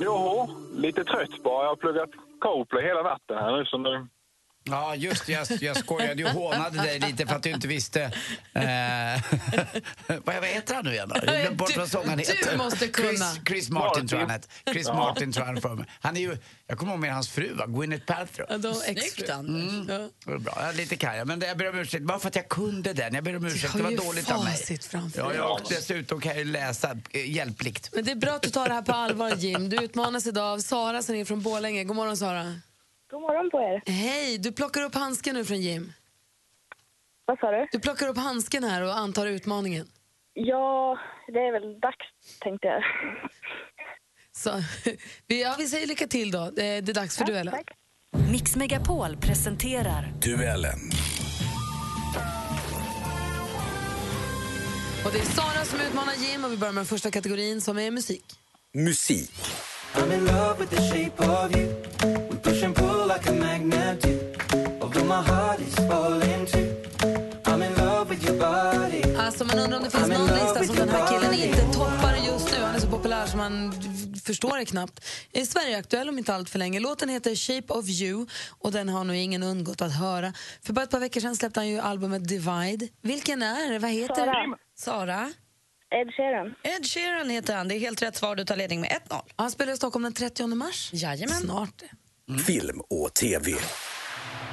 Jo, 0.01 0.51
lite 0.77 1.05
trött 1.05 1.43
bara. 1.45 1.63
Jag 1.65 1.71
har 1.71 1.77
pluggat 1.77 2.11
Coplay 2.41 2.85
hela 2.85 3.03
natten 3.03 3.37
här 3.39 3.57
nu. 3.57 3.65
Så 3.65 3.79
nu... 3.79 4.07
Ja, 4.71 4.95
just 4.95 5.27
det. 5.27 5.33
Jag, 5.33 5.47
jag 5.63 5.77
skojade 5.77 6.25
och 6.25 6.31
hånade 6.31 6.79
dig 6.83 6.99
lite 6.99 7.27
för 7.27 7.37
att 7.37 7.43
du 7.43 7.51
inte 7.51 7.69
visste... 7.69 8.03
Eh, 8.03 8.63
vad 10.25 10.45
heter 10.45 10.75
han 10.75 10.85
nu 10.85 10.93
igen? 10.93 11.13
Jag 11.15 11.23
glömt 11.41 11.57
bort 11.59 11.77
vad 11.77 11.89
sångaren 11.91 12.19
du 12.19 12.25
heter. 12.25 12.57
måste 12.57 12.89
kunna. 12.89 13.09
Chris, 13.09 13.41
Chris 13.49 13.71
Martin 13.71 14.09
tror 14.09 14.21
jag 14.21 14.29
han. 14.29 14.41
Chris 14.73 14.87
Ja. 14.87 14.95
Martin 14.95 15.33
tror 15.33 15.47
jag 15.47 15.53
han 15.53 15.63
för 15.63 15.75
mig. 15.75 15.87
Han 16.01 16.17
är 16.17 16.21
ju... 16.21 16.37
Jag 16.67 16.79
kommer 16.79 16.93
ihåg 16.93 17.01
med 17.01 17.15
hans 17.15 17.29
fru, 17.29 17.55
va? 17.55 17.67
Gwyneth 17.67 18.05
Paltrow. 18.07 18.47
Ja, 18.51 18.59
då 18.59 18.83
extra. 18.87 19.35
Mm. 19.35 19.87
Det 19.87 20.09
var 20.25 20.39
bra. 20.39 20.59
Jag 20.61 20.75
lite 20.77 20.97
karg, 20.97 21.25
men 21.25 21.39
det- 21.41 21.47
jag 21.47 21.57
ber 21.59 21.69
om 21.69 21.79
ursäkt. 21.79 22.05
Bara 22.05 22.19
för 22.19 22.29
att 22.29 22.37
jag 22.37 22.49
kunde 22.49 22.93
den. 22.93 23.15
Jag 23.15 23.25
ber 23.25 23.37
om 23.37 23.45
ursäkt. 23.47 23.73
Det 23.77 23.83
var 23.83 23.91
dåligt 23.91 24.31
av 24.31 24.45
mig. 24.45 24.79
framför 24.91 25.21
Ja, 25.21 25.35
jag, 25.35 25.53
och 25.53 25.61
dessutom 25.69 26.21
kan 26.21 26.31
jag 26.31 26.39
ju 26.39 26.45
läsa 26.45 26.97
eh, 27.11 27.31
hjälpligt. 27.31 27.91
Men 27.95 28.05
det 28.05 28.11
är 28.11 28.17
bra 28.17 28.33
att 28.33 28.43
du 28.43 28.51
tar 28.51 28.69
det 28.69 28.75
här 28.75 28.83
på 28.83 28.93
allvar 28.93 29.35
Jim. 29.37 29.69
Du 29.69 29.77
utmanas 29.85 30.27
idag 30.27 30.45
av 30.53 30.59
Sara 30.59 31.03
som 31.03 31.15
är 31.15 31.25
från 31.25 31.43
Borlänge. 31.43 31.85
God 31.85 31.97
morgon 31.97 32.17
Sara. 32.17 32.61
God 33.11 33.21
morgon 33.21 33.51
på 33.51 33.59
er. 33.61 33.83
Hej, 33.93 34.39
du 34.39 34.53
plockar 34.53 34.83
upp 34.83 34.95
handsken 34.95 35.35
nu 35.35 35.45
från 35.45 35.61
Jim. 35.61 35.93
Vad 37.25 37.39
sa 37.39 37.51
du? 37.51 37.69
Du 37.73 37.81
plockar 37.81 38.09
upp 38.09 38.17
handsken 38.17 38.65
här 38.65 38.83
och 38.83 38.99
antar 38.99 39.27
utmaningen. 39.27 39.87
Ja, 40.33 40.99
det 41.27 41.39
är 41.39 41.53
väl 41.53 41.81
dags, 41.81 42.07
tänkte 42.41 42.67
jag. 42.67 42.83
Så, 44.33 44.51
vi, 45.27 45.43
ja, 45.43 45.55
vi 45.59 45.67
säger 45.67 45.87
lycka 45.87 46.07
till 46.07 46.31
då. 46.31 46.51
Det 46.57 46.65
är, 46.65 46.83
dags 46.83 47.19
för 47.19 47.25
duellen. 47.25 47.55
Mix 48.33 48.57
Megapol 48.57 49.17
presenterar 49.17 50.13
Duellen. 50.23 50.79
Och 55.05 55.13
det 55.13 55.19
är 55.19 55.25
Sara 55.25 55.65
som 55.65 55.81
utmanar 55.81 56.15
Jim 56.15 56.45
och 56.45 56.53
vi 56.53 56.57
börjar 56.57 56.73
med 56.73 56.81
den 56.81 56.87
första 56.87 57.11
kategorin 57.11 57.61
som 57.61 57.79
är 57.79 57.91
musik. 57.91 58.25
Musik. 58.75 59.33
I'm 59.95 60.13
in 60.13 60.27
love 60.27 60.59
with 60.59 60.71
the 60.71 60.83
shape 60.83 61.21
of 61.21 61.57
you. 61.57 61.67
We 62.31 62.37
push 62.37 62.63
and 62.63 62.75
pull 62.77 63.07
like 63.07 63.29
a 63.29 63.33
magnet 63.33 64.03
do. 64.03 64.19
Although 64.81 65.05
my 65.05 65.23
heart 65.23 65.61
is 65.61 65.75
falling 65.75 66.47
too. 66.47 66.69
I'm 67.45 67.63
in 67.63 67.75
love 67.77 68.11
with 68.11 68.25
your 68.29 68.39
body. 68.39 69.03
Alltså 69.19 69.45
man 69.45 69.59
undrar 69.59 69.79
om 69.79 69.85
det 69.85 69.91
finns 69.91 70.09
någon 70.09 70.27
lista 70.27 70.65
som 70.65 70.77
den 70.77 70.89
här 70.89 71.09
killen 71.09 71.35
inte 71.35 71.73
toppar 71.73 72.15
just 72.27 72.51
nu. 72.53 72.65
Han 72.65 72.75
är 72.75 72.81
så 72.81 72.87
populär 72.87 73.27
som 73.27 73.39
man 73.39 73.73
förstår 74.25 74.59
det 74.59 74.65
knappt. 74.65 75.05
Är 75.33 75.45
Sverigeaktuell 75.45 76.09
om 76.09 76.19
inte 76.19 76.35
allt 76.35 76.51
för 76.51 76.59
länge. 76.59 76.81
Låten 76.81 77.09
heter 77.09 77.35
Shape 77.35 77.73
of 77.73 77.89
you 77.89 78.27
och 78.59 78.73
den 78.73 78.89
har 78.89 79.05
nog 79.05 79.17
ingen 79.17 79.43
undgått 79.43 79.83
att 79.83 79.93
höra. 79.93 80.33
För 80.63 80.73
bara 80.73 80.83
ett 80.83 80.91
par 80.91 81.01
veckor 81.01 81.21
sedan 81.21 81.37
släppte 81.37 81.61
han 81.61 81.69
ju 81.69 81.79
albumet 81.79 82.29
Divide. 82.29 82.89
Vilken 83.03 83.43
är 83.43 83.73
det? 83.73 83.79
Vad 83.79 83.91
heter 83.91 84.15
Sara. 84.15 84.57
Sara? 84.79 85.33
Ed 85.91 86.13
Sheeran. 86.17 86.55
Ed 86.63 86.87
Sheeran 86.87 87.31
heter 87.31 87.55
han. 87.55 87.69
Det 87.69 87.75
är 87.75 87.79
helt 87.79 88.03
rätt 88.03 88.17
svar. 88.17 88.37
Du 88.37 88.45
tar 88.45 88.57
ledning 88.57 88.81
med 88.81 88.91
1-0. 89.09 89.21
Han 89.37 89.51
spelar 89.51 89.73
i 89.73 89.77
Stockholm 89.77 90.03
den 90.03 90.13
30 90.13 90.47
mars. 90.47 90.91
Jajamän. 90.93 91.37
Snart. 91.37 91.83
Film 92.47 92.81
och 92.81 93.15
TV. 93.15 93.53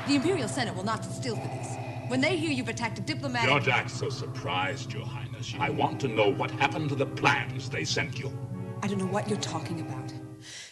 The 0.08 0.14
Imperial 0.14 0.50
Senate 0.50 0.76
will 0.76 0.86
not 0.86 1.04
still 1.20 1.36
for 1.36 1.50
this. 1.60 1.68
When 2.10 2.22
they 2.22 2.38
hear 2.38 2.52
you've 2.52 2.70
attacked 2.70 3.00
a 3.00 3.04
diplomatic... 3.08 3.50
Don't 3.50 3.68
act 3.68 3.92
so 3.92 4.10
surprised, 4.12 4.94
Your 4.94 5.06
Highness. 5.06 5.54
I 5.56 5.82
want 5.82 6.00
to 6.02 6.08
know 6.08 6.38
what 6.38 6.52
happened 6.52 6.90
to 6.90 6.96
the 6.96 7.06
plans 7.06 7.70
they 7.70 7.86
sent 7.86 8.20
you. 8.20 8.32
I 8.84 8.88
don't 8.88 9.00
know 9.00 9.12
what 9.12 9.28
you're 9.28 9.52
talking 9.52 9.82
about. 9.82 10.25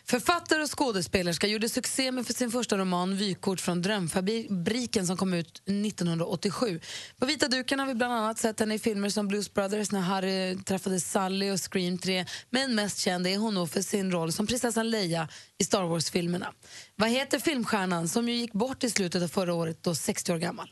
Författare 0.06 0.62
och 0.62 0.78
skådespelerska 0.78 1.48
gjorde 1.48 1.70
succé 1.70 2.12
med 2.12 2.26
för 2.26 2.34
sin 2.34 2.52
första 2.52 2.78
roman 2.78 3.16
Vykort 3.16 3.62
från 3.62 3.82
drömfabriken 3.82 5.08
som 5.08 5.18
kom 5.18 5.34
ut 5.34 5.62
1987. 5.66 6.80
På 7.20 7.26
vita 7.26 7.48
duken 7.48 7.80
har 7.80 7.88
vi 7.88 7.96
bland 7.96 8.14
annat 8.14 8.40
sett 8.40 8.60
henne 8.60 8.76
i 8.76 8.80
filmer 8.80 9.10
som 9.10 9.28
Blues 9.28 9.54
Brothers 9.54 9.92
när 9.92 10.00
Harry 10.00 10.58
träffade 10.64 11.00
Sally 11.00 11.52
och 11.52 11.60
Scream 11.72 11.98
3. 11.98 12.26
Men 12.50 12.76
mest 12.76 12.98
känd 12.98 13.28
är 13.28 13.38
hon 13.38 13.54
nog 13.54 13.70
för 13.70 13.82
sin 13.82 14.12
roll 14.12 14.32
som 14.32 14.48
prinsessan 14.48 14.90
Leia 14.90 15.28
i 15.58 15.64
Star 15.64 15.84
Wars-filmerna. 15.84 16.54
Vad 16.96 17.10
heter 17.10 17.40
filmstjärnan 17.40 18.08
som 18.08 18.30
ju 18.30 18.36
gick 18.36 18.54
bort 18.54 18.84
i 18.84 18.90
slutet 18.90 19.24
av 19.24 19.28
förra 19.28 19.54
året, 19.54 19.84
då 19.84 19.96
60 19.96 20.34
år 20.34 20.38
gammal? 20.38 20.72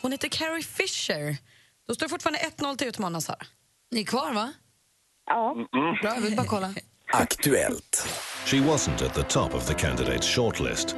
Hon 0.00 0.12
heter 0.12 0.28
Carrie 0.28 0.62
Fisher. 0.62 1.36
Då 1.86 1.94
står 1.94 2.06
det 2.06 2.10
fortfarande 2.10 2.38
1-0 2.38 2.76
till 2.76 2.88
utmanaren, 2.88 3.22
Sara. 3.22 3.46
Ni 3.92 4.00
är 4.00 4.04
kvar, 4.04 4.32
va? 4.34 4.52
Ja. 5.26 5.54
Bra, 6.02 6.14
jag 6.14 6.20
vill 6.20 6.36
bara 6.36 6.46
kolla. 6.46 6.74
Aktuellt. 7.12 8.08
She 8.46 8.56
wasn't 8.56 9.02
at 9.02 9.14
the 9.14 9.22
top 9.22 9.54
of 9.54 9.66
the 9.66 9.74
candidates' 9.74 10.26
shortlist. 10.26 10.96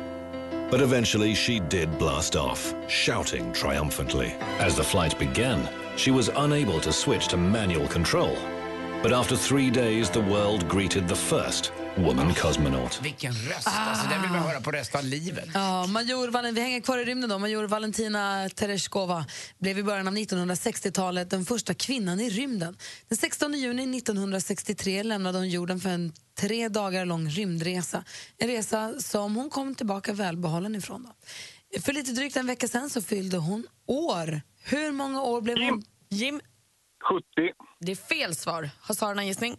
But 0.71 0.81
eventually 0.81 1.35
she 1.35 1.61
did 1.71 1.99
blast 1.99 2.37
off, 2.37 2.75
shouting 2.89 3.53
triumphantly. 3.53 4.35
As 4.61 4.77
the 4.77 4.85
flight 4.85 5.19
began, 5.19 5.69
she 5.97 6.11
was 6.11 6.31
unable 6.37 6.81
to 6.81 6.93
switch 6.93 7.29
to 7.29 7.37
manual 7.37 7.89
control. 7.89 8.37
But 9.03 9.13
after 9.13 9.37
three 9.37 9.71
days, 9.71 10.11
the 10.11 10.23
world 10.23 10.69
greeted 10.69 11.09
the 11.09 11.17
first 11.17 11.73
woman 11.97 12.35
cosmonaut. 12.35 13.01
Vilken 13.03 13.33
röst! 13.33 13.67
Alltså, 13.67 14.09
den 14.09 14.23
vill 14.23 14.31
man 14.31 14.41
höra 14.43 14.61
på 14.61 14.71
resten 14.71 14.99
av 15.01 15.05
livet. 15.07 15.49
Ja, 15.55 15.87
major, 15.87 16.29
Valen- 16.29 16.55
vi 16.55 16.61
hänger 16.61 16.81
kvar 16.81 16.99
i 16.99 17.05
rymden 17.05 17.31
då. 17.31 17.39
Major 17.39 17.65
Valentina 17.65 18.49
Tereshkova 18.55 19.27
blev 19.59 19.79
i 19.79 19.83
början 19.83 20.09
av 20.09 20.15
1960-talet 20.15 21.31
den 21.31 21.45
första 21.45 21.75
kvinnan 21.75 22.21
i 22.21 22.31
rymden. 22.31 22.77
Den 23.09 23.19
16 23.19 23.53
juni 23.55 23.97
1963 23.99 25.03
lämnade 25.03 25.39
hon 25.39 25.49
jorden 25.49 25.81
för 25.81 25.91
en 25.91 26.13
tre 26.39 26.69
dagar 26.69 27.05
lång 27.07 27.29
rymdresa. 27.29 28.05
En 28.39 28.49
resa 28.49 28.95
som 29.01 29.35
hon 29.37 29.51
kom 29.51 29.75
tillbaka 29.75 30.13
välbehållen 30.13 30.75
ifrån. 30.75 31.03
Då. 31.03 31.81
För 31.81 31.93
lite 31.93 32.13
drygt 32.13 32.37
en 32.37 32.47
vecka 32.47 32.69
sen 32.69 32.91
så 32.91 33.03
fyllde 33.03 33.37
hon 33.37 33.67
år. 33.87 34.43
Hur 34.65 34.93
många 34.93 35.23
år 35.23 35.41
blev 35.41 35.59
hon? 35.59 35.83
Jim? 36.11 36.41
70. 37.11 37.25
Det 37.81 37.93
är 37.93 37.97
fel 37.97 38.35
svar. 38.37 38.71
Har 38.81 38.95
Sara 38.95 39.21
en 39.21 39.27
gissning? 39.27 39.57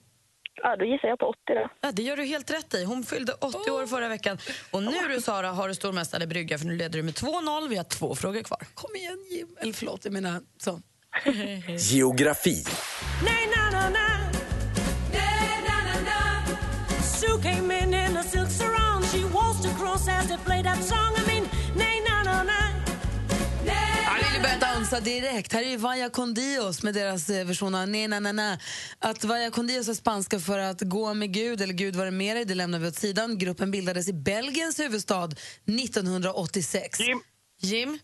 Ja, 0.64 0.76
då 0.76 0.86
gissar 0.86 1.08
jag 1.08 1.20
på 1.20 1.26
80 1.26 1.38
då. 1.48 1.70
Ja, 1.82 1.92
det 1.92 2.02
gör 2.04 2.18
du 2.18 2.24
helt 2.26 2.52
rätt 2.52 2.74
i. 2.74 2.84
Hon 2.84 3.04
fyllde 3.04 3.34
80 3.34 3.72
år 3.72 3.86
förra 3.88 4.08
veckan. 4.08 4.38
Och 4.72 4.84
nu 4.84 4.92
du 5.10 5.22
Sara 5.22 5.48
har 5.48 5.68
du 5.68 5.76
stormästare 5.76 6.28
brygga 6.28 6.58
för 6.58 6.66
nu 6.66 6.76
leder 6.76 6.98
du 7.00 7.04
med 7.04 7.14
2-0. 7.14 7.68
Vi 7.70 7.76
har 7.78 7.84
två 7.84 8.16
frågor 8.16 8.44
kvar. 8.44 8.60
Kom 8.74 8.96
igen 8.96 9.18
Jim. 9.32 9.48
Eller 9.60 9.74
förlåt, 9.74 10.06
jag 10.06 10.14
menar 10.14 10.42
så. 10.58 10.82
Geografi. 11.94 12.64
Nay, 13.24 13.48
na, 13.56 13.80
na, 13.80 13.90
na. 13.90 14.08
Nay, 15.14 15.64
na, 15.68 15.78
na, 15.88 16.02
na. 16.10 17.02
Sue 17.04 17.42
came 17.44 17.78
in 17.84 17.94
in 17.94 18.18
a 18.18 18.24
silk 18.24 18.50
sarong. 18.50 19.04
She 19.04 19.24
waltzed 19.34 19.72
across 19.72 20.08
as 20.08 20.28
they 20.28 20.38
played 20.38 20.66
that 20.66 20.84
song. 20.84 21.16
Dansa 24.92 25.00
direkt. 25.00 25.54
Här 25.54 25.64
är 25.64 25.70
ju 25.70 25.78
Vaya 25.78 26.10
con 26.10 26.34
Dios 26.34 26.84
med 26.84 26.94
deras 26.94 27.30
eh, 27.30 27.46
version 27.46 27.76
av 27.76 27.88
Ne 27.88 28.08
na 28.08 28.20
na 28.20 28.32
na. 28.32 28.58
Att 29.00 29.24
Vaya 29.24 29.52
con 29.52 29.68
Dios 29.68 29.88
är 29.88 29.94
spanska 29.94 30.40
för 30.40 30.60
att 30.60 30.82
gå 30.82 31.14
med 31.14 31.34
Gud, 31.34 31.62
eller 31.62 31.74
Gud 31.74 31.96
vare 31.96 32.12
med 32.12 32.36
dig, 32.36 32.46
det 32.46 32.56
lämnar 32.56 32.80
vi 32.80 32.88
åt 32.88 32.96
sidan. 32.96 33.38
Gruppen 33.38 33.72
bildades 33.72 34.08
i 34.08 34.14
Belgiens 34.14 34.80
huvudstad 34.80 35.30
1986. 35.66 37.00
Jim. 37.00 37.22
Jim? 37.62 38.00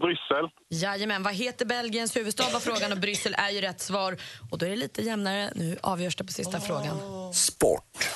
Bryssel. 0.00 0.50
Jajamän, 0.70 1.22
vad 1.22 1.34
heter 1.34 1.66
Belgiens 1.66 2.16
huvudstad 2.16 2.50
var 2.52 2.60
frågan 2.60 2.92
och 2.92 2.98
Bryssel 2.98 3.34
är 3.38 3.50
ju 3.50 3.60
rätt 3.60 3.80
svar. 3.80 4.16
Och 4.50 4.58
då 4.58 4.66
är 4.66 4.70
det 4.70 4.76
lite 4.76 5.02
jämnare. 5.02 5.52
Nu 5.54 5.78
avgörs 5.82 6.16
det 6.16 6.24
på 6.24 6.32
sista 6.32 6.60
frågan. 6.60 6.98
Sport. 7.34 8.08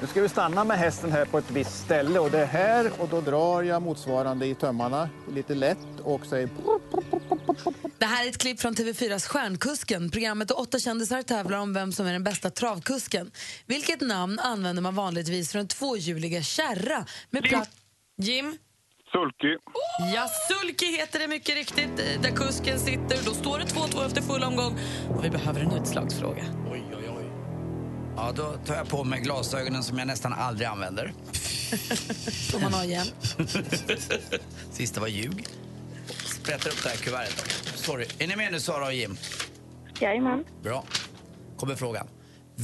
Nu 0.00 0.06
ska 0.06 0.22
vi 0.22 0.28
stanna 0.28 0.64
med 0.64 0.78
hästen 0.78 1.12
här 1.12 1.24
på 1.24 1.38
ett 1.38 1.50
visst 1.50 1.84
ställe 1.84 2.18
och 2.18 2.30
det 2.30 2.38
är 2.38 2.46
här 2.46 2.90
och 2.98 3.08
då 3.08 3.20
drar 3.20 3.62
jag 3.62 3.82
motsvarande 3.82 4.46
i 4.46 4.54
tömmarna 4.54 5.08
lite 5.32 5.54
lätt 5.54 6.00
och 6.02 6.26
säger 6.26 6.48
Det 7.98 8.06
här 8.06 8.24
är 8.24 8.28
ett 8.28 8.38
klipp 8.38 8.60
från 8.60 8.74
TV4s 8.74 9.28
Stjärnkusken. 9.28 10.10
Programmet 10.10 10.48
där 10.48 10.60
åtta 10.60 10.78
kändisar 10.78 11.22
tävlar 11.22 11.58
om 11.58 11.74
vem 11.74 11.92
som 11.92 12.06
är 12.06 12.12
den 12.12 12.24
bästa 12.24 12.50
travkusken. 12.50 13.30
Vilket 13.66 14.00
namn 14.00 14.38
använder 14.38 14.82
man 14.82 14.94
vanligtvis 14.94 15.52
för 15.52 15.58
en 15.58 15.68
tvåhjuliga 15.68 16.42
kärra 16.42 17.04
med 17.30 17.42
platt... 17.42 17.70
Jim? 18.18 18.58
Sulky. 19.12 19.56
Ja, 20.14 20.28
Sulky 20.48 20.86
heter 20.86 21.18
det 21.18 21.28
mycket 21.28 21.54
riktigt, 21.54 21.98
eh, 21.98 22.20
där 22.22 22.30
kusken 22.30 22.78
sitter. 22.78 23.24
Då 23.24 23.30
står 23.30 23.58
det 23.58 23.64
2-2 23.64 24.06
efter 24.06 24.22
full 24.22 24.42
omgång 24.42 24.78
och 25.16 25.24
vi 25.24 25.30
behöver 25.30 25.60
en 25.60 25.72
utslagsfråga. 25.72 26.44
Ja, 28.16 28.32
då 28.36 28.52
tar 28.66 28.74
jag 28.74 28.88
på 28.88 29.04
mig 29.04 29.20
glasögonen 29.20 29.82
som 29.82 29.98
jag 29.98 30.06
nästan 30.06 30.32
aldrig 30.32 30.68
använder. 30.68 31.12
Som 32.50 32.62
man 32.62 32.74
har 32.74 32.84
igen. 32.84 33.06
Sista 34.70 35.00
var 35.00 35.08
ljug. 35.08 35.46
Sprättar 36.08 36.70
upp 36.70 36.82
det 36.82 36.88
här 36.88 36.96
kuvertet. 36.96 37.50
Sorry. 37.76 38.06
Är 38.18 38.26
ni 38.28 38.36
med 38.36 38.52
nu, 38.52 38.60
Sara 38.60 38.86
och 38.86 38.92
Jim? 38.92 39.16
Jajamän. 40.00 40.44
Bra. 40.62 40.84
Kommer 41.56 41.74
frågan. 41.74 42.08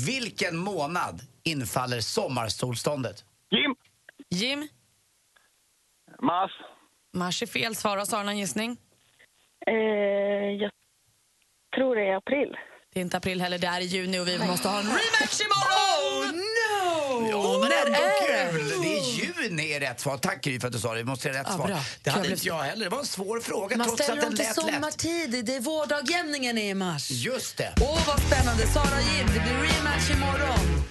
Vilken 0.07 0.57
månad 0.57 1.21
infaller 1.43 2.01
sommarsolståndet? 2.01 3.25
Jim. 3.51 3.75
Jim? 4.29 4.69
Mars. 6.23 6.51
Mars 7.13 7.43
är 7.43 7.47
fel 7.47 7.75
svar. 7.77 7.97
Har 7.97 8.05
Sara 8.05 8.31
en 8.31 8.39
gissning? 8.39 8.77
Eh, 9.67 9.75
jag 10.61 10.71
tror 11.77 11.97
det 11.97 12.03
är 12.09 12.17
april. 12.17 12.57
Det 12.95 13.01
är 13.01 13.03
inte 13.03 13.17
april 13.17 13.41
heller, 13.41 13.59
det 13.59 13.67
är 13.67 13.81
i 13.81 13.85
juni 13.85 14.19
och 14.19 14.29
vi 14.29 14.39
måste 14.39 14.69
ha 14.69 14.79
en 14.79 14.87
rematch 14.87 15.41
imorgon! 15.41 16.41
Oh, 17.11 17.23
no! 17.23 17.31
Ja, 17.31 17.59
men 17.69 17.73
ändå 17.87 17.99
är 17.99 18.47
det? 18.47 18.53
kul! 18.53 18.83
Det 18.83 18.99
är 18.99 19.25
juni 19.51 19.73
är 19.73 19.81
rätt 19.81 20.01
svar. 20.01 20.17
Tack 20.19 20.45
Gry 20.45 20.61
för 20.61 20.67
att 20.67 20.73
du 20.73 20.79
sa 20.79 20.91
det. 20.93 20.99
Vi 20.99 21.05
måste 21.05 21.23
säga 21.23 21.41
rätt 21.41 21.47
Ja, 21.51 21.57
svar. 21.57 21.67
bra. 21.67 21.79
Det 22.03 22.11
hade 22.11 22.31
inte 22.31 22.47
jag 22.47 22.59
heller. 22.63 22.85
Det 22.85 22.91
var 22.91 22.99
en 22.99 23.07
svår 23.07 23.41
fråga 23.41 23.77
Man 23.77 23.87
trots 23.87 24.01
att 24.01 24.05
ställer 24.05 24.23
den 24.23 24.31
dem 24.31 24.37
till 24.37 24.47
lät 24.47 24.57
lätt. 24.57 24.75
sommartid. 24.75 25.45
Det 25.45 25.57
är 25.57 25.61
vårdagjämningen 25.61 26.59
är 26.59 26.71
i 26.71 26.75
mars. 26.75 27.11
Just 27.11 27.57
det. 27.57 27.73
Åh, 27.81 27.99
vad 28.07 28.21
spännande. 28.23 28.67
Sara 28.67 29.01
Jim, 29.01 29.27
det 29.27 29.41
blir 29.41 29.53
rematch 29.53 30.11
imorgon. 30.11 30.83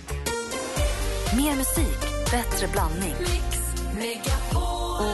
Mer 1.37 1.55
musik, 1.55 1.99
bättre 2.31 2.67
blandning. 2.67 3.15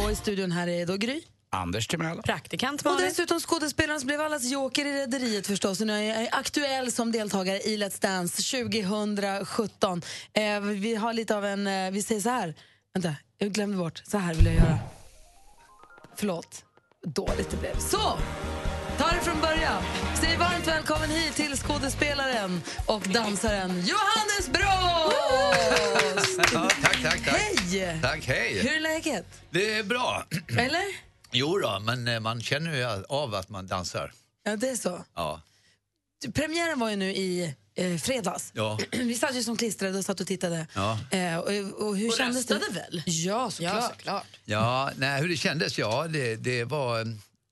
Och 0.06 0.12
i 0.12 0.16
studion 0.16 0.52
här 0.52 0.68
är 0.68 0.86
då 0.86 0.96
Gry. 0.98 1.22
Anders 1.58 1.88
Timell. 1.88 2.22
Praktikant 2.22 2.82
Och 2.82 2.92
Malin. 2.92 3.08
dessutom 3.10 3.40
skådespelaren 3.40 4.00
som 4.00 4.08
blev 4.08 4.22
allas 4.22 4.44
joker 4.44 4.86
i 4.86 4.94
Rederiet 5.02 5.48
förstås. 5.48 5.82
Och 5.82 5.88
nu 5.88 5.94
är 5.94 6.22
jag 6.22 6.30
aktuell 6.32 6.92
som 6.92 7.12
deltagare 7.12 7.60
i 7.62 7.78
Let's 7.78 8.02
Dance 8.02 8.42
2017. 8.44 10.02
Eh, 10.34 10.60
vi 10.62 10.96
har 10.96 11.14
lite 11.14 11.36
av 11.36 11.46
en, 11.46 11.68
eh, 11.68 11.92
vi 11.92 12.04
säger 12.04 12.22
så 12.22 12.30
här, 12.30 12.56
vänta, 12.94 13.16
jag 13.38 13.52
glömde 13.52 13.78
bort, 13.78 14.02
så 14.06 14.18
här 14.18 14.34
vill 14.34 14.46
jag 14.46 14.56
göra. 14.56 14.80
Förlåt, 16.16 16.64
dåligt 17.06 17.50
det 17.52 17.58
blev. 17.58 17.78
Så! 17.80 18.18
Ta 18.98 19.08
det 19.08 19.22
från 19.22 19.42
början. 19.42 19.84
Säg 20.22 20.38
varmt 20.38 20.68
välkommen 20.68 21.10
hit 21.10 21.34
till 21.34 21.58
skådespelaren 21.58 22.62
och 22.86 23.02
dansaren 23.02 23.70
Johannes 23.72 24.50
Brost! 24.54 26.40
Ja, 26.54 26.70
tack, 26.82 27.04
tack, 27.04 27.26
tack. 27.26 27.36
Hej! 27.38 28.00
Tack, 28.02 28.26
hej. 28.28 28.60
Hur 28.62 28.76
är 28.76 28.80
läget? 28.80 29.26
Det 29.50 29.74
är 29.74 29.84
bra. 29.84 30.24
Eller? 30.58 31.07
Jo 31.32 31.58
då, 31.58 31.80
men 31.80 32.08
eh, 32.08 32.20
man 32.20 32.42
känner 32.42 32.76
ju 32.78 33.04
av 33.10 33.36
att 33.36 33.50
man 33.50 33.68
dansar. 33.68 34.12
Ja, 34.44 34.56
det 34.56 34.70
är 34.70 34.76
så. 34.76 35.06
Ja. 35.16 35.42
Premiären 36.34 36.80
var 36.80 36.90
ju 36.90 36.96
nu 36.96 37.12
i 37.12 37.56
eh, 37.76 37.98
fredags. 37.98 38.52
Ja. 38.54 38.80
Vi 38.92 39.16
satt 39.16 39.36
ju 39.36 39.44
som 39.44 39.58
klistrade 39.58 39.98
och 39.98 40.06
satt 40.06 40.20
och 40.20 40.28
tittade. 40.28 40.68
Ja. 40.76 41.00
Eh, 41.12 41.38
och, 41.38 41.48
och 41.88 41.98
hur 41.98 42.08
Och 42.10 42.18
kändes 42.18 42.46
det? 42.46 42.56
röstade 42.56 42.80
väl? 42.80 43.04
Ja, 43.06 43.52
såklart. 43.52 43.74
Ja, 43.76 43.90
såklart. 43.90 44.28
Ja, 44.46 44.92
nej, 44.98 45.22
hur 45.22 45.30
det 45.30 45.38
kändes? 45.38 45.78
Ja, 45.78 46.08
det, 46.08 46.36
det, 46.36 46.64
var, 46.64 47.04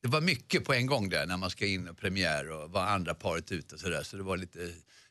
det 0.02 0.08
var 0.08 0.22
mycket 0.22 0.66
på 0.66 0.74
en 0.74 0.86
gång 0.86 1.10
där 1.10 1.26
när 1.26 1.38
man 1.38 1.50
ska 1.50 1.66
in 1.66 1.88
och 1.88 1.98
premiär 1.98 2.52
och 2.52 2.72
var 2.72 2.82
andra 2.86 3.14
paret 3.14 3.52
ute 3.52 3.76
och 3.76 3.82
sådär. 3.82 4.04
Så 4.04 4.18
det 4.18 4.24
var 4.24 4.38
lite, 4.38 4.60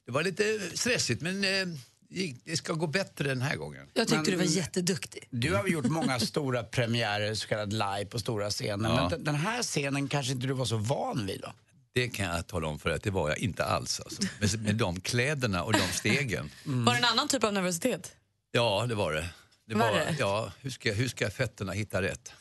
det 0.07 0.13
var 0.13 0.23
lite 0.23 0.61
stressigt 0.75 1.23
men 1.23 1.45
eh, 1.45 1.67
det 2.45 2.57
ska 2.57 2.73
gå 2.73 2.87
bättre 2.87 3.29
den 3.29 3.43
här 3.43 3.57
gången. 3.57 3.87
Jag 3.95 4.09
tyckte 4.09 4.31
Men- 4.31 4.31
du 4.31 4.37
var 4.37 4.45
jätteduktig. 4.57 5.29
Du 5.31 5.55
har 5.55 5.67
gjort 5.67 5.85
många 5.85 6.21
stora 6.21 6.63
premiärer, 6.63 7.35
så 7.35 7.49
kallad 7.49 7.73
live 7.73 8.07
på 8.07 8.19
stora 8.19 8.51
scener. 8.51 8.89
Ja. 8.89 8.95
Men 9.01 9.11
den- 9.11 9.25
den 9.25 9.35
här 9.35 9.63
scenen 9.63 10.09
kanske 10.09 10.33
inte 10.33 10.47
du 10.47 10.53
var 10.53 10.65
så 10.65 10.77
van 10.77 11.27
vid 11.27 11.41
då? 11.41 11.53
Det 11.93 12.09
kan 12.09 12.27
jag 12.37 12.47
tala 12.47 12.67
om 12.69 12.79
för 12.79 12.91
att 12.91 13.03
det 13.03 13.11
var 13.11 13.29
jag 13.29 13.39
inte 13.39 13.65
alls. 13.65 14.01
Alltså. 14.01 14.23
Med, 14.41 14.63
med 14.63 14.75
de 14.77 15.01
kläderna 15.01 15.63
och 15.63 15.73
de 15.73 15.79
stegen. 15.93 16.51
Var 16.65 16.93
det 16.93 16.99
en 16.99 17.05
annan 17.05 17.29
typ 17.29 17.45
av 17.45 17.53
nervositet? 17.53 18.13
Ja, 18.53 18.87
det 18.89 18.95
var 18.95 19.13
det. 19.13 19.29
det 19.69 19.75
Var 19.75 19.91
var, 19.91 19.99
det? 19.99 20.17
Ja, 20.19 20.53
hur 20.61 20.71
ska, 20.71 20.93
hur 20.93 21.09
ska 21.09 21.31
fötterna 21.31 21.73
hitta 21.73 22.03
rätt? 22.03 22.33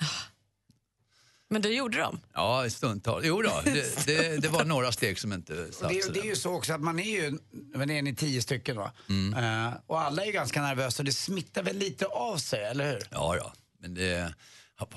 Men 1.54 1.62
du 1.62 1.76
gjorde 1.76 1.98
dem? 1.98 2.20
Ja, 2.34 2.70
stundtals. 2.70 3.26
Jo 3.26 3.42
då, 3.42 3.62
det, 3.64 4.06
det, 4.06 4.38
det 4.38 4.48
var 4.48 4.66
några 4.66 4.92
steg 4.92 5.20
som 5.20 5.34
inte 5.34 5.72
satt 5.72 5.90
det, 5.90 6.14
det 6.14 6.20
är 6.20 6.26
ju 6.26 6.36
så 6.36 6.54
också 6.54 6.74
att 6.74 6.82
man 6.82 7.00
är 7.00 7.22
ju, 7.22 7.40
men 7.52 7.90
är 7.90 8.02
ni 8.02 8.16
tio 8.16 8.42
stycken 8.42 8.78
va? 8.78 8.92
Eh, 9.10 9.74
och 9.88 10.02
alla 10.02 10.26
är 10.26 10.32
ganska 10.32 10.62
nervösa 10.62 11.02
och 11.02 11.06
det 11.06 11.12
smittar 11.12 11.64
väl 11.64 11.78
lite 11.78 12.06
av 12.06 12.38
sig, 12.38 12.64
eller 12.64 12.92
hur? 12.92 13.08
Ja, 13.12 13.36
ja. 13.36 13.54
Men 13.82 13.94
det, 13.94 14.34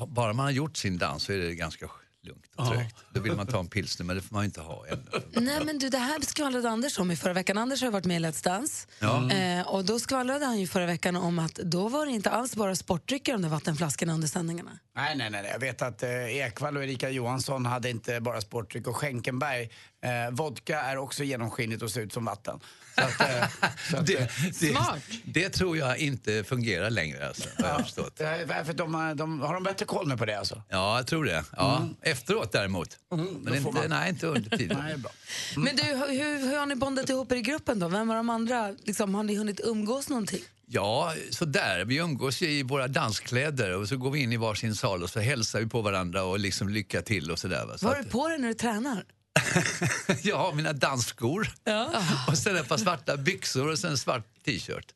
bara 0.09 0.33
man 0.33 0.45
har 0.45 0.51
gjort 0.53 0.77
sin 0.77 0.99
dans 0.99 1.23
så 1.23 1.33
är 1.33 1.39
det 1.39 1.55
ganska 1.55 1.91
lugnt 2.27 2.45
och 2.57 2.65
Ja. 2.67 2.71
trögt. 2.75 2.97
Då 3.13 3.21
vill 3.21 3.33
man 3.37 3.47
ta 3.47 3.59
en 3.61 3.69
pilsner, 3.69 4.07
men 4.07 4.17
det 4.17 4.23
får 4.23 4.35
man 4.35 4.45
inte 4.45 4.61
ha 4.61 4.87
ännu. 4.87 5.03
Nej, 5.33 5.65
men 5.65 5.79
du, 5.79 5.89
det 5.89 5.99
här 5.99 6.21
skvallrade 6.21 6.71
Anders 6.71 6.99
om 6.99 7.11
i 7.11 7.17
förra 7.17 7.33
veckan. 7.33 7.59
Anders 7.59 7.83
har 7.83 7.91
varit 7.91 8.05
med 8.05 8.17
i 8.17 8.25
Let's 8.25 8.45
Dance. 8.45 8.87
Ja. 9.01 9.31
Eh, 9.33 9.67
och 9.69 9.85
då 9.85 9.99
skvallrade 9.99 10.45
han 10.47 10.59
ju 10.61 10.67
förra 10.67 10.87
veckan 10.87 11.17
om 11.17 11.39
att 11.39 11.55
då 11.55 11.89
var 11.89 12.07
det 12.07 12.13
inte 12.13 12.31
alls 12.31 12.57
bara 12.57 12.77
sportdrycker 12.77 13.33
de 13.33 13.43
där 13.43 13.49
vattenflaskorna 13.49 14.13
under 14.15 14.29
sändningarna. 14.29 14.79
Nej, 14.97 15.17
nej, 15.17 15.31
nej. 15.31 15.43
nej. 15.43 15.51
Jag 15.53 15.61
vet 15.61 15.83
att 15.83 16.03
eh, 16.03 16.37
Ekvall 16.37 16.77
och 16.77 16.85
Erika 16.85 17.11
Johansson 17.11 17.67
hade 17.67 17.91
inte 17.91 18.21
bara 18.21 18.41
sportdryck 18.41 18.87
och 18.87 18.97
Schenkenberg. 18.97 19.71
Eh, 20.07 20.31
vodka 20.31 20.81
är 20.81 20.97
också 20.97 21.25
genomskinligt 21.25 21.83
och 21.83 21.91
ser 21.91 22.01
ut 22.01 22.13
som 22.13 22.25
vatten. 22.25 22.61
Så 22.95 23.01
att, 23.03 23.21
eh, 23.21 23.49
så 23.91 23.97
att, 23.97 24.07
Det, 24.07 24.15
eh, 24.15 24.29
det, 24.61 24.95
det 25.25 25.49
tror 25.49 25.77
jag 25.77 25.99
inte 25.99 26.45
fungerar 26.45 26.91
längre, 26.91 27.29
alltså, 27.29 27.49
har 27.59 27.69
jag 27.69 27.81
förstått. 27.83 28.19
för 28.19 28.73
de, 28.73 28.95
har- 28.95 29.15
de, 29.15 29.41
har 29.41 29.55
de 29.55 29.63
bättre 29.63 29.85
koll 29.87 30.07
med 30.07 30.19
på 30.19 30.25
det 30.27 30.39
alltså? 30.39 30.63
Ja, 30.69 30.97
jag 30.97 31.07
tror 31.07 31.25
det. 31.25 31.45
Ja. 31.57 31.89
Efteråt 32.03 32.53
däremot. 32.53 32.99
då 33.11 33.17
Men 33.17 33.55
inte, 33.55 33.71
man- 33.71 33.85
nej, 33.91 34.09
inte 34.11 34.27
under 34.27 34.57
tiden. 34.57 34.79
Nej, 34.83 34.97
bra. 34.97 35.11
Men 35.57 35.77
du, 35.77 35.83
hur, 35.83 36.39
hur 36.51 36.59
har 36.59 36.67
ni 36.67 36.75
bondat 36.75 37.09
ihop 37.11 37.33
er 37.33 37.37
i 37.37 37.43
gruppen 37.43 37.79
då? 37.79 37.89
Vem 37.89 38.09
var 38.09 38.17
de 38.17 38.31
andra? 38.31 38.75
Liksom, 38.85 39.15
har 39.15 39.23
ni 39.23 39.37
hunnit 39.37 39.61
umgås 39.65 40.09
någonting? 40.09 40.41
Ja, 40.69 41.15
så 41.31 41.45
där. 41.45 41.85
Vi 41.85 41.97
umgås 41.97 42.43
i 42.43 42.63
våra 42.63 42.89
danskläder 42.89 43.77
och 43.77 43.89
så 43.89 43.97
går 43.97 44.11
vi 44.11 44.21
in 44.23 44.33
i 44.33 44.37
varsin 44.37 44.75
sal 44.75 45.03
och 45.03 45.11
så 45.11 45.21
hälsar 45.21 45.61
vi 45.61 45.67
på 45.67 45.83
varandra 45.83 46.23
och 46.23 46.39
liksom 46.39 46.69
lycka 46.69 47.03
till 47.03 47.31
och 47.31 47.39
sådär. 47.39 47.67
va. 47.67 47.79
Så 47.79 47.87
Vad 47.87 47.95
har 47.95 48.01
att- 48.01 48.07
du 48.07 48.13
på 48.13 48.29
dig 48.29 48.39
när 48.39 48.49
du 48.49 48.55
tränar? 48.55 49.05
Jag 50.23 50.37
har 50.39 50.53
mina 50.53 50.73
dansskor 50.73 51.49
och 52.29 52.39
sen 52.39 52.57
ett 52.57 52.69
par 52.69 52.79
svarta 52.79 53.17
byxor 53.17 53.69
och 53.69 53.79
sen 53.79 53.91
en 53.91 53.99
svart 53.99 54.25
t-shirt. 54.45 54.93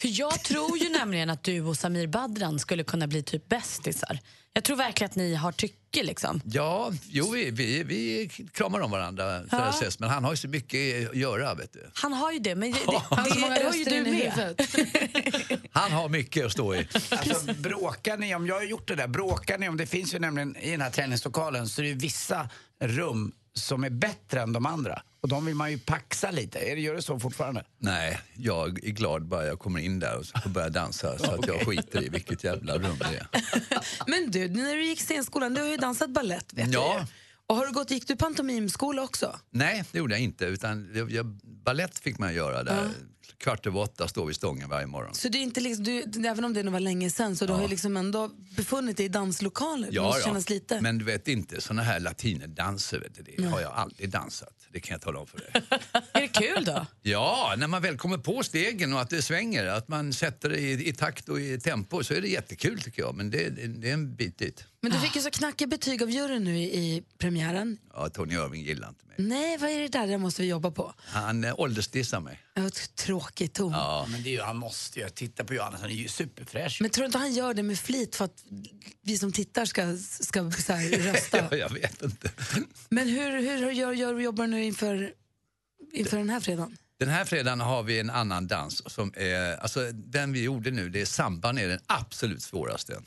För 0.00 0.08
jag 0.20 0.42
tror 0.44 0.78
ju 0.78 0.88
nämligen 0.88 1.30
att 1.30 1.42
du 1.44 1.60
och 1.60 1.76
Samir 1.76 2.06
Badran 2.06 2.58
skulle 2.58 2.84
kunna 2.84 3.06
bli 3.06 3.22
typ 3.22 3.48
bästisar. 3.48 4.18
Jag 4.54 4.64
tror 4.64 4.76
verkligen 4.76 5.10
att 5.10 5.16
ni 5.16 5.34
har 5.34 5.52
tycke 5.52 6.02
liksom. 6.02 6.40
Ja, 6.44 6.92
jo, 7.08 7.30
vi, 7.30 7.50
vi, 7.50 7.82
vi 7.82 8.28
kramar 8.52 8.80
om 8.80 8.90
varandra, 8.90 9.42
Ja. 9.50 9.68
ses, 9.68 9.98
men 9.98 10.10
han 10.10 10.24
har 10.24 10.30
ju 10.32 10.36
så 10.36 10.48
mycket 10.48 11.10
att 11.10 11.16
göra. 11.16 11.54
Vet 11.54 11.72
du. 11.72 11.90
Han 11.94 12.12
har 12.12 12.32
ju 12.32 12.38
det, 12.38 12.54
men 12.54 12.72
det, 12.72 12.78
det, 12.78 13.02
så 13.08 13.14
det, 13.14 13.40
många 13.40 13.54
det 13.54 13.64
har 13.64 13.72
ju 13.72 13.84
röster 13.84 14.04
du 14.04 14.10
med. 14.10 15.60
Han 15.72 15.92
har 15.92 16.08
mycket 16.08 16.46
att 16.46 16.52
stå 16.52 16.74
i. 16.74 16.88
Alltså, 17.10 17.54
bråkar 17.54 18.16
ni 18.16 18.34
om, 18.34 18.46
jag 18.46 18.54
har 18.54 18.62
gjort 18.62 18.88
det 18.88 18.94
där, 18.94 19.08
bråkar 19.08 19.58
ni 19.58 19.68
om, 19.68 19.76
det 19.76 19.86
finns 19.86 20.14
ju 20.14 20.18
nämligen 20.18 20.56
i 20.56 20.70
den 20.70 20.80
här 20.80 20.90
träningslokalen 20.90 21.68
så 21.68 21.82
är 21.82 21.86
det 21.86 21.94
vissa 21.94 22.48
rum 22.80 23.32
som 23.54 23.84
är 23.84 23.90
bättre 23.90 24.40
än 24.40 24.52
de 24.52 24.66
andra. 24.66 25.02
Och 25.20 25.28
de 25.28 25.44
vill 25.46 25.54
man 25.54 25.70
ju 25.70 25.78
paxa 25.78 26.30
lite. 26.30 26.58
Är 26.58 26.76
det, 26.76 26.80
gör 26.82 26.94
det 26.94 27.02
så 27.02 27.20
fortfarande? 27.20 27.64
Nej, 27.78 28.20
jag 28.34 28.84
är 28.84 28.90
glad 28.90 29.26
bara 29.26 29.46
jag 29.46 29.58
kommer 29.58 29.80
in 29.80 29.98
där 29.98 30.18
och 30.18 30.26
så 30.26 30.38
får 30.40 30.50
börja 30.50 30.68
dansa 30.68 31.18
så 31.18 31.30
att 31.30 31.46
jag 31.46 31.66
skiter 31.66 32.02
i 32.02 32.08
vilket 32.08 32.44
jävla 32.44 32.78
rum 32.78 32.96
det 32.98 33.04
är. 33.04 33.26
Men 34.10 34.30
du, 34.30 34.48
när 34.48 34.76
du 34.76 34.84
gick 34.84 35.00
scenskolan, 35.00 35.54
du 35.54 35.60
har 35.60 35.68
ju 35.68 35.76
dansat 35.76 36.10
ballett 36.10 36.52
vet 36.52 36.72
Ja. 36.72 36.94
jag. 36.98 37.06
Och 37.46 37.56
har 37.56 37.66
du 37.66 37.72
gått, 37.72 37.90
gick 37.90 38.08
du 38.08 38.16
pantomimskola 38.16 39.02
också? 39.02 39.36
Nej, 39.50 39.84
det 39.92 39.98
gjorde 39.98 40.14
jag 40.14 40.20
inte. 40.20 40.44
Utan 40.44 40.90
jag, 40.94 41.10
jag, 41.10 41.26
ballett 41.64 41.98
fick 41.98 42.18
man 42.18 42.34
göra 42.34 42.62
där. 42.62 42.88
Kvart 43.42 43.66
över 43.66 43.80
åtta 43.80 44.08
står 44.08 44.26
vi 44.26 44.30
i 44.30 44.34
stången 44.34 44.68
varje 44.68 44.86
morgon. 44.86 45.14
Så 45.14 45.28
det 45.28 45.38
är 45.38 45.42
inte 45.42 45.60
liksom, 45.60 45.84
du, 45.84 46.28
även 46.28 46.44
om 46.44 46.54
det 46.54 46.62
nog 46.62 46.72
var 46.72 46.80
länge 46.80 47.10
sedan 47.10 47.36
så 47.36 47.46
du 47.46 47.52
har 47.52 47.62
ju 47.62 47.68
liksom 47.68 47.96
ändå 47.96 48.30
befunnit 48.56 48.96
dig 48.96 49.06
i 49.06 49.08
danslokaler. 49.08 49.90
det 49.90 50.00
måste 50.00 50.22
kännas 50.22 50.50
lite. 50.50 50.80
men 50.80 50.98
du 50.98 51.04
vet 51.04 51.28
inte, 51.28 51.60
såna 51.60 51.82
här 51.82 52.00
latinedanser, 52.00 52.98
vet 52.98 53.14
du, 53.14 53.22
det 53.22 53.34
Nej. 53.38 53.50
har 53.50 53.60
jag 53.60 53.72
aldrig 53.72 54.10
dansat. 54.10 54.54
Det 54.72 54.80
kan 54.80 54.94
jag 54.94 55.00
tala 55.00 55.18
om 55.18 55.26
för 55.26 55.38
dig. 55.38 55.50
Är 56.12 56.20
det 56.20 56.28
kul 56.28 56.64
då? 56.64 56.86
Ja, 57.02 57.54
när 57.58 57.66
man 57.66 57.82
väl 57.82 57.96
kommer 57.98 58.18
på 58.18 58.42
stegen 58.42 58.92
och 58.92 59.00
att 59.00 59.10
det 59.10 59.22
svänger, 59.22 59.66
att 59.66 59.88
man 59.88 60.12
sätter 60.12 60.48
det 60.48 60.58
i, 60.58 60.88
i 60.88 60.92
takt 60.92 61.28
och 61.28 61.40
i 61.40 61.60
tempo 61.60 62.04
så 62.04 62.14
är 62.14 62.20
det 62.20 62.28
jättekul 62.28 62.80
tycker 62.80 63.02
jag. 63.02 63.14
Men 63.14 63.30
det, 63.30 63.48
det, 63.48 63.66
det 63.66 63.88
är 63.88 63.94
en 63.94 64.14
bit 64.14 64.38
dit. 64.38 64.64
Men 64.80 64.92
du 64.92 64.98
fick 64.98 65.16
ju 65.16 65.22
så 65.22 65.30
knackiga 65.30 65.68
betyg 65.68 66.02
av 66.02 66.10
juryn 66.10 66.44
nu 66.44 66.58
i, 66.58 66.62
i 66.62 67.02
premiären. 67.18 67.78
Ja, 67.92 68.08
Tony 68.08 68.34
Irving 68.34 68.62
gillar 68.62 68.88
inte 68.88 69.06
mig. 69.06 69.16
Nej, 69.18 69.58
vad 69.58 69.70
är 69.70 69.78
det 69.78 69.88
där? 69.88 70.06
Det 70.06 70.18
måste 70.18 70.42
vi 70.42 70.48
jobba 70.48 70.70
på. 70.70 70.94
Han 70.98 71.44
eh, 71.44 71.60
åldersdissar 71.60 72.20
mig. 72.20 72.40
Ett 72.54 72.96
tråkigt 72.96 73.54
ton. 73.54 73.72
Ja. 73.72 74.06
Men 74.10 74.22
det 74.22 74.28
är 74.28 74.32
ju, 74.32 74.40
han 74.40 74.56
måste 74.56 75.00
ju. 75.00 75.08
Titta 75.08 75.44
på 75.44 75.54
Johannes, 75.54 75.80
han 75.80 75.90
är 75.90 75.94
ju 75.94 76.08
superfräsch. 76.08 76.78
Men 76.80 76.90
tror 76.90 77.02
du 77.02 77.06
inte 77.06 77.18
han 77.18 77.32
gör 77.32 77.54
det 77.54 77.62
med 77.62 77.78
flit 77.78 78.16
för 78.16 78.24
att 78.24 78.44
vi 79.02 79.18
som 79.18 79.32
tittar 79.32 79.64
ska, 79.64 79.96
ska 79.98 80.50
så 80.50 80.72
här, 80.72 81.12
rösta? 81.12 81.38
Ja, 81.50 81.56
jag 81.56 81.70
vet 81.70 82.02
inte. 82.02 82.30
Men 82.88 83.08
hur, 83.08 83.30
hur 83.30 83.70
gör, 83.70 83.92
gör, 83.92 84.18
jobbar 84.18 84.44
du 84.44 84.50
nu 84.50 84.64
inför, 84.64 85.12
inför 85.92 86.16
den 86.16 86.30
här 86.30 86.40
fredagen? 86.40 86.76
Den 86.98 87.08
här 87.08 87.24
fredagen 87.24 87.60
har 87.60 87.82
vi 87.82 88.00
en 88.00 88.10
annan 88.10 88.46
dans. 88.46 88.92
Som 88.92 89.12
är, 89.16 89.56
alltså, 89.56 89.92
den 89.92 90.32
vi 90.32 90.42
gjorde 90.42 90.70
nu, 90.70 90.88
det 90.88 91.00
är 91.00 91.06
samban 91.06 91.58
är 91.58 91.68
den 91.68 91.80
absolut 91.86 92.42
svåraste. 92.42 93.02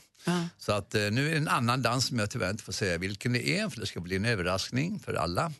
Så 0.58 0.72
att 0.72 0.94
eh, 0.94 1.10
nu 1.10 1.26
är 1.26 1.30
det 1.30 1.36
en 1.36 1.48
annan 1.48 1.82
dans 1.82 2.06
som 2.06 2.18
jag 2.18 2.30
tyvärr 2.30 2.50
inte 2.50 2.64
får 2.64 2.72
säga 2.72 2.98
vilken 2.98 3.32
det 3.32 3.48
är 3.48 3.68
för 3.68 3.80
det 3.80 3.86
ska 3.86 4.00
bli 4.00 4.16
en 4.16 4.24
överraskning 4.24 5.00
för 5.00 5.14
alla. 5.14 5.52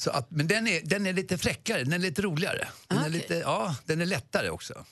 Så 0.00 0.10
att, 0.10 0.30
men 0.30 0.46
den 0.46 0.66
är, 0.66 0.80
den 0.84 1.06
är 1.06 1.12
lite 1.12 1.38
fräckare, 1.38 1.84
den 1.84 1.92
är 1.92 1.98
lite 1.98 2.22
roligare. 2.22 2.68
Den, 2.88 2.98
är, 2.98 3.08
lite, 3.08 3.34
ja, 3.34 3.76
den 3.86 4.00
är 4.00 4.06
lättare 4.06 4.50
också. 4.50 4.84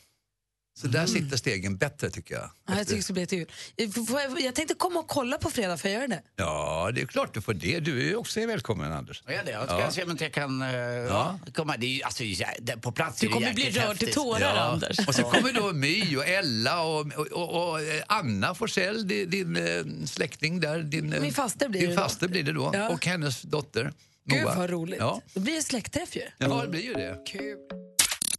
Så 0.81 0.87
där 0.87 1.07
sitter 1.07 1.37
stegen 1.37 1.77
bättre 1.77 2.11
tycker 2.11 2.35
jag. 2.35 2.51
Ja, 2.69 2.77
jag 2.77 2.87
tycker 2.87 2.97
det 2.97 3.03
ska 3.03 3.13
bli 3.13 4.07
får 4.07 4.21
jag, 4.21 4.41
jag 4.41 4.55
tänkte 4.55 4.75
komma 4.75 5.01
och 5.01 5.09
kolla 5.09 5.39
på 5.39 5.51
fredag, 5.51 5.77
får 5.77 5.91
jag 5.91 5.99
göra 5.99 6.09
det? 6.09 6.23
Ja, 6.37 6.91
det 6.95 7.01
är 7.01 7.07
klart 7.07 7.35
du 7.35 7.41
får 7.41 7.55
det. 7.55 7.81
Du 7.81 8.11
är 8.11 8.17
också 8.17 8.47
välkommen 8.47 8.93
Anders. 8.93 9.23
Ja, 9.27 9.41
det. 9.45 9.51
Jag 9.51 9.65
ska 9.65 9.91
se 9.91 10.05
om 10.05 10.17
jag 10.21 10.33
kan 10.33 10.63
uh, 10.63 10.69
ja. 10.69 11.39
komma. 11.55 11.77
Det 11.77 11.87
är 11.87 11.91
ju, 11.91 12.03
alltså, 12.03 12.25
ja, 12.25 12.49
det- 12.59 12.77
på 12.77 12.93
plats 12.93 13.21
Du 13.21 13.27
är 13.27 13.31
det 13.31 13.35
kommer 13.35 13.55
bli 13.55 13.71
rörd 13.71 13.99
till 13.99 14.13
tårar, 14.13 14.57
Anders. 14.57 15.09
Och 15.09 15.15
så 15.15 15.23
kommer 15.23 15.53
då 15.53 15.73
My 15.73 16.17
och 16.17 16.27
Ella 16.27 16.83
och, 16.83 17.01
och, 17.01 17.27
och, 17.27 17.71
och 17.71 17.81
eh, 17.81 18.03
Anna 18.07 18.55
Forsell, 18.55 19.09
din, 19.09 19.31
din 19.31 19.57
eh, 19.57 20.07
släkting 20.07 20.61
där. 20.61 20.79
Din, 20.79 21.15
Min 21.21 21.33
faster 21.33 21.69
blir 21.69 21.81
din 21.81 21.91
det 21.91 21.97
då. 21.97 22.03
faster 22.03 22.29
blir 22.29 22.43
det 22.43 22.53
då. 22.53 22.71
Ja. 22.75 22.89
Och 22.89 23.07
hennes 23.07 23.43
dotter. 23.43 23.93
Gud 24.29 24.43
Moa. 24.43 24.55
vad 24.57 24.71
roligt. 24.71 25.01
Ja. 25.01 25.21
Då 25.35 25.41
blir 25.41 25.55
det 25.55 25.63
släktträff 25.63 26.17
ju. 26.17 26.23
ja, 26.39 26.63
det 26.63 26.69
blir 26.69 26.83
ju 26.83 26.95
det. 26.95 27.19
Kul. 27.27 27.59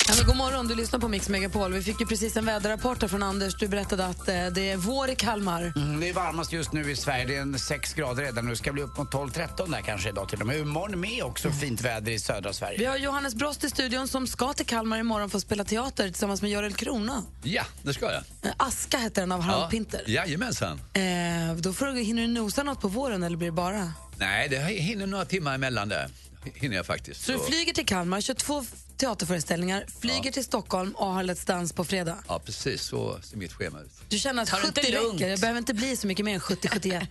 Ja, 0.09 0.15
men 0.17 0.25
god 0.25 0.35
morgon, 0.35 0.67
du 0.67 0.75
lyssnar 0.75 0.99
på 0.99 1.07
Mix 1.07 1.29
Megapol. 1.29 1.73
Vi 1.73 1.83
fick 1.83 1.99
ju 1.99 2.05
precis 2.05 2.37
en 2.37 2.45
väderrapport 2.45 3.09
från 3.09 3.23
Anders. 3.23 3.55
Du 3.55 3.67
berättade 3.67 4.05
att 4.05 4.27
eh, 4.27 4.47
det 4.47 4.69
är 4.69 4.77
vår 4.77 5.09
i 5.09 5.15
Kalmar. 5.15 5.73
Mm, 5.75 5.99
det 5.99 6.09
är 6.09 6.13
varmast 6.13 6.51
just 6.51 6.73
nu 6.73 6.91
i 6.91 6.95
Sverige. 6.95 7.25
Det 7.25 7.35
är 7.35 7.41
en 7.41 7.59
6 7.59 7.93
grader 7.93 8.23
redan 8.23 8.45
nu. 8.45 8.51
Det 8.51 8.57
ska 8.57 8.73
bli 8.73 8.81
upp 8.81 8.97
mot 8.97 9.13
12-13 9.13 9.71
där 9.71 9.81
kanske 9.81 10.09
idag 10.09 10.29
till 10.29 10.41
och 10.41 10.47
med. 10.47 10.59
Imorgon 10.59 10.99
med 10.99 11.23
också 11.23 11.51
fint 11.51 11.81
väder 11.81 12.11
i 12.11 12.19
södra 12.19 12.53
Sverige. 12.53 12.77
Vi 12.77 12.85
har 12.85 12.97
Johannes 12.97 13.35
Brost 13.35 13.63
i 13.63 13.69
studion 13.69 14.07
som 14.07 14.27
ska 14.27 14.53
till 14.53 14.65
Kalmar 14.65 14.99
imorgon 14.99 15.29
för 15.29 15.37
att 15.37 15.43
spela 15.43 15.63
teater 15.63 16.03
tillsammans 16.03 16.41
med 16.41 16.51
Görel 16.51 16.73
Krona. 16.73 17.23
Ja, 17.43 17.63
det 17.83 17.93
ska 17.93 18.05
jag. 18.05 18.23
Eh, 18.41 18.51
Aska 18.57 18.97
heter 18.97 19.21
den 19.21 19.31
av 19.31 19.41
Harald 19.41 19.71
Pinter. 19.71 20.03
Jajamensan. 20.07 20.81
Eh, 20.93 21.55
då 21.57 21.73
får 21.73 21.85
du, 21.85 22.01
hinner 22.01 22.21
du 22.21 22.27
nosa 22.27 22.63
något 22.63 22.81
på 22.81 22.87
våren 22.87 23.23
eller 23.23 23.37
blir 23.37 23.47
det 23.47 23.51
bara? 23.51 23.93
Nej, 24.17 24.49
det 24.49 24.57
hinner 24.57 25.07
några 25.07 25.25
timmar 25.25 25.55
emellan 25.55 25.89
där. 25.89 26.09
Hinner 26.53 26.75
jag 26.75 26.85
faktiskt. 26.85 27.25
Så 27.25 27.31
du 27.31 27.39
flyger 27.39 27.73
till 27.73 27.85
Kalmar, 27.85 28.21
kör 28.21 28.33
två 28.33 28.65
teaterföreställningar, 28.99 29.85
flyger 30.01 30.31
till 30.31 30.43
Stockholm 30.43 30.91
och 30.95 31.07
har 31.07 31.23
Let's 31.23 31.47
Dance 31.47 31.73
på 31.73 31.85
fredag. 31.85 32.17
Ja, 32.27 32.39
precis 32.45 32.81
så 32.81 33.19
ser 33.21 33.37
mitt 33.37 33.53
schema 33.53 33.81
ut. 33.81 33.91
Du 34.09 34.19
känner 34.19 34.43
att 34.43 34.49
Tar 34.49 34.57
det 34.57 34.67
70 34.67 34.79
inte 34.79 34.91
lugnt? 34.91 35.21
räcker, 35.21 35.29
det 35.29 35.41
behöver 35.41 35.57
inte 35.57 35.73
bli 35.73 35.97
så 35.97 36.07
mycket 36.07 36.25
mer 36.25 36.33
än 36.33 36.39
70-71. 36.39 37.05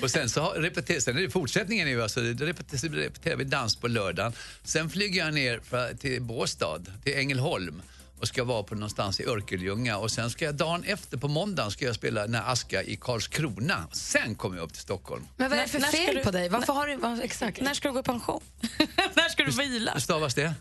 Och 0.02 0.10
sen 0.10 0.28
så 0.28 0.50
repeterar, 0.50 1.00
sen 1.00 1.18
är 1.18 1.22
det 1.22 1.30
fortsättningen 1.30 1.88
nu, 1.88 2.02
alltså, 2.02 2.20
repeterar, 2.20 2.92
repeterar 2.92 3.36
vi 3.36 3.44
dans 3.44 3.76
på 3.76 3.88
lördagen. 3.88 4.32
Sen 4.64 4.90
flyger 4.90 5.24
jag 5.24 5.34
ner 5.34 5.60
för, 5.64 5.94
till 5.94 6.22
Båstad, 6.22 6.82
till 7.04 7.14
Ängelholm 7.14 7.82
och 8.20 8.28
ska 8.28 8.44
vara 8.44 8.62
på 8.62 8.74
någonstans 8.74 9.20
i 9.20 9.24
Örkelljunga 9.26 9.96
och 9.98 10.10
sen 10.10 10.30
ska 10.30 10.44
jag 10.44 10.54
dagen 10.54 10.84
efter 10.84 11.16
på 11.16 11.28
måndagen 11.28 11.70
ska 11.70 11.84
jag 11.84 11.94
spela 11.94 12.20
den 12.20 12.34
här 12.34 12.52
Aska 12.52 12.82
i 12.82 12.96
Karlskrona. 12.96 13.86
Sen 13.92 14.34
kommer 14.34 14.56
jag 14.56 14.64
upp 14.64 14.72
till 14.72 14.82
Stockholm. 14.82 15.26
Men 15.36 15.50
vad 15.50 15.58
är 15.58 15.62
det 15.62 15.68
för 15.68 15.78
När- 15.78 15.86
när 15.86 15.92
ska 15.92 16.06
fel 16.06 16.14
du- 16.14 16.22
på 16.22 16.30
dig? 16.30 16.48
Varför 16.48 16.72
har 16.72 16.86
du, 16.86 16.96
vad, 16.96 17.20
exakt. 17.20 17.60
När 17.60 17.74
ska 17.74 17.88
du 17.88 17.92
gå 17.94 18.00
i 18.00 18.02
pension? 18.02 18.40
När 19.14 19.28
ska 19.28 19.44
du 19.44 19.50
vila? 19.50 19.92
Hur 19.92 20.00
stavas 20.00 20.34
det? 20.34 20.54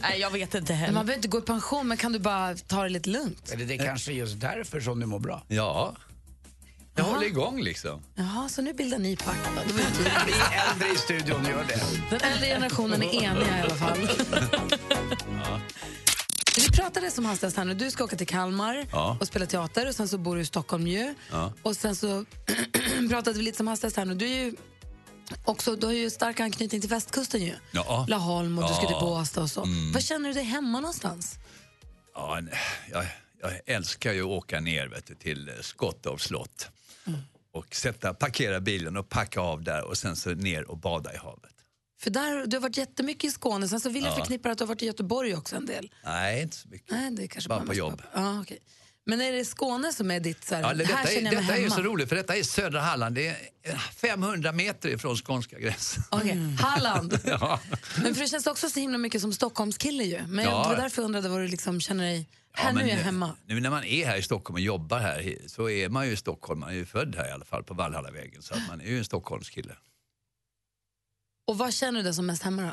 Nej, 0.00 0.20
jag 0.20 0.30
vet 0.30 0.54
inte 0.54 0.72
heller. 0.74 0.94
man 0.94 1.06
behöver 1.06 1.18
inte 1.18 1.28
gå 1.28 1.38
i 1.38 1.42
pension, 1.42 1.88
men 1.88 1.96
kan 1.96 2.12
du 2.12 2.18
bara 2.18 2.54
ta 2.54 2.82
det 2.82 2.88
lite 2.88 3.10
lugnt? 3.10 3.50
Eller 3.52 3.64
det 3.64 3.74
är 3.74 3.84
kanske 3.84 4.12
just 4.12 4.40
därför 4.40 4.80
som 4.80 5.00
du 5.00 5.06
mår 5.06 5.18
bra. 5.18 5.42
Ja. 5.48 5.96
Jag 6.94 7.04
håller 7.04 7.26
igång 7.26 7.60
liksom. 7.62 8.02
Jaha, 8.14 8.48
så 8.48 8.62
nu 8.62 8.72
bildar 8.72 8.98
ni 8.98 9.16
pakt 9.16 9.38
då? 9.68 9.72
Var. 9.72 9.82
Vi 10.26 10.32
äldre 10.72 10.88
i 10.94 10.96
studion 10.96 11.44
gör 11.44 11.64
det. 11.68 11.80
Den 12.10 12.20
äldre 12.32 12.46
generationen 12.46 13.02
är 13.02 13.14
eniga 13.14 13.58
i 13.58 13.62
alla 13.62 13.74
fall. 13.74 13.98
Vi 16.56 16.68
pratade 16.70 17.10
som 17.10 17.24
hastigast 17.24 17.56
här 17.56 17.64
nu. 17.64 17.74
Du 17.74 17.90
ska 17.90 18.04
åka 18.04 18.16
till 18.16 18.26
Kalmar 18.26 18.86
Ja. 18.92 19.16
och 19.20 19.26
spela 19.26 19.46
teater 19.46 19.88
och 19.88 19.94
sen 19.94 20.08
så 20.08 20.18
bor 20.18 20.36
du 20.36 20.42
i 20.42 20.46
Stockholm 20.46 20.86
ju. 20.86 21.14
Ja. 21.30 21.52
Och 21.62 21.76
sen 21.76 21.96
så 21.96 22.24
pratade 23.10 23.38
vi 23.38 23.44
lite 23.44 23.56
som 23.56 23.66
hastigast 23.66 23.96
här 23.96 24.04
nu. 24.04 24.14
Du, 24.14 24.26
är 24.26 24.44
ju 24.44 24.54
också, 25.44 25.76
du 25.76 25.86
har 25.86 25.92
ju 25.94 26.10
stark 26.10 26.40
anknytning 26.40 26.80
till 26.80 26.90
västkusten 26.90 27.42
ju. 27.42 27.54
Ja. 27.72 28.06
Laholm 28.08 28.58
och 28.58 28.68
du 28.68 28.74
ska 28.74 28.86
till. 28.86 28.96
Båstad 29.00 29.42
och 29.42 29.50
så. 29.50 29.62
Mm. 29.62 29.92
Var 29.92 30.00
känner 30.00 30.28
du 30.28 30.34
dig 30.34 30.44
hemma 30.44 30.80
någonstans? 30.80 31.34
Ja, 32.14 32.40
jag, 32.92 33.06
jag 33.40 33.52
älskar 33.66 34.12
ju 34.12 34.20
att 34.20 34.26
åka 34.26 34.60
ner 34.60 34.86
vet 34.86 35.06
du, 35.06 35.14
till 35.14 35.50
Skottorps 35.60 36.24
slott. 36.24 36.68
Och 37.52 37.74
sätta, 37.74 38.14
parkera 38.14 38.60
bilen 38.60 38.96
och 38.96 39.08
packa 39.08 39.40
av 39.40 39.62
där 39.62 39.84
och 39.84 39.98
sen 39.98 40.16
så 40.16 40.30
ner 40.30 40.70
och 40.70 40.78
bada 40.78 41.14
i 41.14 41.16
havet. 41.16 41.52
För 42.00 42.10
där, 42.10 42.46
du 42.46 42.56
har 42.56 42.60
varit 42.62 42.76
jättemycket 42.76 43.24
i 43.24 43.30
Skåne. 43.30 43.68
Sen 43.68 43.80
så 43.80 43.88
vill 43.88 44.02
jag 44.04 44.12
Ja. 44.12 44.16
förknippa 44.16 44.50
att 44.50 44.58
du 44.58 44.64
har 44.64 44.68
varit 44.68 44.82
i 44.82 44.86
Göteborg 44.86 45.34
också 45.34 45.56
en 45.56 45.66
del. 45.66 45.90
Nej, 46.04 46.42
inte 46.42 46.56
så 46.56 46.68
mycket. 46.68 46.90
Nej, 46.90 47.10
det 47.10 47.22
är 47.22 47.26
kanske 47.26 47.48
Bara 47.48 47.60
på 47.66 47.74
jobb. 47.74 48.02
Ja, 48.14 48.40
okej. 48.40 48.58
Men 49.06 49.20
är 49.20 49.32
det 49.32 49.44
Skåne 49.44 49.92
som 49.92 50.10
är 50.10 50.20
ditt... 50.20 50.44
Så 50.44 50.54
här, 50.54 50.62
Ja, 50.62 50.74
det, 50.74 50.84
här 50.84 50.96
detta 50.96 51.10
är, 51.10 51.14
känner 51.14 51.32
jag 51.32 51.34
mig 51.34 51.42
detta 51.46 51.56
är 51.58 51.62
hemma? 51.62 51.74
så 51.74 51.82
roligt 51.82 52.08
för 52.08 52.16
detta 52.16 52.36
är 52.36 52.42
södra 52.42 52.80
Halland. 52.80 53.14
Det 53.14 53.26
är 53.26 53.36
eh, 53.62 53.78
500 53.78 54.52
meter 54.52 54.88
ifrån 54.88 55.16
skånska 55.16 55.58
gränsen. 55.58 56.02
Okej, 56.10 56.56
Halland. 56.60 57.18
Ja. 57.24 57.60
Men 58.02 58.14
för 58.14 58.20
det 58.22 58.28
känns 58.28 58.46
också 58.46 58.70
så 58.70 58.80
himla 58.80 58.98
mycket 58.98 59.20
som 59.20 59.32
Stockholmskille 59.32 60.04
ju. 60.04 60.20
Men 60.26 60.44
Ja. 60.44 60.62
det 60.62 60.68
var 60.68 60.76
därför 60.76 61.02
jag 61.02 61.06
undrade 61.06 61.28
vad 61.28 61.40
du 61.40 61.48
liksom 61.48 61.80
känner 61.80 62.04
dig... 62.04 62.28
Här 62.52 62.72
nu 62.72 62.80
är 62.80 62.88
jag 62.88 62.96
hemma. 62.96 63.36
Nu 63.46 63.60
när 63.60 63.70
man 63.70 63.84
är 63.84 64.06
här 64.06 64.16
i 64.16 64.22
Stockholm 64.22 64.54
och 64.54 64.60
jobbar 64.60 64.98
här 64.98 65.36
så 65.46 65.70
är 65.70 65.88
man 65.88 66.06
ju 66.06 66.12
i 66.12 66.16
Stockholm. 66.16 66.60
Man 66.60 66.68
är 66.70 66.74
ju 66.74 66.86
född 66.86 67.14
här 67.16 67.28
i 67.28 67.32
alla 67.32 67.44
fall 67.44 67.64
på 67.64 67.74
Valhallavägen 67.74 68.42
så 68.42 68.54
att 68.54 68.68
man 68.68 68.80
är 68.80 68.84
ju 68.86 68.98
en 68.98 69.04
Stockholmskille. 69.04 69.74
Och 71.50 71.58
vad 71.58 71.74
känner 71.74 71.98
du 71.98 72.02
dig 72.02 72.14
som 72.14 72.26
mest 72.26 72.42
hemma 72.42 72.62
då? 72.62 72.72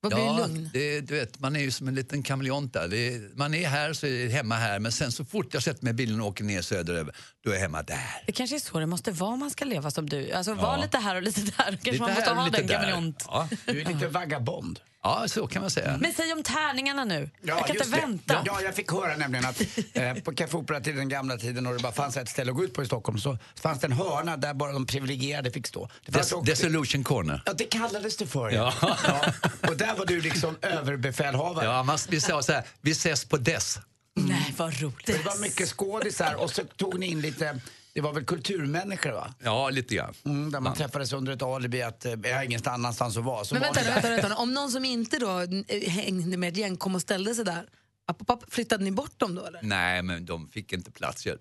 Vad 0.00 0.12
blir 0.12 0.24
ja, 0.24 0.38
lugn? 0.38 0.70
Det, 0.72 1.00
du 1.00 1.14
vet, 1.14 1.40
man 1.40 1.56
är 1.56 1.60
ju 1.60 1.70
som 1.70 1.88
en 1.88 1.94
liten 1.94 2.22
kameleont 2.22 2.72
där. 2.72 2.88
Det 2.88 3.36
man 3.36 3.54
är 3.54 3.68
här 3.68 3.92
så 3.92 4.06
är 4.06 4.24
det 4.24 4.32
hemma 4.32 4.54
här 4.56 4.78
men 4.78 4.92
sen 4.92 5.12
så 5.12 5.24
fort 5.24 5.54
jag 5.54 5.62
sätter 5.62 5.84
mig 5.84 5.90
i 5.90 5.94
bilen 5.94 6.20
och 6.20 6.26
åker 6.26 6.44
ner 6.44 6.62
söderöver 6.62 7.16
då 7.44 7.50
är 7.52 7.58
hemma 7.58 7.82
där. 7.82 8.22
Det 8.26 8.32
kanske 8.32 8.56
är 8.56 8.60
så 8.60 8.78
det 8.80 8.86
måste 8.86 9.10
vara 9.10 9.30
om 9.32 9.38
man 9.38 9.50
ska 9.50 9.64
leva 9.64 9.90
som 9.90 10.08
du. 10.08 10.32
Alltså 10.32 10.54
vara 10.54 10.76
Ja. 10.76 10.82
lite 10.82 10.98
här 10.98 11.16
och 11.16 11.22
lite 11.22 11.40
där. 11.40 11.52
Kanske 11.56 11.90
Lite 11.90 12.02
man 12.02 12.14
måste 12.14 12.30
ha 12.34 12.44
lite 12.44 12.56
den 12.58 12.66
där. 12.66 12.74
kameleont. 12.74 13.24
Ja. 13.28 13.48
Du 13.66 13.80
är 13.80 13.84
lite 13.84 14.08
vagabond. 14.08 14.80
Ja, 15.04 15.24
så 15.28 15.46
kan 15.46 15.62
man 15.62 15.70
säga. 15.70 15.96
Men 16.00 16.12
säg 16.12 16.32
om 16.32 16.42
tärningarna 16.42 17.04
nu. 17.04 17.30
jag 17.42 17.66
kan 17.66 17.76
inte 17.76 17.88
det. 17.90 17.96
vänta. 18.00 18.42
Ja, 18.46 18.60
jag 18.60 18.74
fick 18.74 18.92
höra 18.92 19.16
nämligen 19.16 19.44
att 19.46 19.60
eh, 19.92 20.14
på 20.14 20.34
Café 20.34 20.56
Opera 20.56 20.80
till 20.80 20.96
den 20.96 21.08
gamla 21.08 21.36
tiden 21.36 21.66
och 21.66 21.72
det 21.76 21.78
bara 21.82 21.92
fanns 21.92 22.16
ett 22.16 22.28
ställe 22.28 22.50
att 22.50 22.56
gå 22.56 22.64
ut 22.64 22.74
på 22.74 22.82
i 22.82 22.86
Stockholm 22.86 23.18
så 23.18 23.38
fanns 23.62 23.80
det 23.80 23.86
en 23.86 23.92
hörna 23.92 24.36
där 24.36 24.54
bara 24.54 24.72
de 24.72 24.86
privilegierade 24.86 25.50
fick 25.50 25.66
stå. 25.66 25.88
Det 26.06 26.12
fanns 26.12 26.26
Des- 26.32 26.36
också- 26.36 26.44
Dissolution 26.50 27.04
corner. 27.04 27.42
Ja, 27.46 27.52
det 27.52 27.64
kallades 27.64 28.16
det 28.16 28.26
för. 28.26 28.50
Ja. 28.50 28.72
Ja. 28.80 29.20
Och 29.68 29.76
där 29.76 29.94
var 29.96 30.06
du 30.06 30.20
liksom 30.20 30.56
överbefälhavare. 30.62 31.64
Ja, 31.66 31.82
man, 31.82 31.98
vi 32.08 32.20
sa 32.20 32.42
så 32.42 32.52
här, 32.52 32.64
vi 32.80 32.90
ses 32.90 33.24
på 33.24 33.36
dess. 33.36 33.78
Nej, 34.14 34.54
vad 34.56 34.80
roligt. 34.80 35.06
Det 35.06 35.24
var 35.24 35.40
mycket 35.40 35.68
skådisar 35.68 36.34
och 36.34 36.50
så 36.50 36.62
tog 36.64 36.98
ni 36.98 37.06
in 37.06 37.20
lite, 37.20 37.60
det 37.92 38.00
var 38.00 38.12
väl 38.12 38.24
kulturmänniskor 38.24 39.12
va? 39.12 39.34
Ja, 39.42 39.70
lite 39.70 39.94
grann. 39.94 40.14
Mm, 40.24 40.50
där 40.52 40.60
man 40.60 40.74
träffades 40.76 41.12
under 41.12 41.32
ett 41.32 41.42
alibi 41.42 41.82
att 41.82 42.04
eh, 42.04 42.12
jag 42.22 42.36
har 42.36 42.42
ingens 42.44 42.66
annanstans 42.66 43.16
att 43.16 43.24
vara. 43.24 43.44
Så 43.44 43.54
Men 43.54 43.62
var 43.62 43.74
vänta, 43.74 43.90
vänta, 43.90 44.08
vänta, 44.10 44.36
om 44.36 44.54
någon 44.54 44.70
som 44.70 44.84
inte 44.84 45.18
då 45.18 45.40
eh, 45.68 45.90
hängde 45.90 46.36
med 46.36 46.48
ett 46.48 46.56
gäng 46.56 46.76
kom 46.76 46.94
och 46.94 47.00
ställde 47.00 47.34
sig 47.34 47.44
där, 47.44 47.64
app, 48.06 48.20
app, 48.22 48.30
app, 48.30 48.44
flyttade 48.54 48.84
ni 48.84 48.90
bort 48.90 49.18
dem 49.18 49.34
då 49.34 49.46
eller? 49.46 49.60
Nej, 49.62 50.02
men 50.02 50.26
de 50.26 50.48
fick 50.48 50.72
inte 50.72 50.90
plats. 50.90 51.26
Ja, 51.26 51.34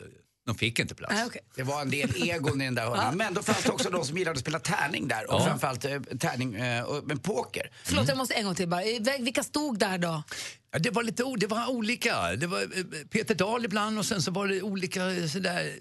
De 0.46 0.56
fick 0.56 0.80
inte 0.80 0.96
plats. 0.96 1.14
Nej, 1.14 1.26
okej. 1.28 1.42
Det 1.56 1.64
var 1.64 1.82
en 1.82 1.90
del 1.90 2.24
egon 2.24 2.62
i 2.62 2.66
den 2.66 2.76
där 2.76 2.86
hörnan. 2.86 3.18
Men 3.18 3.34
då 3.34 3.42
fanns 3.42 3.64
det 3.64 3.70
också 3.72 3.90
de 3.90 4.06
som 4.06 4.18
gillade 4.18 4.36
att 4.36 4.42
spela 4.42 4.60
tärning 4.60 5.08
där. 5.08 5.32
Och 5.34 5.42
Ja. 5.42 5.46
framförallt 5.46 5.86
eh, 5.86 6.00
tärning 6.20 6.56
eh, 6.56 6.86
men 7.04 7.20
poker. 7.20 7.72
Förlåt, 7.84 8.08
jag 8.08 8.18
måste 8.18 8.34
en 8.34 8.46
gång 8.46 8.56
till 8.56 8.68
bara. 8.68 8.84
Eh, 8.84 9.02
Vilka 9.20 9.44
stod 9.44 9.80
där 9.80 9.98
då? 9.98 10.24
Ja, 10.72 10.80
det 10.80 10.90
var 10.90 11.04
lite 11.04 11.24
det 11.38 11.48
var 11.48 11.70
olika. 11.70 12.36
Det 12.36 12.48
var 12.48 12.62
eh, 12.62 12.68
Peter 13.12 13.36
Dahl 13.36 13.66
ibland 13.66 14.00
och 14.00 14.06
sen 14.06 14.22
så 14.22 14.32
var 14.32 14.48
det 14.48 14.62
olika 14.62 15.28
sådär... 15.28 15.74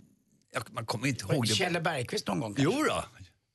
Ja, 0.55 0.61
man 0.70 0.86
kommer 0.86 1.07
inte 1.09 1.24
ihåg. 1.24 1.47
Det. 1.47 1.55
Kjelle 1.55 1.80
Bergqvist 1.80 2.26
någon 2.26 2.41
gång 2.41 2.55
Jo 2.59 2.84
då, 2.88 3.05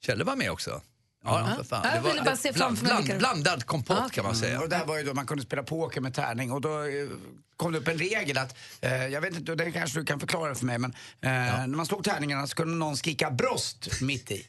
Kjelle 0.06 0.24
var 0.24 0.36
med 0.36 0.52
också. 0.52 0.82
Ja, 1.24 1.50
för 1.58 1.64
fan. 1.64 1.82
Jag 1.84 2.04
Det 2.04 2.08
ville 2.08 2.20
var 2.20 2.26
bara 2.26 2.38
se 2.38 2.52
bland, 2.52 2.78
bland, 2.80 3.08
det- 3.08 3.18
blandad 3.18 3.66
kompott 3.66 4.12
kan 4.12 4.26
man 4.26 4.36
säga. 4.36 4.52
Mm, 4.52 4.64
och 4.64 4.70
det 4.70 4.76
här 4.76 4.86
var 4.86 4.98
ju 4.98 5.04
då 5.04 5.14
man 5.14 5.26
kunde 5.26 5.44
spela 5.44 5.64
poker 5.64 6.02
med 6.02 6.14
tärning 6.14 6.52
och 6.52 6.62
då 6.62 6.84
eh, 6.84 7.08
kom 7.58 7.72
det 7.72 7.78
upp 7.78 7.88
en 7.88 7.98
regel 7.98 8.38
att, 8.38 8.56
eh, 8.82 9.08
jag 9.08 9.22
vet 9.22 9.36
inte, 9.36 9.56
den 9.56 9.72
kanske 9.74 10.00
du 10.00 10.06
kan 10.06 10.20
förklara 10.20 10.56
för 10.56 10.66
mig, 10.66 10.78
men 10.78 10.92
eh, 11.22 11.30
när 11.32 11.68
man 11.68 11.86
slog 11.86 12.04
tärningarna 12.04 12.48
så 12.48 12.56
kunde 12.56 12.76
någon 12.76 12.98
skrika 12.98 13.32
brost 13.32 14.02
mitt 14.02 14.32
i. 14.32 14.48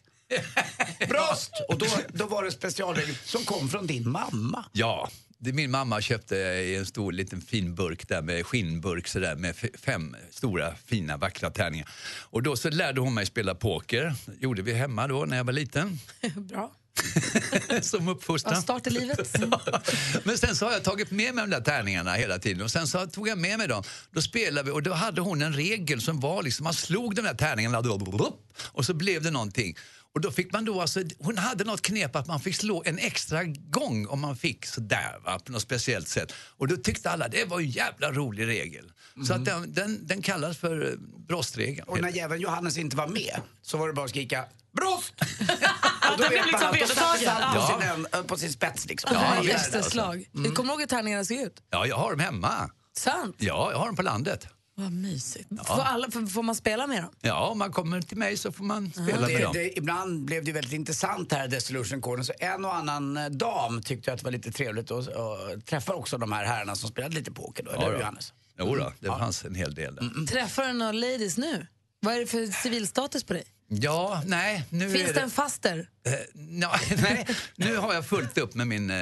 Brost! 1.09 1.51
Och 1.69 1.79
då, 1.79 1.87
då 2.09 2.27
var 2.27 2.45
det 2.45 2.51
specialregel 2.53 3.15
som 3.25 3.45
kom 3.45 3.69
från 3.69 3.87
din 3.87 4.09
mamma. 4.11 4.65
Ja, 4.73 5.09
det 5.39 5.53
min 5.53 5.71
mamma 5.71 6.01
köpte 6.01 6.37
i 6.37 6.77
en 6.77 6.87
stor 6.87 7.13
liten 7.13 7.41
fin 7.41 7.75
burk 7.75 8.09
där 8.09 8.23
med 8.23 8.47
skinnburk 8.47 9.09
så 9.09 9.19
där, 9.19 9.37
med 9.37 9.57
fem 9.83 10.17
stora 10.31 10.75
fina 10.87 11.17
vackra 11.17 11.51
tärningar. 11.51 11.89
Och 12.23 12.43
då 12.43 12.57
så 12.57 12.71
lärde 12.71 13.01
hon 13.01 13.15
mig 13.15 13.27
spela 13.27 13.55
poker. 13.55 14.15
gjorde 14.41 14.63
vi 14.63 14.73
hemma 14.73 15.07
då 15.07 15.25
när 15.25 15.37
jag 15.37 15.45
var 15.45 15.53
liten. 15.53 15.99
Bra. 16.37 16.73
Som 17.83 18.09
uppfostran. 18.09 18.55
Ja, 18.55 18.63
start 18.63 18.87
i 18.87 18.91
livet. 18.91 19.37
Men 20.25 20.39
sen 20.39 20.57
så 20.57 20.65
har 20.65 20.73
jag 20.73 20.85
tagit 20.85 21.11
med 21.11 21.35
mig 21.35 21.45
de 21.45 21.51
där 21.51 21.61
tärningarna 21.61 22.15
hela 22.15 22.39
tiden 22.39 22.63
och 22.63 22.71
sen 22.71 22.87
så 22.87 23.07
tog 23.07 23.29
jag 23.29 23.39
med 23.39 23.59
mig 23.59 23.69
dem. 23.69 23.83
Då 24.11 24.23
spelade 24.23 24.63
vi 24.63 24.71
och 24.71 24.83
då 24.83 24.93
hade 24.93 25.21
hon 25.21 25.43
en 25.43 25.53
regel 25.53 26.01
som 26.01 26.21
var 26.21 26.43
liksom, 26.43 26.65
man 26.65 26.75
slog 26.75 27.15
de 27.15 27.23
där 27.23 27.35
tärningarna 27.35 27.83
då, 27.83 28.37
och 28.63 28.85
så 28.85 28.95
blev 28.95 29.23
det 29.23 29.31
någonting. 29.31 29.77
Och 30.17 30.23
då 30.23 30.31
fick 30.31 30.53
man 30.53 30.65
då 30.65 30.81
alltså, 30.81 31.01
hon 31.19 31.39
hade 31.39 31.65
något 31.65 31.83
knep 31.83 32.17
att 32.17 32.27
man 32.27 32.41
fick 32.41 32.57
slå 32.57 32.83
en 32.87 32.99
extra 32.99 33.45
gång 33.45 34.07
om 34.07 34.21
man 34.21 34.37
fick 34.37 34.67
sådär 34.67 35.19
va, 35.25 35.39
på 35.39 35.53
något 35.53 35.63
speciellt 35.63 36.09
sätt. 36.09 36.33
Och 36.57 36.69
då 36.69 36.77
tyckte 36.77 37.11
alla 37.11 37.29
det 37.29 37.45
var 37.45 37.61
en 37.61 37.71
jävla 37.71 38.13
rolig 38.13 38.47
regel. 38.47 38.93
Så 39.27 39.35
att 39.35 39.45
den, 39.45 39.73
den, 39.75 40.07
den 40.07 40.23
kallas 40.23 40.59
för 40.59 40.87
eh, 40.87 40.93
brostregeln. 41.29 41.89
Och 41.89 42.01
när 42.01 42.09
jäveln 42.09 42.41
Johannes 42.43 42.79
inte 42.79 42.97
var 42.97 43.07
med 43.07 43.41
så 43.63 43.77
var 43.79 43.87
det 43.89 43.93
bara 43.95 44.05
att 44.05 44.11
skrika 44.11 44.45
brost! 44.77 45.15
och 45.21 46.19
då 46.19 46.23
Det 46.23 46.29
blev 46.29 46.45
vet 46.45 46.53
man 46.53 46.73
liksom 46.75 47.03
att 47.05 47.21
då 47.21 47.25
satt 47.25 47.35
han 47.43 47.55
på, 47.55 47.61
Ja. 47.61 47.81
sin, 47.81 48.07
ön- 48.21 48.25
på 48.27 48.37
sin 48.37 48.53
spets 48.53 48.87
liksom. 48.87 49.11
Ja, 49.15 49.35
Det 49.43 49.47
visst, 49.53 49.71
där, 49.73 49.79
alltså. 49.79 49.91
Slag. 49.91 50.25
Du 50.33 50.51
kommer 50.53 50.71
ihåg 50.73 50.81
hur 50.81 50.87
tärningarna 50.87 51.25
såg 51.25 51.37
ut? 51.37 51.63
Ja, 51.71 51.87
jag 51.87 51.97
har 51.97 52.11
dem 52.11 52.21
hemma. 52.21 52.71
Sant? 52.97 53.37
Ja, 53.39 53.71
jag 53.73 53.79
har 53.79 53.87
dem 53.87 53.97
på 53.97 54.03
landet. 54.03 54.47
Vad 54.79 54.93
mysigt. 54.93 55.47
Ja. 55.51 55.65
Får, 55.65 55.83
alla, 55.83 56.11
får, 56.11 56.43
man 56.43 56.55
spela 56.55 56.87
med 56.87 57.03
dem? 57.03 57.13
Ja, 57.21 57.49
om 57.49 57.59
man 57.59 57.73
kommer 57.73 58.01
till 58.01 58.17
mig 58.17 58.37
så 58.37 58.53
får 58.53 58.65
man 58.65 58.93
spela 58.93 59.21
med 59.21 59.29
det, 59.29 59.43
dem. 59.43 59.53
det, 59.53 59.79
ibland 59.79 60.25
blev 60.25 60.45
det 60.45 60.53
väldigt 60.53 60.73
intressant 60.73 61.33
här 61.33 61.97
i 61.97 62.01
Corner 62.01 62.23
så 62.23 62.33
en 62.39 62.65
och 62.65 62.75
annan 62.75 63.17
eh, 63.17 63.27
dam 63.27 63.83
tyckte 63.83 64.13
att 64.13 64.19
det 64.19 64.25
var 64.25 64.31
lite 64.31 64.53
trevligt 64.53 64.91
att 64.91 65.67
träffa 65.67 65.95
också 65.95 66.19
de 66.19 66.33
här 66.33 66.45
herrarna 66.45 66.75
som 66.75 66.89
spelade 66.89 67.15
lite 67.15 67.33
poker 67.33 67.63
då, 67.65 67.71
eller 67.71 67.83
Ja, 67.83 67.91
hur. 67.91 67.99
Johannes? 67.99 68.33
Jo 68.59 68.77
då, 68.77 68.93
det 69.01 69.07
fanns 69.07 69.45
en 69.45 69.55
hel 69.55 69.75
del 69.75 69.95
där. 69.95 70.27
Träffar 70.27 70.67
du 70.67 70.73
några 70.73 70.93
ladies 70.93 71.39
nu? 71.39 71.67
Vad 72.01 72.15
är 72.15 72.21
det 72.21 72.27
för 72.27 72.47
civilstatus 72.47 73.25
på 73.25 73.33
dig? 73.33 73.45
Ja, 73.69 74.23
nej, 74.27 74.65
nu 74.71 74.91
Finns 74.91 75.11
är 75.11 75.15
det 75.15 75.21
en 75.21 75.31
faster? 75.31 75.89
Eh, 76.07 76.13
ja, 76.61 76.81
nej, 77.03 77.27
nu 77.57 77.77
har 77.77 77.95
jag 77.95 78.07
fullt 78.07 78.39
upp 78.39 78.55
med 78.55 78.67
min 78.67 78.91
eh, 78.91 78.97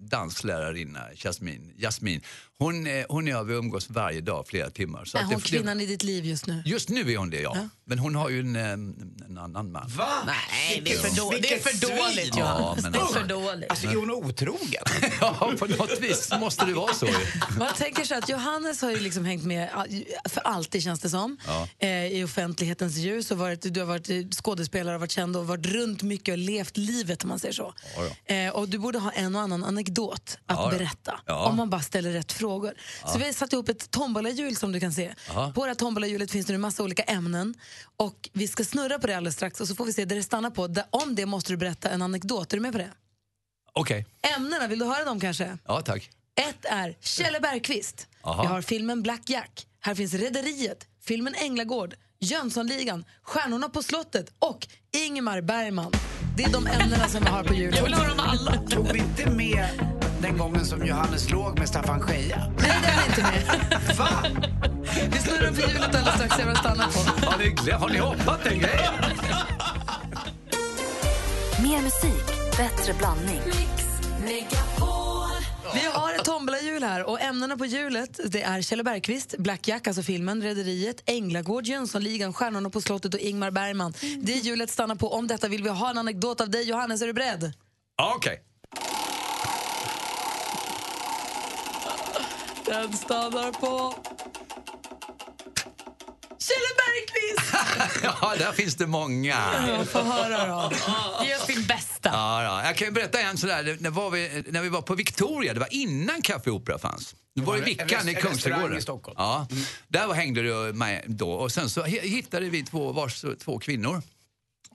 danslärarinna 0.00 1.00
Jasmin. 1.14 1.74
Jasmin. 1.76 2.20
Hon, 2.58 2.86
hon 3.08 3.24
och 3.24 3.30
jag 3.30 3.44
vi 3.44 3.54
umgås 3.54 3.90
varje 3.90 4.20
dag 4.20 4.46
flera 4.48 4.70
timmar. 4.70 5.04
Så 5.04 5.18
Är 5.18 5.22
att 5.22 5.28
det- 5.28 5.34
hon 5.34 5.42
kvinnan 5.42 5.80
i 5.80 5.86
ditt 5.86 6.02
liv 6.02 6.24
just 6.26 6.46
nu? 6.46 6.62
Just 6.66 6.88
nu 6.88 7.12
är 7.12 7.16
hon 7.16 7.30
det, 7.30 7.40
ja. 7.40 7.56
Men 7.84 7.98
hon 7.98 8.14
har 8.14 8.28
ju 8.28 8.40
en, 8.40 8.56
eh, 8.56 8.62
en 9.28 9.38
annan 9.38 9.72
man. 9.72 9.88
Va? 9.96 10.08
Nej, 10.26 10.82
det 10.84 10.92
är 10.92 10.98
för, 10.98 11.16
då, 11.16 11.30
det 11.42 11.52
är 11.54 11.58
för 11.58 11.80
dåligt. 11.88 12.36
Ja, 12.36 12.76
men 12.82 12.92
det 12.92 12.98
är 12.98 13.02
alltså- 13.02 13.18
för 13.18 13.26
dåligt. 13.26 13.70
Alltså 13.70 13.86
är 13.86 13.94
hon 13.94 14.10
otrogen? 14.10 14.82
ja, 15.20 15.52
på 15.58 15.66
något 15.66 16.00
vis 16.00 16.30
måste 16.40 16.64
det 16.66 16.72
vara 16.74 16.94
så. 16.94 17.06
Man 17.58 17.74
tänker 17.74 18.04
så 18.04 18.14
att 18.14 18.28
Johannes 18.28 18.82
har 18.82 18.90
ju 18.90 19.00
liksom 19.00 19.24
hängt 19.24 19.44
med 19.44 19.68
för 20.28 20.40
alltid 20.40 20.82
känns 20.82 21.00
det 21.00 21.10
som. 21.10 21.36
Ja. 21.46 21.68
Eh, 21.78 22.06
I 22.06 22.24
offentlighetens 22.24 22.96
ljus 22.96 23.30
och 23.30 23.38
varit, 23.38 23.74
du 23.74 23.80
har 23.80 23.86
varit 23.86 24.34
skådespelare 24.34 24.94
och 24.94 25.00
varit 25.00 25.10
känd 25.10 25.36
och 25.36 25.46
varit 25.46 25.66
runt 25.66 26.02
mycket 26.02 26.32
och 26.32 26.38
levt 26.38 26.76
livet 26.76 27.22
om 27.22 27.28
man 27.28 27.38
säger 27.38 27.54
så. 27.54 27.74
Ja, 27.96 28.34
Eh, 28.34 28.50
och 28.52 28.68
du 28.68 28.78
borde 28.78 28.98
ha 28.98 29.10
en 29.10 29.36
och 29.36 29.40
annan 29.42 29.64
anekdot 29.64 30.38
att 30.46 30.56
Ja, 30.58 30.70
berätta 30.70 31.20
Ja. 31.26 31.46
om 31.48 31.56
man 31.56 31.70
bara 31.70 31.82
ställer 31.82 32.10
rätt 32.12 32.32
frågor. 32.46 32.74
Så 33.12 33.18
vi 33.18 33.24
har 33.24 33.32
satt 33.32 33.52
ihop 33.52 33.68
ett 33.68 33.90
tombolahjul 33.90 34.56
som 34.56 34.72
du 34.72 34.80
kan 34.80 34.92
se. 34.92 35.14
Ja. 35.28 35.52
På 35.54 35.60
det 35.64 35.70
här 35.70 35.74
tombolahjulet 35.74 36.30
finns 36.30 36.46
det 36.46 36.54
en 36.54 36.60
massa 36.60 36.82
olika 36.82 37.02
ämnen 37.02 37.54
och 37.96 38.28
vi 38.32 38.48
ska 38.48 38.64
snurra 38.64 38.98
på 38.98 39.06
det 39.06 39.16
alldeles 39.16 39.34
strax 39.34 39.60
och 39.60 39.68
så 39.68 39.74
får 39.74 39.84
vi 39.84 39.92
se 39.92 40.04
där 40.04 40.16
det 40.16 40.22
stannar 40.22 40.50
på. 40.50 40.68
Om 40.90 41.14
det 41.14 41.26
måste 41.26 41.52
du 41.52 41.56
berätta 41.56 41.90
en 41.90 42.02
anekdot. 42.02 42.52
Är 42.52 42.56
du 42.56 42.60
med 42.60 42.72
på 42.72 42.78
det? 42.78 42.90
Okej, 43.72 44.06
Ämnena, 44.36 44.66
vill 44.66 44.78
du 44.78 44.84
höra 44.84 45.04
dem 45.04 45.20
kanske? 45.20 45.58
ja 45.66 45.80
tack. 45.82 46.10
Ett 46.48 46.64
är 46.64 46.96
Kjelle 47.00 47.40
Bergqvist. 47.40 48.06
Aha. 48.22 48.42
Vi 48.42 48.48
har 48.48 48.62
filmen 48.62 49.02
Black 49.02 49.30
Jack. 49.30 49.66
Här 49.80 49.94
finns 49.94 50.14
Rederiet, 50.14 50.86
filmen 51.04 51.34
Änglagård, 51.34 51.94
Jönssonligan, 52.20 53.04
Stjärnorna 53.22 53.68
på 53.68 53.82
slottet 53.82 54.32
och 54.38 54.66
Ingmar 55.06 55.40
Bergman. 55.40 55.92
Det 56.36 56.42
är 56.44 56.52
de 56.52 56.66
ämnena 56.66 57.08
som 57.08 57.20
vi 57.24 57.30
har 57.30 57.44
på 57.44 57.54
hjulet. 57.54 57.76
Jag 57.76 57.84
vill 57.84 57.94
ha 57.94 58.08
dem 58.08 58.20
alla. 58.20 58.56
Tog 58.56 58.92
vi 58.92 58.98
inte 58.98 59.30
med 59.30 59.95
den 60.22 60.38
gången 60.38 60.64
som 60.64 60.86
Johannes 60.86 61.30
låg 61.30 61.58
med 61.58 61.68
Staffan 61.68 62.00
Scheja? 62.00 62.52
Nej, 62.58 62.72
den 62.82 62.98
är 62.98 63.06
inte 63.08 63.22
med. 63.22 63.96
Va? 63.98 64.08
Vi 65.12 65.18
snurrar 65.18 65.52
på 65.52 65.60
hjulet 65.60 65.94
alldeles 65.94 66.14
strax, 66.14 66.38
vad 66.38 66.48
det 66.48 66.56
stannar 66.56 66.86
på. 66.86 67.26
Har 67.26 67.38
ni, 67.38 67.70
har 67.70 67.88
ni 67.88 67.98
hoppat 67.98 68.44
den 68.44 68.58
grejen? 68.58 68.94
Mer 71.62 71.82
musik, 71.82 72.26
bättre 72.56 72.94
blandning. 72.98 73.40
Vi 75.74 75.84
har 75.92 76.14
ett 76.14 76.24
tombolahjul 76.24 76.82
här 76.82 77.04
och 77.04 77.20
ämnena 77.20 77.56
på 77.56 77.66
hjulet 77.66 78.20
det 78.24 78.42
är 78.42 78.62
Kjell 78.62 78.84
Bergqvist, 78.84 79.34
Black 79.38 79.68
Jack, 79.68 79.86
alltså 79.86 80.02
filmen, 80.02 80.42
Rederiet, 80.42 81.02
Änglagård, 81.06 81.64
Jönssonligan, 81.66 82.32
Stjärnorna 82.32 82.70
på 82.70 82.80
slottet 82.80 83.14
och 83.14 83.20
Ingmar 83.20 83.50
Bergman. 83.50 83.94
Det 84.18 84.32
hjulet 84.32 84.70
stannar 84.70 84.94
på. 84.94 85.12
Om 85.12 85.26
detta 85.26 85.48
vill 85.48 85.62
vi 85.62 85.68
ha 85.68 85.90
en 85.90 85.98
anekdot 85.98 86.40
av 86.40 86.50
dig. 86.50 86.68
Johannes, 86.68 87.02
är 87.02 87.06
du 87.06 87.12
beredd? 87.12 87.52
Ja, 87.96 88.12
Okej. 88.16 88.42
Den 92.66 92.92
stannar 92.92 93.52
på... 93.52 93.94
Kjell 96.38 96.58
Bergqvist! 96.76 97.54
Ja, 98.02 98.34
där 98.38 98.52
finns 98.52 98.74
det 98.74 98.86
många. 98.86 99.36
Jag 99.68 99.88
får 99.88 100.02
höra 100.02 100.46
då. 100.46 100.72
Ge 101.26 101.36
oss 101.36 101.46
din 101.46 101.66
bästa. 101.66 102.08
Ja, 102.12 102.42
ja. 102.42 102.64
Jag 102.66 102.76
kan 102.76 102.94
berätta 102.94 103.20
en 103.20 103.38
sådär, 103.38 103.76
när, 103.80 103.90
var 103.90 104.10
vi, 104.10 104.44
när 104.48 104.62
vi 104.62 104.68
var 104.68 104.82
på 104.82 104.94
Victoria, 104.94 105.54
det 105.54 105.60
var 105.60 105.74
innan 105.74 106.22
Café 106.22 106.50
Opera 106.50 106.78
fanns. 106.78 107.14
Nu 107.34 107.42
var 107.42 107.54
det 107.54 107.58
En 107.58 107.64
Vickan 107.64 108.08
i 108.08 108.14
Kungsträdgården. 108.14 108.78
i 108.78 108.82
Stockholm. 108.82 109.14
Ja, 109.18 109.48
där 109.88 110.06
var, 110.06 110.14
hängde 110.14 110.42
du 110.42 110.72
med 110.72 111.04
då 111.06 111.30
och 111.32 111.52
sen 111.52 111.70
så 111.70 111.82
hi- 111.84 112.00
hittade 112.08 112.48
vi 112.50 112.62
två, 112.64 112.92
vars, 112.92 113.24
två 113.44 113.58
kvinnor. 113.58 114.02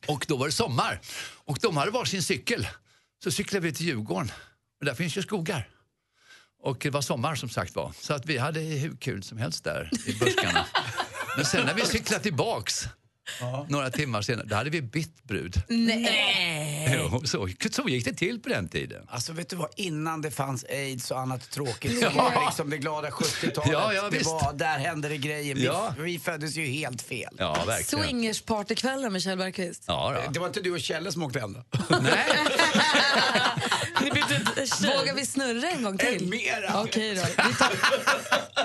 Och 0.08 0.26
då 0.28 0.38
var 0.38 0.46
det 0.46 0.52
sommar 0.52 1.00
och 1.46 1.58
de 1.62 1.78
hade 1.78 1.92
varsin 1.92 2.24
cykel. 2.24 2.68
Så 3.24 3.32
cyklade 3.32 3.66
vi 3.68 3.74
till 3.74 3.86
Djurgården 3.86 4.32
och 4.80 4.86
där 4.86 4.94
finns 4.94 5.18
ju 5.18 5.22
skogar. 5.22 5.70
Och 6.64 6.78
det 6.82 6.90
var 6.90 7.02
sommar 7.02 7.36
som 7.36 7.50
sagt 7.50 7.76
var. 7.76 7.92
Så 8.02 8.14
att 8.14 8.26
vi 8.26 8.38
hade 8.38 8.60
hur 8.60 8.96
kul 8.96 9.24
som 9.24 9.38
helst 9.38 9.64
där 9.64 9.90
i 10.08 10.14
buskarna. 10.14 10.66
Men 11.36 11.46
sen 11.46 11.66
när 11.66 11.74
vi 11.74 11.82
cyklade 11.82 12.24
tillbaks 12.24 12.88
Några 13.70 13.90
timmar 13.90 14.22
senare, 14.22 14.46
då 14.48 14.56
hade 14.56 14.70
vi 14.70 14.82
bytt 14.82 15.24
brud. 15.24 15.62
Nej. 15.70 17.00
Jo, 17.12 17.22
så, 17.26 17.50
så 17.72 17.90
gick 17.90 18.06
det 18.06 18.14
till 18.14 18.42
på 18.42 18.50
den 18.50 18.70
tiden. 18.70 19.04
Alltså 19.10 19.34
vet 19.34 19.50
du 19.50 19.56
vad, 19.56 19.70
innan 19.76 20.22
det 20.22 20.32
fanns 20.32 20.64
aids 20.70 21.12
och 21.12 21.20
annat 21.20 21.50
tråkigt 21.52 22.00
så 22.00 22.06
Ja. 22.06 22.10
var 22.24 22.32
det 22.32 22.46
liksom 22.46 22.70
det 22.70 22.78
glada 22.78 23.10
70-talet. 23.10 23.72
Ja, 23.72 23.94
ja, 23.94 24.10
det 24.10 24.18
visst. 24.18 24.26
var, 24.32 24.54
där 24.54 24.78
hände 24.80 25.10
det 25.10 25.18
grejer. 25.18 25.56
Vi, 25.56 25.66
Ja. 25.66 25.94
vi 26.00 26.20
föddes 26.20 26.56
ju 26.56 26.66
helt 26.66 27.02
fel. 27.02 27.34
Ja, 27.38 27.64
verkligen. 27.68 28.04
Swingerspartykvällar 28.06 29.10
med 29.10 29.22
Kjell 29.24 29.38
Bergqvist. 29.38 29.84
Ja, 29.88 30.14
då. 30.26 30.32
Det 30.32 30.40
var 30.40 30.48
inte 30.48 30.62
du 30.62 30.72
och 30.72 30.80
Kjelle 30.82 31.12
som 31.12 31.24
åkte 31.24 31.40
hem 31.40 31.54
då? 31.54 31.64
Vågar 34.82 35.16
vi 35.16 35.26
snurra 35.26 35.70
en 35.70 35.84
gång 35.84 35.98
till? 35.98 36.28
Mera. 36.28 36.82
Okej 36.82 37.16
då. 37.16 37.22
Vi 37.48 37.54
tar... 37.56 37.72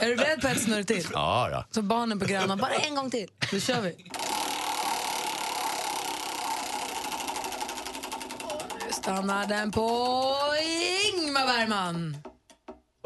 Är 0.00 0.08
du 0.08 0.16
beredd 0.16 0.40
på 0.40 0.48
ett 0.48 0.62
snurr 0.62 0.82
till? 0.82 1.06
Ja, 1.12 1.48
då. 1.52 1.64
Så 1.70 1.82
barnen 1.82 2.18
på 2.18 2.26
Gröna, 2.26 2.56
bara 2.56 2.70
en 2.74 2.94
gång 2.94 3.10
till. 3.10 3.28
Nu 3.52 3.60
kör 3.60 3.80
vi. 3.80 3.94
Stannar 9.06 9.46
den 9.46 9.70
på 9.72 9.88
Ingmar 11.14 11.46
Bergman. 11.46 12.16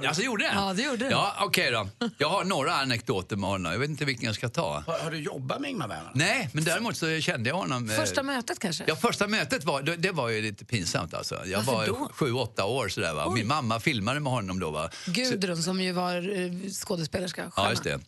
Alltså 0.07 0.23
gjorde 0.23 0.45
den? 0.45 0.55
Ja, 0.57 0.73
det 0.73 0.83
gjorde 0.83 0.97
den. 0.97 1.11
Ja, 1.11 1.35
okej 1.41 1.71
då. 1.71 1.89
Jag 2.19 2.29
har 2.29 2.45
några 2.45 2.73
anekdoter 2.75 3.37
med 3.37 3.51
honom. 3.51 3.73
Jag 3.73 3.79
vet 3.79 3.91
inte 3.91 4.05
vilken 4.05 4.27
jag 4.27 4.35
ska 4.35 4.49
ta. 4.49 4.85
Har, 4.87 4.99
har 4.99 5.11
du 5.11 5.19
jobbat 5.19 5.61
med 5.61 5.71
Ingmar 5.71 5.89
Bergman? 5.89 6.13
Nej, 6.15 6.49
men 6.53 6.65
däremot 6.65 6.97
så 6.97 7.21
kände 7.21 7.49
jag 7.51 7.57
honom. 7.57 7.91
eh, 7.91 7.97
Första 7.97 8.23
mötet 8.23 8.59
kanske? 8.59 8.85
Ja, 8.87 8.97
första 8.97 9.27
mötet 9.27 9.65
var, 9.65 9.83
det, 9.83 9.97
det 9.97 10.11
var 10.13 10.29
ju 10.29 10.43
lite 10.43 10.65
pinsamt 10.65 11.15
alltså. 11.15 11.47
Jag 11.47 11.59
Varför 11.63 11.73
var 11.73 11.87
då? 11.87 12.11
sju, 12.15 12.33
åtta 12.33 12.65
år 12.65 12.89
sådär 12.89 13.15
va. 13.15 13.31
Min 13.35 13.47
mamma 13.47 13.81
filmade 13.81 14.21
med 14.21 14.33
honom 14.33 14.61
då 14.61 14.71
va. 14.71 14.91
Gudrun 15.07 15.63
som 15.63 15.81
ju 15.81 15.93
var 15.93 16.17
eh, 16.17 16.71
skådespelerska. 16.71 17.53
Ja, 17.57 17.71
just 17.71 17.85
det. 17.85 18.01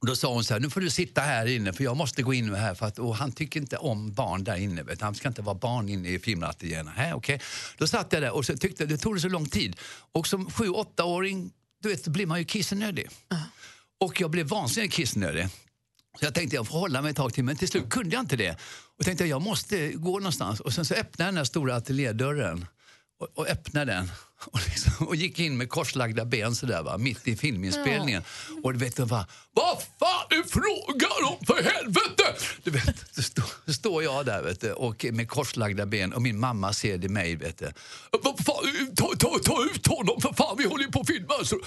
Och 0.00 0.06
då 0.06 0.16
sa 0.16 0.32
hon 0.32 0.44
så 0.44 0.54
här, 0.54 0.60
nu 0.60 0.70
får 0.70 0.80
du 0.80 0.90
sitta 0.90 1.20
här 1.20 1.46
inne 1.46 1.72
för 1.72 1.84
jag 1.84 1.96
måste 1.96 2.22
gå 2.22 2.34
in 2.34 2.54
här 2.54 2.74
för 2.74 2.86
att 2.86 2.98
och 2.98 3.16
han 3.16 3.32
tycker 3.32 3.60
inte 3.60 3.76
om 3.76 4.12
barn 4.12 4.44
där 4.44 4.56
inne. 4.56 4.82
Vet. 4.82 5.00
Han 5.00 5.14
ska 5.14 5.28
inte 5.28 5.42
vara 5.42 5.54
barn 5.54 5.88
inne 5.88 6.08
i 6.08 6.18
filmateljén. 6.18 6.88
Här, 6.88 7.14
okay. 7.14 7.38
Då 7.78 7.86
satt 7.86 8.12
jag 8.12 8.22
där 8.22 8.30
och 8.30 8.46
så 8.46 8.56
tyckte 8.56 8.86
det 8.86 8.98
tog 8.98 9.16
det 9.16 9.20
så 9.20 9.28
lång 9.28 9.48
tid. 9.48 9.76
Och 10.12 10.26
som 10.26 10.50
sju, 10.50 10.68
åttaåring, 10.68 11.52
du 11.82 11.88
vet, 11.88 12.04
då 12.04 12.10
blir 12.10 12.26
man 12.26 12.38
ju 12.38 12.44
kissnödig. 12.44 13.08
Och 14.00 14.20
jag 14.20 14.30
blev 14.30 14.46
vansinnigt 14.46 14.94
kissnödig. 14.94 15.48
Så 16.18 16.24
jag 16.24 16.34
tänkte 16.34 16.56
jag 16.56 16.66
får 16.66 16.78
hålla 16.78 17.02
mig 17.02 17.10
ett 17.10 17.16
tag 17.16 17.34
till, 17.34 17.44
men 17.44 17.56
till 17.56 17.68
slut 17.68 17.90
kunde 17.90 18.16
jag 18.16 18.22
inte 18.22 18.36
det. 18.36 18.56
Och 18.98 19.04
tänkte 19.04 19.24
jag, 19.24 19.30
jag 19.30 19.42
måste 19.42 19.88
gå 19.88 20.18
någonstans. 20.18 20.60
Och 20.60 20.72
sen 20.72 20.84
så 20.84 20.94
öppnade 20.94 21.24
jag 21.24 21.34
den 21.34 21.36
här 21.36 21.44
stora 21.44 21.76
ateljédörren 21.76 22.66
och, 23.20 23.28
och 23.34 23.46
öppnade 23.46 23.92
den. 23.92 24.10
Och, 24.46 24.60
liksom, 24.68 25.06
och 25.06 25.16
gick 25.16 25.38
in 25.38 25.56
med 25.56 25.68
korslagda 25.68 26.24
ben 26.24 26.54
sådär 26.54 26.82
va, 26.82 26.98
mitt 26.98 27.28
i 27.28 27.36
filminspelningen. 27.36 28.22
Och 28.62 28.72
du 28.72 28.78
vet, 28.78 28.96
de 28.96 29.08
bara, 29.08 29.26
vad 29.52 29.82
fan 29.82 30.26
är 30.30 30.48
frågan 30.48 31.32
om 31.32 31.46
för 31.46 31.62
helvete? 31.62 32.44
Du 32.62 32.70
vet, 32.70 33.14
då 33.14 33.22
står, 33.22 33.44
då 33.64 33.72
står 33.72 34.02
jag 34.02 34.26
där 34.26 34.42
vet 34.42 34.60
du, 34.60 34.72
och 34.72 35.06
med 35.12 35.28
korslagda 35.28 35.86
ben 35.86 36.12
och 36.12 36.22
min 36.22 36.40
mamma 36.40 36.72
ser 36.72 36.98
det 36.98 37.08
mig. 37.08 37.36
Vet 37.36 37.58
du. 37.58 37.72
Vad 38.22 38.44
fan, 38.44 38.94
ta, 38.96 39.10
ta, 39.18 39.38
ta 39.44 39.64
ut 39.74 39.86
honom 39.86 40.20
för 40.20 40.32
fan, 40.32 40.56
vi 40.58 40.64
håller 40.64 40.84
ju 40.84 40.90
på 40.90 41.00
att 41.00 41.06
filma. 41.06 41.34
Så, 41.44 41.60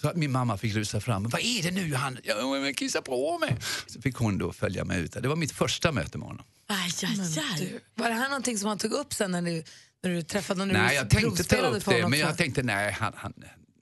så 0.00 0.08
att 0.08 0.16
min 0.16 0.32
mamma 0.32 0.58
fick 0.58 0.74
rusa 0.74 1.00
fram. 1.00 1.28
Vad 1.28 1.40
är 1.40 1.62
det 1.62 1.70
nu 1.70 1.88
Johannes? 1.88 2.20
Ja, 2.24 2.58
men 2.60 2.74
kissa 2.74 3.02
på 3.02 3.38
mig. 3.38 3.56
Så 3.86 4.00
fick 4.00 4.16
hon 4.16 4.38
då 4.38 4.52
följa 4.52 4.84
med 4.84 4.98
ut. 4.98 5.12
Det 5.12 5.28
var 5.28 5.36
mitt 5.36 5.52
första 5.52 5.92
möte 5.92 6.18
med 6.18 6.28
honom. 6.28 6.44
Aj, 6.70 6.92
aj, 7.02 7.38
aj. 7.52 7.80
Var 7.94 8.08
det 8.08 8.14
här 8.14 8.28
någonting 8.28 8.58
som 8.58 8.68
han 8.68 8.78
tog 8.78 8.92
upp 8.92 9.12
sen 9.12 9.30
när 9.30 9.42
du, 9.42 9.64
när 10.02 10.10
du 10.10 10.22
träffade 10.22 10.60
honom? 10.60 10.76
Nej, 10.76 10.96
jag 10.96 11.10
tänkte 11.10 11.44
ta 11.44 11.56
upp 11.56 11.84
på 11.84 11.90
det, 11.90 12.08
men 12.08 12.18
jag 12.18 12.36
tänkte 12.36 12.62
nej. 12.62 12.92
Han, 12.92 13.12
han, 13.16 13.32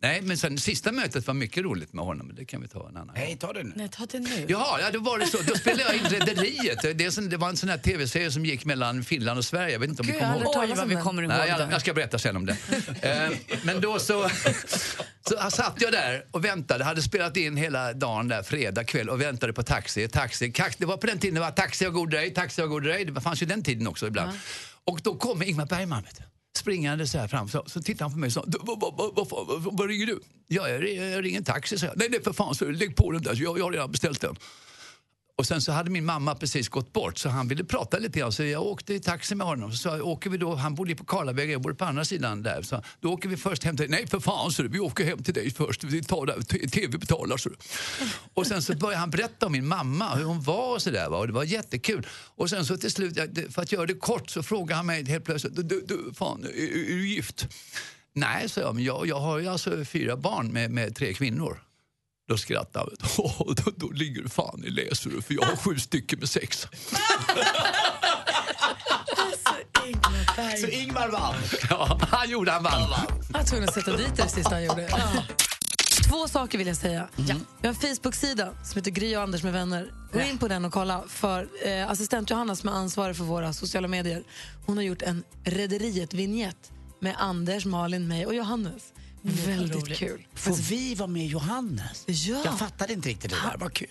nej 0.02 0.20
men 0.22 0.38
sen, 0.38 0.58
sista 0.58 0.92
mötet 0.92 1.26
var 1.26 1.34
mycket 1.34 1.64
roligt 1.64 1.92
med 1.92 2.04
honom, 2.04 2.26
men 2.26 2.36
det 2.36 2.44
kan 2.44 2.62
vi 2.62 2.68
ta 2.68 2.88
en 2.88 2.96
annan 2.96 3.14
Nej, 3.14 3.36
ta 3.40 3.52
det 3.52 3.62
nu. 3.62 3.72
Nej, 3.76 3.88
ta 3.88 4.06
det 4.06 4.18
nu. 4.18 4.46
Jaha, 4.48 4.80
ja, 4.80 4.90
då 4.90 5.00
var 5.00 5.18
det 5.18 5.26
så. 5.26 5.38
Då 5.42 5.54
spelade 5.54 5.82
jag 5.82 5.94
in 5.96 6.04
Rederiet. 6.04 6.82
Det, 6.82 7.28
det 7.30 7.36
var 7.36 7.48
en 7.48 7.56
sån 7.56 7.68
här 7.68 7.78
tv-serie 7.78 8.30
som 8.30 8.44
gick 8.44 8.64
mellan 8.64 9.04
Finland 9.04 9.38
och 9.38 9.44
Sverige. 9.44 9.72
Jag 9.72 9.80
vet 9.80 9.88
inte 9.90 10.02
om 10.02 10.08
Gud, 10.08 10.22
har 10.22 10.34
kommer 10.34 10.44
ihåg. 10.44 10.64
Oj, 10.70 10.74
vad 10.76 10.88
vi 10.88 10.94
kommer 10.94 11.22
ihåg 11.22 11.28
Nej, 11.28 11.48
jag, 11.48 11.72
jag 11.72 11.80
ska 11.80 11.94
berätta 11.94 12.18
sen 12.18 12.36
om 12.36 12.46
det. 12.46 12.56
Eh, 13.02 13.30
Men 13.64 13.80
då 13.80 13.98
så, 13.98 14.30
så 15.28 15.50
satt 15.50 15.80
jag 15.80 15.92
där 15.92 16.24
och 16.30 16.44
väntade. 16.44 16.84
Hade 16.84 17.02
spelat 17.02 17.36
in 17.36 17.56
hela 17.56 17.92
dagen 17.92 18.28
där, 18.28 18.42
fredag 18.42 18.84
kväll 18.84 19.08
och 19.08 19.20
väntade 19.20 19.52
på 19.52 19.62
taxi. 19.62 20.08
taxi. 20.08 20.52
Kax- 20.52 20.76
Det 20.78 20.86
var 20.86 20.96
på 20.96 21.06
den 21.06 21.18
tiden 21.18 21.34
det 21.34 21.40
var 21.40 21.50
taxi 21.50 21.86
och 21.86 21.92
god 21.92 22.10
dröj, 22.10 22.34
taxi 22.34 22.62
och 22.62 22.68
god 22.68 22.82
dröj. 22.82 23.04
Det 23.04 23.20
fanns 23.20 23.42
ju 23.42 23.46
den 23.46 23.62
tiden 23.62 23.86
också 23.86 24.06
ibland. 24.06 24.38
Och 24.84 25.00
då 25.02 25.14
kommer 25.14 25.44
Ingmar 25.48 25.66
Bergman. 25.66 26.02
Vet 26.02 26.16
du 26.16 26.22
springande 26.58 27.06
så 27.06 27.18
här 27.18 27.28
fram. 27.28 27.48
Så, 27.48 27.64
så 27.66 27.82
tittar 27.82 28.04
han 28.04 28.12
på 28.12 28.18
mig 28.18 28.26
och 28.26 28.32
sa, 28.32 28.44
"Du, 28.46 28.58
vad, 29.72 29.88
ringer 29.88 30.06
du? 30.06 30.20
Ja, 30.48 30.68
jag 30.68 30.82
ringer 31.24 31.38
en 31.38 31.44
taxi, 31.44 31.78
så 31.78 31.86
jag. 31.86 31.96
Nej, 31.96 32.08
nej 32.10 32.22
för 32.22 32.32
fan, 32.32 32.54
så 32.54 32.64
lägg 32.64 32.96
på 32.96 33.12
den 33.12 33.22
där, 33.22 33.34
jag, 33.42 33.58
jag 33.58 33.64
har 33.64 33.72
redan 33.72 33.90
beställt 33.92 34.20
den. 34.20 34.36
Och 35.38 35.46
sen 35.46 35.62
så 35.62 35.72
hade 35.72 35.90
min 35.90 36.04
mamma 36.04 36.34
precis 36.34 36.68
gått 36.68 36.92
bort 36.92 37.18
så 37.18 37.28
han 37.28 37.48
ville 37.48 37.64
prata 37.64 37.98
lite 37.98 38.18
grann. 38.18 38.32
Så 38.32 38.44
jag 38.44 38.62
åkte 38.62 38.94
i 38.94 39.00
taxi 39.00 39.34
med 39.34 39.46
honom. 39.46 39.72
Så 39.72 40.00
åker 40.00 40.30
vi 40.30 40.38
då, 40.38 40.54
han 40.54 40.74
bodde 40.74 40.94
på 40.94 41.04
Karlavägen, 41.04 41.52
jag 41.52 41.62
bodde 41.62 41.74
på 41.74 41.84
andra 41.84 42.04
sidan 42.04 42.42
där. 42.42 42.62
Så 42.62 42.82
då 43.00 43.12
åker 43.12 43.28
vi 43.28 43.36
först 43.36 43.64
hem 43.64 43.76
till 43.76 43.90
dig. 43.90 43.98
Nej 43.98 44.06
för 44.06 44.20
fan, 44.20 44.52
så 44.52 44.62
vi 44.62 44.78
åker 44.78 45.04
hem 45.04 45.22
till 45.22 45.34
dig 45.34 45.50
först. 45.50 45.84
Vi 45.84 46.02
tar 46.02 46.26
där, 46.26 46.68
tv 46.68 46.98
betalar. 46.98 47.36
Så. 47.36 47.50
Och 48.34 48.46
sen 48.46 48.62
så 48.62 48.76
började 48.76 48.98
han 48.98 49.10
berätta 49.10 49.46
om 49.46 49.52
min 49.52 49.66
mamma, 49.66 50.14
hur 50.14 50.24
hon 50.24 50.42
var 50.42 50.74
och 50.74 50.82
sådär. 50.82 51.12
Och 51.12 51.26
det 51.26 51.32
var 51.32 51.44
jättekul. 51.44 52.06
Och 52.12 52.50
sen 52.50 52.66
så 52.66 52.76
till 52.76 52.90
slut, 52.90 53.18
för 53.50 53.62
att 53.62 53.72
göra 53.72 53.86
det 53.86 53.94
kort, 53.94 54.30
så 54.30 54.42
frågade 54.42 54.74
han 54.74 54.86
mig 54.86 55.04
helt 55.04 55.24
plötsligt. 55.24 55.56
Du, 55.56 55.62
du, 55.62 55.84
du 55.88 56.14
fan, 56.14 56.44
är, 56.44 56.48
är 56.48 56.96
du 56.96 57.08
gift? 57.08 57.48
Nej, 58.12 58.48
sa 58.48 58.60
jag, 58.60 58.74
men 58.74 58.84
jag, 58.84 59.06
jag 59.06 59.20
har 59.20 59.38
ju 59.38 59.48
alltså 59.48 59.84
fyra 59.84 60.16
barn 60.16 60.52
med, 60.52 60.70
med 60.70 60.96
tre 60.96 61.14
kvinnor. 61.14 61.65
Då 62.28 62.36
skrattade 62.36 62.90
han. 63.00 63.24
Då, 63.64 63.72
då 63.76 63.90
ligger 63.90 64.22
du 64.22 64.28
fan 64.28 64.64
i 64.64 64.70
lä, 64.70 64.94
ser 64.94 65.10
du, 65.10 65.22
för 65.22 65.34
jag 65.34 65.42
har 65.42 65.56
sju 65.56 65.78
stycken 65.78 66.18
med 66.18 66.28
sex. 66.28 66.66
Så 70.60 70.66
Ingmar 70.66 71.08
vann? 71.08 71.34
Ja, 71.70 72.00
han 72.10 72.30
gjorde, 72.30 72.50
han 72.50 72.62
vann. 72.62 72.80
Jag 73.32 73.38
var 73.38 73.44
tvungen 73.44 73.68
att 73.68 73.74
sätta 73.74 73.96
dit 73.96 74.16
det, 74.16 74.28
sista 74.28 74.50
han 74.50 74.64
gjorde. 74.64 74.88
Två 76.08 76.28
saker 76.28 76.58
vill 76.58 76.66
jag 76.66 76.76
säga. 76.76 77.08
Vi 77.16 77.32
har 77.32 77.68
en 77.68 77.74
Facebook-sida 77.74 78.52
som 78.64 78.78
heter 78.78 78.90
Gry 78.90 79.16
och 79.16 79.22
Anders 79.22 79.42
med 79.42 79.52
vänner. 79.52 79.90
Gå 80.12 80.20
in 80.20 80.38
på 80.38 80.48
den 80.48 80.64
och 80.64 80.72
kolla. 80.72 81.04
För 81.08 81.48
eh, 81.64 81.90
assistent 81.90 82.30
Johanna 82.30 82.56
som 82.56 82.68
är 82.68 82.72
ansvarig 82.72 83.16
för 83.16 83.24
våra 83.24 83.52
sociala 83.52 83.88
medier, 83.88 84.22
hon 84.66 84.76
har 84.76 84.84
gjort 84.84 85.02
en 85.02 85.24
Rederiet-vignett 85.44 86.72
med 87.00 87.14
Anders, 87.18 87.64
Malin, 87.64 88.08
mig 88.08 88.26
och 88.26 88.34
Johannes. 88.34 88.82
Väldigt 89.46 89.76
roligt. 89.76 89.98
kul. 89.98 90.26
Får 90.34 90.52
vi 90.54 90.94
vara 90.94 91.06
med 91.08 91.26
Johannes? 91.26 92.04
Ja. 92.06 92.40
Jag 92.44 92.58
fattade 92.58 92.92
inte 92.92 93.08
riktigt 93.08 93.30
det 93.30 93.36
där. 93.50 93.56
Vad 93.58 93.72
kul. 93.72 93.88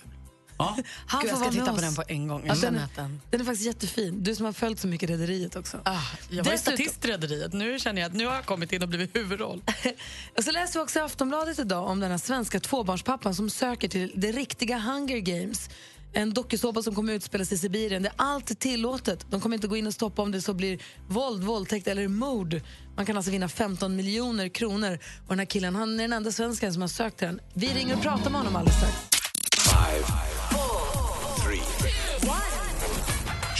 Ja. 0.58 0.78
Han 1.08 1.22
Gud, 1.22 1.32
jag 1.32 1.38
får 1.40 1.46
ska 1.46 1.52
vara 1.60 1.66
titta 1.66 1.76
på 1.76 1.82
den 1.82 1.96
på 1.96 2.04
en 2.08 2.28
gång. 2.28 2.44
Jag 2.48 2.62
den, 2.62 2.80
den- 2.96 3.22
den 3.32 3.42
är 3.42 3.46
faktiskt 3.46 3.66
jättefin. 3.66 4.24
Du 4.24 4.36
som 4.36 4.46
har 4.46 4.54
följt 4.54 4.80
så 4.80 4.88
mycket 4.88 5.10
Rederiet 5.10 5.56
också. 5.56 5.80
Ah, 5.86 6.02
jag 6.30 6.44
var 6.44 6.52
Dessutom- 6.52 6.58
statist 6.78 7.06
i 7.06 7.08
Rederiet. 7.08 7.54
Nu 7.54 7.80
känner 7.80 8.02
jag 8.02 8.10
att 8.10 8.16
nu 8.18 8.26
har 8.26 8.36
jag 8.36 8.46
kommit 8.46 8.72
in 8.74 8.82
och 8.84 8.90
blivit 8.90 9.16
huvudroll. 9.16 9.62
Och 10.38 10.44
så 10.44 10.52
läste 10.52 10.78
vi 10.78 10.84
också 10.84 11.00
i 11.00 11.02
Aftonbladet 11.02 11.60
idag 11.60 11.88
om 11.90 12.00
den 12.00 12.12
här 12.12 12.18
svenska 12.18 12.60
tvåbarnspappan 12.60 13.36
som 13.36 13.50
söker 13.50 13.88
till 13.88 14.12
det 14.16 14.32
riktiga 14.32 14.78
Hunger 14.80 15.18
Games. 15.20 15.70
En 16.14 16.34
dokusåpa 16.34 16.84
som 16.84 16.96
kommer 16.96 17.14
utspelas 17.14 17.52
i 17.52 17.58
Sibirien 17.58 18.08
allt 18.16 18.52
är 18.52 18.56
tillåtet. 18.56 19.26
De 19.30 19.42
kommer 19.42 19.56
inte 19.56 19.68
gå 19.68 19.78
in 19.78 19.88
och 19.88 19.94
stoppa 19.94 20.22
om 20.22 20.32
det 20.32 20.42
så 20.42 20.54
blir 20.54 20.80
våld, 21.08 21.44
våldtäkt 21.44 21.88
eller 21.88 22.08
mord. 22.08 22.62
Man 22.96 23.06
kan 23.06 23.18
alltså 23.18 23.32
vinna 23.32 23.50
15 23.50 23.96
miljoner 23.96 24.50
kronor. 24.50 25.00
Och 25.24 25.30
den 25.30 25.40
här 25.40 25.46
killen 25.46 25.76
han 25.76 26.00
är 26.00 26.04
den 26.04 26.14
enda 26.14 26.32
svensken 26.32 26.74
som 26.74 26.82
har 26.82 26.90
sökt 26.90 27.18
den. 27.18 27.40
Vi 27.54 27.68
ringer 27.68 27.96
och 27.96 28.02
pratar 28.02 28.30
med 28.30 28.40
honom 28.40 28.56
alldeles 28.56 28.78
strax. 28.78 28.94
Five, 29.52 30.65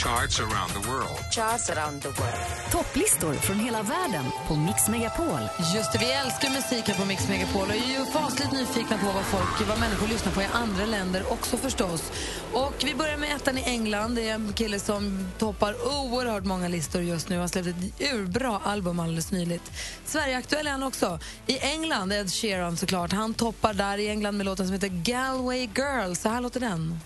Charts 0.06 0.40
around 0.40 0.70
the 0.72 0.88
world. 0.88 1.18
Charts 1.30 1.70
around 1.70 2.02
the 2.02 2.08
world. 2.08 2.70
Topplistor 2.70 3.34
från 3.34 3.58
hela 3.58 3.82
världen 3.82 4.24
på 4.48 4.56
Mix 4.56 4.88
Megapol. 4.88 5.40
Just 5.74 5.92
det, 5.92 5.98
vi 5.98 6.12
älskar 6.12 6.50
musik 6.50 6.88
här 6.88 6.94
på 6.94 7.04
Mix 7.04 7.28
Megapol 7.28 7.62
och 7.62 7.74
är 7.74 7.98
ju 7.98 8.04
fasligt 8.04 8.52
nyfikna 8.52 8.98
på 8.98 9.06
vad 9.06 9.24
folk, 9.24 9.68
vad 9.68 9.80
människor 9.80 10.08
lyssnar 10.08 10.32
på 10.32 10.42
i 10.42 10.46
andra 10.52 10.86
länder 10.86 11.32
också 11.32 11.56
förstås. 11.56 12.12
Och 12.52 12.74
vi 12.84 12.94
börjar 12.94 13.16
med 13.16 13.36
ettan 13.36 13.58
i 13.58 13.62
England. 13.62 14.14
Det 14.14 14.28
är 14.28 14.34
en 14.34 14.52
kille 14.52 14.80
som 14.80 15.28
toppar 15.38 15.74
oerhört 15.74 16.44
många 16.44 16.68
listor 16.68 17.02
just 17.02 17.28
nu. 17.28 17.34
Han 17.34 17.40
har 17.40 17.48
släppt 17.48 17.68
ett 17.68 18.12
urbra 18.12 18.60
album 18.64 19.00
alldeles 19.00 19.32
nyligt. 19.32 19.72
Sverigeaktuell 20.04 20.66
är 20.66 20.70
han 20.70 20.82
också. 20.82 21.18
I 21.46 21.58
England, 21.58 22.12
Ed 22.12 22.32
Sheeran 22.32 22.76
såklart. 22.76 23.12
Han 23.12 23.34
toppar 23.34 23.74
där 23.74 23.98
i 23.98 24.08
England 24.08 24.36
med 24.36 24.46
låten 24.46 24.66
som 24.66 24.74
heter 24.74 24.88
Galway 24.88 25.68
Girl. 25.76 26.14
Så 26.14 26.28
här 26.28 26.40
låter 26.40 26.60
den. 26.60 27.00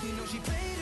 band, 0.00 0.46
but 0.46 0.77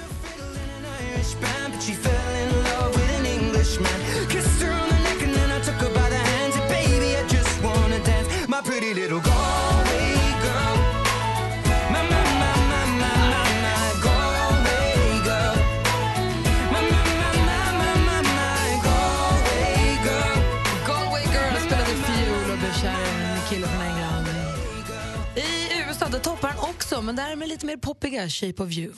men 27.06 27.16
där 27.16 27.30
är 27.30 27.36
med 27.36 27.48
lite 27.48 27.66
mer 27.66 27.76
poppiga 27.76 28.28
Shape 28.28 28.62
of 28.62 28.72
You. 28.72 28.92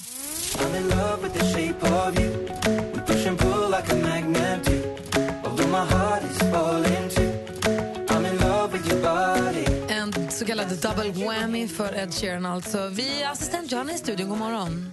I'm 0.61 0.75
in 0.75 0.89
love 0.89 1.23
with 1.23 1.35
the 1.39 1.45
shape 1.45 1.83
of 1.83 2.19
you. 2.21 2.31
We 2.95 3.01
push 3.01 3.27
and 3.27 3.39
pull 3.39 3.71
like 3.71 3.93
a 3.93 3.97
magnet 3.97 4.65
do. 4.65 4.79
Although 5.45 5.69
my 5.69 5.85
heart 5.95 6.23
is 6.31 6.39
falling 6.53 7.09
too. 7.17 7.33
I'm 8.09 8.25
in 8.27 8.39
love 8.41 8.73
with 8.73 8.87
your 8.93 9.03
body. 9.03 9.65
En 9.89 10.31
så 10.31 10.45
kallad 10.45 10.69
double 10.69 11.11
whammy 11.25 11.69
för 11.69 11.93
Ed 11.93 12.15
Sheeran 12.15 12.47
alltså. 12.47 12.89
Vi 12.89 13.23
är 13.23 13.31
assistent 13.31 13.73
Johanna 13.73 13.93
i 13.93 13.99
studion, 13.99 14.29
god 14.29 14.39
morgon. 14.39 14.93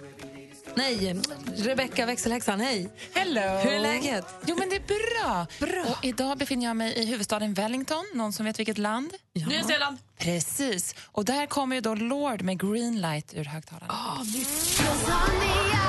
Nej, 0.75 1.21
Rebecka 1.55 2.05
växelhäxan, 2.05 2.59
hej. 2.59 2.89
Hello. 3.13 3.41
Hur 3.41 3.71
är 3.71 3.79
läget? 3.79 4.25
Jo, 4.47 4.55
men 4.59 4.69
det 4.69 4.75
är 4.75 4.87
bra. 4.87 5.47
Och 5.91 6.05
idag 6.05 6.37
befinner 6.37 6.65
jag 6.65 6.75
mig 6.75 6.93
i 6.93 7.05
huvudstaden 7.05 7.53
Wellington. 7.53 8.05
Någon 8.13 8.33
som 8.33 8.45
vet 8.45 8.59
vilket 8.59 8.77
land? 8.77 9.13
Nya 9.47 9.63
Zeeland. 9.63 9.97
Precis. 10.17 10.95
Och 11.11 11.25
där 11.25 11.45
kommer 11.45 11.75
ju 11.75 11.81
då 11.81 11.95
Lord 11.95 12.41
med 12.41 12.59
Green 12.59 13.01
Light 13.01 13.33
ur 13.33 13.43
högtalaren. 13.45 13.91
Lord 14.17 15.84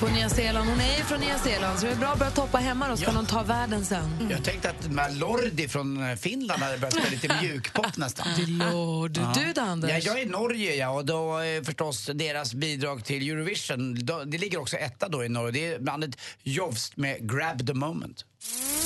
på 0.00 0.06
Nya 0.08 0.28
Zeeland. 0.28 0.68
Hon 0.68 0.80
är 0.80 0.96
ju 0.98 1.04
från 1.04 1.20
Nya 1.20 1.38
Zeeland, 1.38 1.78
så 1.78 1.86
det 1.86 1.92
är 1.92 1.96
bra 1.96 2.08
att 2.08 2.18
börja 2.18 2.30
toppa 2.30 2.58
hemma 2.58 2.88
då, 2.88 2.96
ska 2.96 3.06
Ja. 3.06 3.12
hon 3.16 3.26
ta 3.26 3.42
världen 3.42 3.84
sen. 3.84 4.28
Jag 4.30 4.44
tänkte 4.44 4.70
att 4.70 5.14
Lordi 5.16 5.68
från 5.68 6.10
eh, 6.10 6.16
Finland 6.16 6.62
hade 6.62 6.78
börjat 6.78 6.94
spela 6.94 7.08
lite 7.10 7.36
mjukpop 7.42 7.96
nästan. 7.96 8.26
Lord. 8.48 9.10
Du 9.34 9.52
då, 9.54 9.60
Anders? 9.60 9.90
Ja, 9.90 9.98
jag 9.98 10.18
är 10.20 10.22
i 10.22 10.28
Norge 10.28 10.74
ja, 10.74 10.88
och 10.90 11.04
då 11.04 11.38
är 11.38 11.64
förstås 11.64 12.10
deras 12.14 12.54
bidrag 12.54 13.04
till 13.04 13.30
Eurovision, 13.30 14.06
då, 14.06 14.24
det 14.24 14.38
ligger 14.38 14.60
också 14.60 14.76
etta 14.76 15.08
då 15.08 15.24
i 15.24 15.28
Norge. 15.28 15.52
Det 15.52 15.74
är 15.74 15.78
bandet 15.78 16.10
Jovst 16.42 16.96
med 16.96 17.30
Grab 17.30 17.66
the 17.66 17.74
moment. 17.74 18.24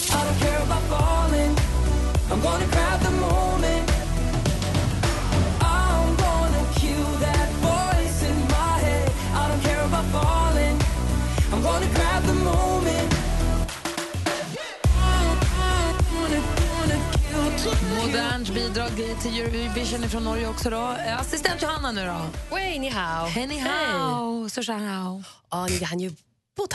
I 0.09 0.13
don't 0.13 0.41
care 0.43 0.59
about 0.63 0.83
falling. 0.89 1.57
I'm 2.31 2.43
gonna 2.43 2.67
grab 2.73 3.01
the 3.05 3.11
moment. 3.11 3.78
Moderns 18.09 18.51
bidrag 18.51 18.91
till 19.23 19.41
Eurovision 19.41 20.09
från 20.09 20.25
Norge 20.25 20.49
också. 20.49 20.71
då. 20.71 20.97
Eh, 21.07 21.21
assistent 21.21 21.63
Johanna 21.63 21.93
nu 21.93 22.07
då. 22.07 22.55
Wei, 22.57 22.79
ni 22.79 22.89
hao. 22.89 23.27
Hej, 23.27 23.47
ni 23.47 23.59
hao. 23.59 24.41
Hey. 24.43 24.51
Så, 24.51 24.63
så 24.63 24.73
hao. 24.73 25.23
Oh, 25.51 25.65
ni 25.71 25.79
kan 25.79 26.01
ju 26.01 26.11
bo 26.57 26.67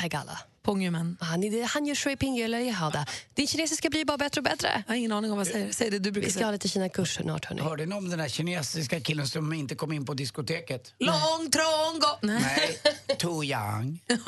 Pongjumen. 0.63 1.17
Ah, 1.21 1.25
han 1.65 1.85
gör 1.85 1.95
shui 1.95 2.15
ping 2.15 2.71
hada. 2.73 3.05
Din 3.33 3.47
kinesiska 3.47 3.89
blir 3.89 4.05
bara 4.05 4.17
bättre 4.17 4.39
och 4.39 4.43
bättre. 4.43 4.83
Jag 4.87 4.93
har 4.93 4.97
ingen 4.97 5.11
aning 5.11 5.31
om 5.31 5.37
vad 5.37 5.47
jag 5.47 5.53
säger. 5.53 5.71
Säg 5.71 5.89
det 5.89 5.99
du 5.99 6.11
brukar 6.11 6.27
Vi 6.27 6.33
ska 6.33 6.45
ha 6.45 6.51
lite 6.51 6.67
Kina-kurs 6.67 7.15
snart. 7.15 7.45
Hörni. 7.45 7.61
Hörde 7.61 7.85
ni 7.85 7.95
om 7.95 8.09
den 8.09 8.19
där 8.19 8.27
kinesiska 8.27 8.99
killen 8.99 9.27
som 9.27 9.53
inte 9.53 9.75
kom 9.75 9.91
in 9.91 10.05
på 10.05 10.13
diskoteket? 10.13 10.93
Lång 10.99 11.51
trång 11.51 12.01
Nej, 12.21 12.77
Tu 13.17 13.45
Yang. 13.45 13.99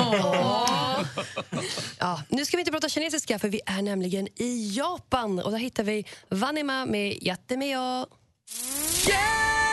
Ja, 2.00 2.24
nu 2.30 2.46
ska 2.46 2.58
vi 2.58 2.62
inte 2.62 2.72
prata 2.72 2.90
kinesiska, 2.90 3.40
för 3.40 3.50
vi 3.50 3.62
är 3.66 3.82
nämligen 3.82 4.28
i 4.36 4.72
Japan. 4.78 5.40
Och 5.40 5.52
Där 5.52 5.58
hittar 5.58 5.84
vi 5.84 6.06
Vanima 6.30 6.86
med 6.86 7.18
Yatemeo. 7.24 8.06
Yeah! 9.08 9.64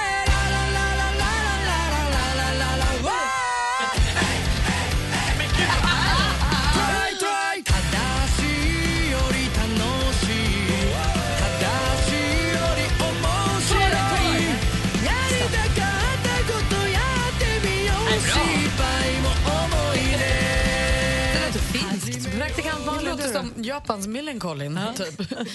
Japans 23.62 24.06
Millencolin. 24.06 24.80
Typ. 24.96 25.20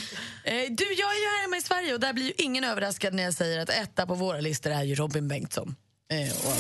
Eh, 0.44 0.54
du, 0.54 0.84
jag 0.84 1.16
är 1.16 1.20
ju 1.20 1.26
här 1.26 1.42
hemma 1.42 1.58
i 1.58 1.62
Sverige 1.62 1.94
och 1.94 2.00
där 2.00 2.14
blir 2.14 2.26
ju 2.26 2.34
ingen 2.38 2.64
överraskad 2.64 3.14
när 3.14 3.24
jag 3.24 3.34
säger 3.34 3.60
att 3.60 3.70
etta 3.70 4.06
på 4.06 4.16
våra 4.16 4.40
listor 4.40 4.72
är 4.72 4.84
ju 4.84 4.96
Robin 4.96 5.28
Bengtsson. 5.28 5.76
Eh, 6.12 6.32
och 6.48 6.58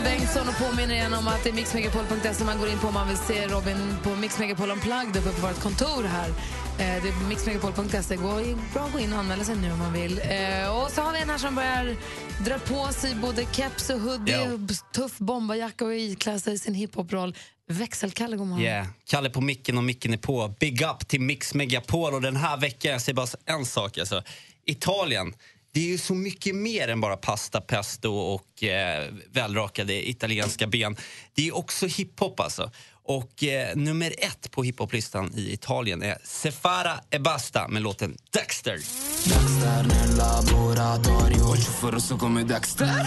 Robin 0.00 0.18
Bengtsson 0.18 0.48
och 0.48 0.58
påminner 0.58 0.94
igen 0.94 1.14
om 1.14 1.28
att 1.28 1.44
det 1.44 1.50
är 1.50 1.54
mixmegapol.se 1.54 2.44
man 2.44 2.58
går 2.58 2.68
in 2.68 2.78
på 2.78 2.86
om 2.88 2.94
man 2.94 3.08
vill 3.08 3.16
se 3.16 3.46
Robin 3.46 3.96
på 4.02 4.16
Mix 4.16 4.38
Megapol 4.38 4.70
Unplugged 4.70 5.16
uppe 5.16 5.32
på 5.40 5.46
vårt 5.46 5.60
kontor 5.60 6.02
här. 6.02 6.28
Eh, 6.28 7.02
det 7.02 7.08
är 7.08 7.28
mixmegapol.se. 7.28 8.16
Gå 8.16 8.40
bra 8.72 8.82
att 8.84 8.92
gå 8.92 8.98
in 8.98 9.12
och 9.12 9.18
anmäla 9.18 9.44
sig 9.44 9.56
nu 9.56 9.72
om 9.72 9.78
man 9.78 9.92
vill. 9.92 10.18
Eh, 10.18 10.76
och 10.76 10.90
så 10.90 11.02
har 11.02 11.12
vi 11.12 11.20
en 11.20 11.30
här 11.30 11.38
som 11.38 11.54
börjar 11.54 11.96
dra 12.44 12.58
på 12.58 12.92
sig 12.92 13.14
både 13.14 13.46
keps 13.52 13.90
och 13.90 14.00
hoodie 14.00 14.32
Ja. 14.32 14.52
och 14.52 14.92
tuff 14.92 15.18
bomberjacka 15.18 15.84
och 15.84 15.94
iklä 15.94 16.40
sig 16.40 16.54
i 16.54 16.58
sin 16.58 16.74
hiphoproll. 16.74 17.36
Växelkalle, 17.68 18.36
god 18.36 18.46
morgon. 18.46 18.64
Yeah. 18.64 18.86
Kalle 19.10 19.30
på 19.30 19.40
micken 19.40 19.78
och 19.78 19.84
micken 19.84 20.12
är 20.12 20.18
på. 20.18 20.54
Big 20.60 20.82
up 20.82 21.08
till 21.08 21.20
Mix 21.20 21.54
Megapol. 21.54 22.14
Och 22.14 22.22
den 22.22 22.36
här 22.36 22.56
veckan, 22.56 22.92
jag 22.92 23.00
säger 23.00 23.16
bara 23.16 23.26
en 23.46 23.64
sak. 23.66 23.98
Alltså. 23.98 24.22
Italien, 24.66 25.34
det 25.72 25.80
är 25.80 25.88
ju 25.88 25.98
så 25.98 26.14
mycket 26.14 26.54
mer 26.54 26.88
än 26.88 27.00
bara 27.00 27.16
pasta, 27.16 27.60
pesto 27.60 28.12
och 28.12 28.64
eh, 28.64 29.12
välrakade 29.32 30.08
italienska 30.08 30.66
ben. 30.66 30.96
Det 31.34 31.48
är 31.48 31.56
också 31.56 31.86
hiphop 31.86 32.40
alltså. 32.40 32.70
Och 33.02 33.44
eh, 33.44 33.76
nummer 33.76 34.14
ett 34.18 34.50
på 34.50 34.62
hiphoplistan 34.62 35.32
i 35.36 35.52
Italien 35.52 36.02
är 36.02 36.18
Sefara 36.24 37.00
e 37.10 37.18
Basta 37.18 37.68
med 37.68 37.82
låten 37.82 38.16
Dexter. 38.32 38.72
Dexter 38.72 39.82
nel 39.82 40.16
laboratorio 40.16 41.44
Ho 41.44 41.56
il 41.56 41.90
rosso 41.90 42.16
come 42.16 42.44
Dexter 42.44 43.06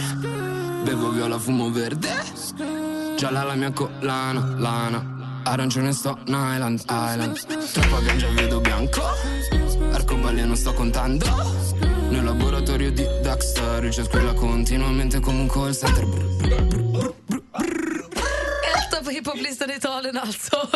Bevo 0.85 1.11
viola, 1.11 1.39
fumo 1.39 1.69
verde 1.69 2.13
Gialla 3.19 3.43
la 3.43 3.55
mia 3.55 3.71
collana, 3.71 4.57
lana 4.59 5.43
Arancione 5.45 5.93
sto 5.93 6.17
Island, 6.27 6.81
Island 6.81 7.39
Troppa 7.73 8.01
ganja 8.01 8.29
vedo 8.29 8.61
bianco 8.61 9.01
Arcobaleno 10.13 10.55
sto 10.55 10.73
contando 10.75 11.25
Nel 12.11 12.23
laboratorio 12.23 12.91
di 12.91 13.03
Dexter 13.23 13.89
C'è 13.89 14.03
squilla 14.03 14.33
continuamente 14.33 15.19
come 15.19 15.39
un 15.41 15.47
call 15.47 15.73
center 15.73 16.05
Brr, 16.05 16.53
brr, 16.61 17.13
brr. 17.25 18.07
Etta 18.77 19.03
på 19.03 19.09
hiphoplistan 19.09 19.71
i 19.71 19.73
Italien 19.73 20.17
alltså. 20.17 20.69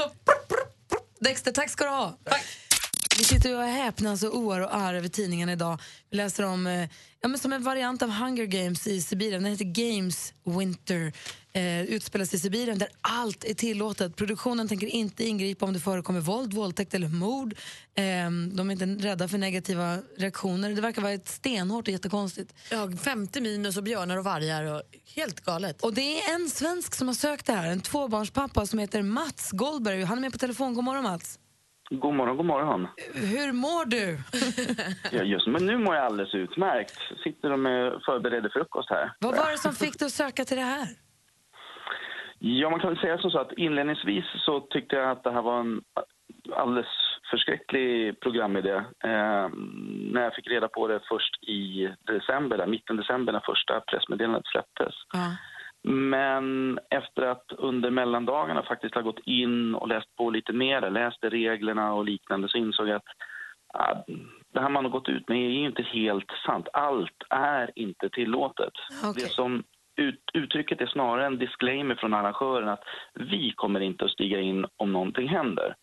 Dexter, 1.19 1.51
tack 1.51 1.69
ska 1.69 1.83
du 1.83 1.89
ha. 1.89 2.17
Vi 3.17 3.23
sitter 3.23 3.57
och 3.57 3.63
häpnas 3.63 4.23
och 4.23 4.37
oar 4.37 4.59
och 4.59 4.75
ar 4.75 4.93
över 4.93 5.07
tidningen 5.07 5.49
idag. 5.49 5.79
Vi 6.09 6.17
läser 6.17 6.45
om, 6.45 6.67
eh, 6.67 6.89
ja, 7.21 7.27
men 7.27 7.39
som 7.39 7.53
en 7.53 7.63
variant 7.63 8.01
av 8.01 8.09
Hunger 8.09 8.45
Games 8.45 8.87
i 8.87 9.01
Sibirien. 9.01 9.43
Den 9.43 9.51
heter 9.51 9.65
Games 9.65 10.33
Winter. 10.45 11.13
Eh, 11.57 11.81
utspelas 11.81 12.33
i 12.33 12.39
Sibirien 12.39 12.77
där 12.77 12.87
allt 13.01 13.43
är 13.43 13.53
tillåtet. 13.53 14.15
Produktionen 14.15 14.67
tänker 14.67 14.87
inte 14.87 15.23
ingripa 15.23 15.65
om 15.65 15.73
det 15.73 15.79
förekommer 15.79 16.19
våld, 16.19 16.53
våldtäkt 16.53 16.93
eller 16.93 17.07
mord. 17.07 17.53
Eh, 17.95 18.03
de 18.55 18.69
är 18.69 18.71
inte 18.71 18.85
rädda 18.85 19.27
för 19.27 19.37
negativa 19.37 19.97
reaktioner. 20.17 20.69
Det 20.69 20.81
verkar 20.81 21.01
vara 21.01 21.11
ett 21.11 21.27
stenhårt 21.27 21.87
och 21.87 21.91
jättekonstigt. 21.91 22.53
Ja, 22.71 22.89
50 23.03 23.41
minus 23.41 23.77
och 23.77 23.83
björnar 23.83 24.17
och 24.17 24.23
vargar. 24.23 24.63
Och 24.63 24.81
helt 25.15 25.45
galet. 25.45 25.81
Och 25.83 25.93
det 25.93 26.21
är 26.21 26.35
en 26.35 26.49
svensk 26.49 26.95
som 26.95 27.07
har 27.07 27.15
sökt 27.15 27.45
det 27.45 27.53
här. 27.53 27.71
En 27.71 27.81
tvåbarnspappa 27.81 28.65
som 28.65 28.79
heter 28.79 29.01
Mats 29.01 29.51
Goldberg. 29.51 30.03
Han 30.03 30.17
är 30.17 30.21
med 30.21 30.31
på 30.31 30.37
telefon. 30.37 30.73
God 30.73 30.83
morgon 30.83 31.03
Mats. 31.03 31.39
God 31.89 32.15
morgon, 32.15 32.37
god 32.37 32.45
morgon. 32.45 32.87
Hur 33.13 33.51
mår 33.51 33.85
du? 33.85 34.19
Ja, 35.17 35.23
just 35.23 35.47
men 35.47 35.65
nu 35.65 35.77
mår 35.77 35.95
jag 35.95 36.05
alldeles 36.05 36.33
utmärkt. 36.33 36.97
Sitter 37.23 37.51
och 37.51 37.59
med 37.59 37.91
förbereder 38.05 38.49
frukost 38.49 38.89
här. 38.89 39.11
Vad 39.19 39.35
var 39.35 39.51
det 39.51 39.57
som 39.57 39.75
fick 39.75 39.99
dig 39.99 40.05
att 40.05 40.13
söka 40.13 40.45
till 40.45 40.57
det 40.57 40.63
här? 40.63 41.06
Ja, 42.47 42.69
man 42.69 42.79
kan 42.79 42.89
väl 42.89 42.99
säga 42.99 43.17
som 43.17 43.31
så 43.31 43.39
att 43.39 43.53
inledningsvis 43.53 44.25
så 44.45 44.59
tyckte 44.59 44.95
jag 44.95 45.11
att 45.11 45.23
det 45.23 45.31
här 45.31 45.41
var 45.41 45.59
en 45.59 45.81
alldeles 46.55 46.87
förskräcklig 47.31 48.19
programidé. 48.19 48.75
Eh, 49.03 49.47
när 50.11 50.21
jag 50.21 50.35
fick 50.35 50.47
reda 50.47 50.67
på 50.67 50.87
det 50.87 50.99
först 51.09 51.43
i 51.43 51.89
december, 52.01 52.57
där, 52.57 52.67
mitten 52.67 52.97
december 52.97 53.33
när 53.33 53.39
första 53.39 53.79
pressmeddelandet 53.79 54.45
släpptes. 54.45 54.95
Men 55.83 56.79
efter 56.89 57.21
att 57.21 57.51
under 57.57 57.91
mellandagarna 57.91 58.63
faktiskt 58.63 58.95
ha 58.95 59.01
gått 59.01 59.19
in 59.25 59.75
och 59.75 59.87
läst 59.87 60.15
på 60.15 60.29
lite 60.29 60.53
mer, 60.53 60.89
läste 60.89 61.29
reglerna 61.29 61.93
och 61.93 62.05
liknande, 62.05 62.49
så 62.49 62.57
insåg 62.57 62.87
jag 62.87 62.95
att 62.95 63.11
ah, 63.73 63.95
det 64.53 64.59
här 64.59 64.69
man 64.69 64.85
har 64.85 64.91
gått 64.91 65.09
ut 65.09 65.29
med 65.29 65.37
är 65.37 65.49
ju 65.49 65.65
inte 65.65 65.83
helt 65.83 66.31
sant. 66.45 66.67
Allt 66.73 67.23
är 67.29 67.71
inte 67.75 68.09
tillåtet. 68.09 68.73
Det 69.15 69.29
som 69.31 69.63
uttrycket 70.33 70.81
är 70.81 70.85
snarare 70.85 71.25
en 71.25 71.37
disclaimer 71.37 71.95
från 71.95 72.13
arrangören 72.13 72.69
att 72.69 72.83
vi 73.13 73.53
kommer 73.55 73.79
inte 73.79 74.05
att 74.05 74.11
stiga 74.11 74.39
in 74.39 74.65
om 74.77 74.93
någonting 74.93 75.27
händer. 75.27 75.75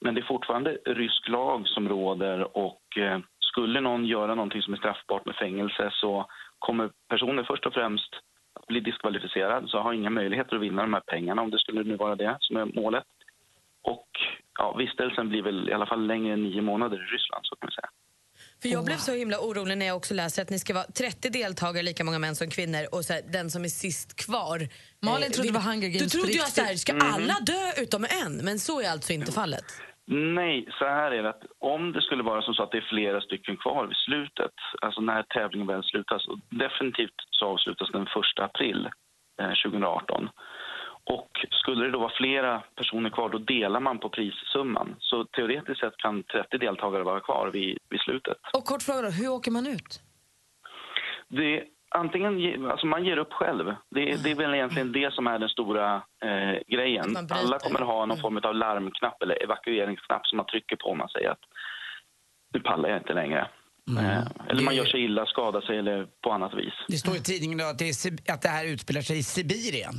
Men 0.00 0.14
det 0.14 0.20
är 0.20 0.26
fortfarande 0.26 0.78
rysk 0.84 1.28
lag 1.28 1.68
som 1.68 1.88
råder 1.88 2.56
och 2.56 2.98
eh, 2.98 3.18
skulle 3.40 3.80
någon 3.80 4.04
göra 4.04 4.34
någonting 4.34 4.62
som 4.62 4.74
är 4.74 4.78
straffbart 4.78 5.26
med 5.26 5.34
fängelse 5.34 5.90
så 5.92 6.26
kommer 6.58 6.90
personen 7.08 7.44
först 7.44 7.66
och 7.66 7.74
främst 7.74 8.14
att 8.54 8.66
bli 8.66 8.80
diskvalificerad 8.80 9.68
så 9.68 9.78
har 9.78 9.92
inga 9.92 10.10
möjligheter 10.10 10.56
att 10.56 10.62
vinna 10.62 10.82
de 10.82 10.94
här 10.94 11.00
pengarna 11.00 11.42
om 11.42 11.50
det 11.50 11.58
skulle 11.58 11.82
nu 11.82 11.96
vara 11.96 12.16
det 12.16 12.36
som 12.40 12.56
är 12.56 12.64
målet. 12.64 13.04
Och 13.82 14.08
ja, 14.58 14.72
vistelsen 14.72 15.28
blir 15.28 15.42
väl 15.42 15.68
i 15.68 15.72
alla 15.72 15.86
fall 15.86 16.06
längre 16.06 16.32
än 16.32 16.42
nio 16.42 16.62
månader 16.62 16.96
i 16.96 17.14
Ryssland 17.14 17.46
så 17.46 17.56
kan 17.56 17.66
man 17.66 17.72
säga. 17.72 17.88
För 18.62 18.68
jag 18.68 18.84
blev 18.84 18.96
så 18.96 19.12
himla 19.12 19.38
orolig 19.40 19.78
när 19.78 19.86
jag 19.86 19.96
också 19.96 20.14
läser 20.14 20.42
att 20.42 20.50
ni 20.50 20.58
ska 20.58 20.74
vara 20.74 20.84
30 20.84 21.30
deltagare, 21.30 21.82
lika 21.82 22.04
många 22.04 22.18
män 22.18 22.34
som 22.36 22.50
kvinnor 22.50 22.84
och 22.92 23.04
så 23.04 23.12
här, 23.12 23.22
den 23.32 23.50
som 23.50 23.64
är 23.64 23.68
sist 23.68 24.16
kvar. 24.24 24.58
Malin 25.02 25.26
eh, 25.26 25.32
trodde 25.32 25.48
det 25.48 25.54
var 25.54 25.60
Hunger 25.60 25.88
Games 25.88 26.02
Du 26.02 26.08
trodde 26.08 26.32
jag 26.32 26.36
riktigt. 26.46 26.54
så 26.54 26.62
här, 26.62 26.74
ska 26.74 26.92
Mhm. 26.94 27.02
alla 27.14 27.34
dö 27.40 27.82
utom 27.82 28.04
en? 28.24 28.36
Men 28.36 28.58
så 28.58 28.80
är 28.80 28.90
alltså 28.90 29.12
inte 29.12 29.32
fallet. 29.32 29.64
Nej, 30.40 30.66
så 30.78 30.84
här 30.84 31.10
är 31.10 31.22
det 31.22 31.28
att 31.28 31.42
om 31.58 31.92
det 31.92 32.02
skulle 32.02 32.22
vara 32.22 32.42
som 32.42 32.54
så 32.54 32.62
att 32.62 32.70
det 32.72 32.78
är 32.78 32.88
flera 32.94 33.20
stycken 33.20 33.56
kvar 33.56 33.86
vid 33.86 33.96
slutet, 33.96 34.54
alltså 34.82 35.00
när 35.00 35.22
tävlingen 35.22 35.66
väl 35.66 35.82
slutas, 35.82 36.26
och 36.28 36.38
definitivt 36.64 37.18
så 37.30 37.46
avslutas 37.46 37.88
den 37.92 38.02
1 38.02 38.08
april 38.48 38.88
eh, 39.40 39.52
2018. 39.64 40.28
Och 41.14 41.30
skulle 41.50 41.84
det 41.84 41.90
då 41.90 41.98
vara 41.98 42.12
flera 42.16 42.62
personer 42.76 43.10
kvar, 43.10 43.28
då 43.28 43.38
delar 43.38 43.80
man 43.80 43.98
på 43.98 44.08
prissumman. 44.08 44.96
Så 44.98 45.24
teoretiskt 45.24 45.80
sett 45.80 45.96
kan 45.96 46.22
30 46.22 46.58
deltagare 46.58 47.02
vara 47.02 47.20
kvar 47.20 47.50
vid, 47.52 47.78
vid 47.90 48.00
slutet. 48.00 48.38
Och 48.52 48.64
kort 48.64 48.82
fråga 48.82 49.02
då, 49.02 49.08
hur 49.10 49.28
åker 49.28 49.50
man 49.50 49.66
ut? 49.66 50.00
Det, 51.28 51.64
antingen, 51.88 52.38
ge- 52.38 52.70
alltså 52.70 52.86
man 52.86 53.04
ger 53.04 53.16
upp 53.16 53.32
själv. 53.32 53.66
Det, 53.90 54.22
det 54.24 54.30
är 54.30 54.34
väl 54.34 54.54
egentligen 54.54 54.92
det 54.92 55.12
som 55.14 55.26
är 55.26 55.38
den 55.38 55.48
stora 55.48 55.94
eh, 56.24 56.58
grejen. 56.68 57.16
Alla 57.30 57.58
kommer 57.58 57.80
ha 57.80 58.06
någon 58.06 58.20
form 58.20 58.36
av 58.42 58.54
larmknapp 58.54 59.22
eller 59.22 59.42
evakueringsknapp 59.42 60.26
som 60.26 60.36
man 60.36 60.46
trycker 60.46 60.76
på 60.76 60.86
om 60.90 60.98
man 60.98 61.08
säger 61.08 61.30
att 61.30 61.44
nu 62.54 62.60
pallar 62.60 62.88
jag 62.88 62.98
inte 62.98 63.14
längre. 63.14 63.48
Eh, 63.98 64.26
eller 64.48 64.62
man 64.62 64.76
gör 64.76 64.84
sig 64.84 65.04
illa, 65.04 65.26
skadar 65.26 65.60
sig 65.60 65.78
eller 65.78 66.06
på 66.20 66.32
annat 66.32 66.54
vis. 66.54 66.74
Det 66.88 66.96
står 66.96 67.16
i 67.16 67.20
tidningen 67.20 67.58
då 67.58 67.64
att 67.64 67.78
det, 67.78 67.84
är, 67.88 68.32
att 68.34 68.42
det 68.42 68.48
här 68.48 68.66
utspelar 68.72 69.00
sig 69.00 69.18
i 69.18 69.22
Sibirien. 69.22 69.94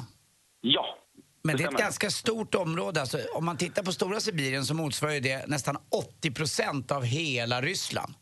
Ja. 0.62 0.98
Men 1.44 1.58
det 1.58 1.64
är 1.64 1.68
ett 1.68 1.78
ganska 1.78 2.10
stort 2.10 2.56
område. 2.56 3.00
Alltså, 3.00 3.18
om 3.36 3.46
man 3.46 3.58
tittar 3.58 3.84
på 3.84 3.92
stora 3.92 4.20
Sibirien 4.20 4.64
så 4.64 4.76
motsvarar 4.76 5.20
det 5.20 5.48
nästan 5.48 5.76
80 6.20 6.32
procent 6.32 6.92
av 6.92 7.04
hela 7.04 7.62
Ryssland. 7.62 8.14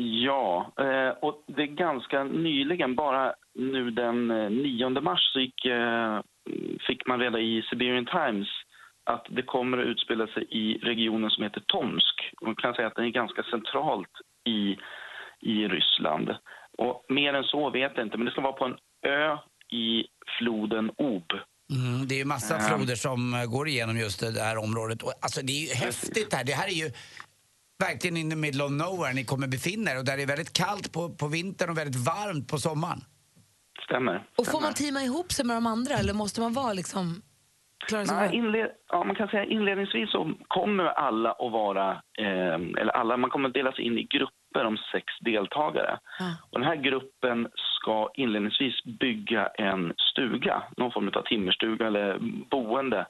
Ja, 0.00 0.72
eh, 0.80 1.08
och 1.08 1.44
det 1.46 1.62
är 1.62 1.66
ganska 1.66 2.24
nyligen, 2.24 2.94
bara 2.94 3.34
nu 3.54 3.90
den 3.90 4.30
eh, 4.30 4.50
9 4.50 4.90
mars 4.90 5.32
så 5.32 5.40
gick, 5.40 5.64
eh, 5.64 6.20
fick 6.86 7.06
man 7.06 7.20
reda 7.20 7.38
i 7.38 7.62
Siberian 7.70 8.06
Times 8.06 8.48
att 9.04 9.26
det 9.30 9.42
kommer 9.42 9.78
att 9.78 9.86
utspela 9.86 10.26
sig 10.26 10.46
i 10.50 10.78
regionen 10.78 11.30
som 11.30 11.44
heter 11.44 11.62
Tomsk. 11.66 12.32
Man 12.42 12.56
kan 12.56 12.74
säga 12.74 12.86
att 12.86 12.94
den 12.94 13.04
är 13.04 13.10
ganska 13.10 13.42
centralt 13.42 14.12
i, 14.44 14.76
i 15.40 15.68
Ryssland. 15.68 16.34
Och 16.78 17.04
mer 17.08 17.34
än 17.34 17.44
så 17.44 17.70
vet 17.70 17.92
jag 17.96 18.06
inte, 18.06 18.16
men 18.16 18.24
det 18.24 18.32
ska 18.32 18.40
vara 18.40 18.52
på 18.52 18.64
en 18.64 18.76
ö 19.02 19.38
i 19.70 20.04
floden 20.38 20.90
Ob. 20.96 21.32
Mm, 21.70 22.08
det 22.08 22.14
är 22.14 22.18
ju 22.18 22.24
massa 22.24 22.58
floder 22.58 22.94
som 22.94 23.34
eh, 23.34 23.44
går 23.44 23.68
igenom 23.68 23.96
just 23.98 24.20
det 24.34 24.42
här 24.42 24.58
området. 24.58 25.02
Och, 25.02 25.12
alltså, 25.20 25.40
det 25.42 25.52
är 25.52 25.60
ju 25.68 25.74
häftigt 25.74 26.34
här. 26.34 26.44
Det 26.44 26.52
här 26.52 26.68
är 26.68 26.78
ju 26.84 26.90
verkligen 27.78 28.16
in 28.16 28.30
the 28.30 28.36
middle 28.36 28.64
of 28.64 28.70
nowhere 28.70 29.12
ni 29.14 29.24
kommer 29.24 29.48
befinna 29.48 29.90
er 29.90 29.98
och 29.98 30.04
där 30.04 30.16
det 30.16 30.22
är 30.22 30.26
väldigt 30.26 30.52
kallt 30.52 30.92
på, 30.92 31.08
på 31.08 31.26
vintern 31.28 31.70
och 31.70 31.78
väldigt 31.78 32.06
varmt 32.06 32.48
på 32.48 32.58
sommaren. 32.58 33.00
Stämmer. 33.84 34.26
Och 34.38 34.46
får 34.46 34.60
man 34.60 34.74
teama 34.74 35.02
ihop 35.02 35.32
sig 35.32 35.44
med 35.44 35.56
de 35.56 35.66
andra 35.66 35.94
eller 35.94 36.14
måste 36.14 36.40
man 36.40 36.52
vara 36.52 36.72
liksom... 36.72 37.22
Klara 37.88 38.04
sig 38.04 38.16
Nej, 38.16 38.36
inled, 38.36 38.70
ja, 38.88 39.04
man 39.04 39.16
kan 39.16 39.28
säga 39.28 39.44
inledningsvis 39.44 40.10
så 40.10 40.32
kommer 40.48 40.84
alla 40.84 41.30
att 41.30 41.52
vara, 41.52 41.90
eh, 42.18 42.80
eller 42.80 42.96
alla, 42.96 43.16
man 43.16 43.30
kommer 43.30 43.48
att 43.48 43.54
delas 43.54 43.78
in 43.78 43.98
i 43.98 44.02
grupper 44.02 44.37
om 44.56 44.78
sex 44.92 45.04
deltagare. 45.20 45.98
Och 46.50 46.60
den 46.60 46.68
här 46.68 46.76
gruppen 46.76 47.48
ska 47.54 48.10
inledningsvis 48.14 48.84
bygga 48.84 49.46
en 49.46 49.92
stuga, 49.98 50.62
någon 50.76 50.92
form 50.92 51.10
av 51.14 51.22
timmerstuga 51.22 51.86
eller 51.86 52.18
boende, 52.50 53.06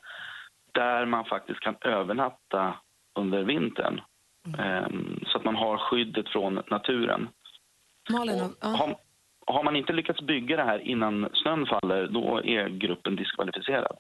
där 0.72 1.06
man 1.06 1.24
faktiskt 1.24 1.60
kan 1.60 1.76
övernatta 1.80 2.74
under 3.14 3.44
vintern. 3.44 4.00
Eh, 4.58 4.88
så 5.26 5.38
att 5.38 5.44
man 5.44 5.56
har 5.56 5.78
skyddet 5.78 6.28
från 6.28 6.62
naturen. 6.70 7.28
Malin, 8.10 8.42
och. 8.42 8.68
Har, 8.68 8.96
har 9.46 9.62
man 9.62 9.76
inte 9.76 9.92
lyckats 9.92 10.20
bygga 10.20 10.56
det 10.56 10.64
här 10.64 10.78
innan 10.78 11.28
snön 11.32 11.66
faller, 11.66 12.06
då 12.06 12.40
är 12.44 12.68
gruppen 12.68 13.16
diskvalificerad. 13.16 13.96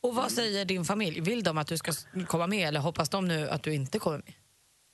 Och 0.00 0.14
vad 0.14 0.30
säger 0.30 0.64
din 0.64 0.84
familj? 0.84 1.20
Vill 1.20 1.42
de 1.42 1.58
att 1.58 1.66
du 1.66 1.76
ska 1.76 1.92
komma 2.26 2.46
med 2.46 2.68
eller 2.68 2.80
hoppas 2.80 3.08
de 3.08 3.28
nu 3.28 3.48
att 3.48 3.62
du 3.62 3.74
inte 3.74 3.98
kommer 3.98 4.18
med? 4.18 4.34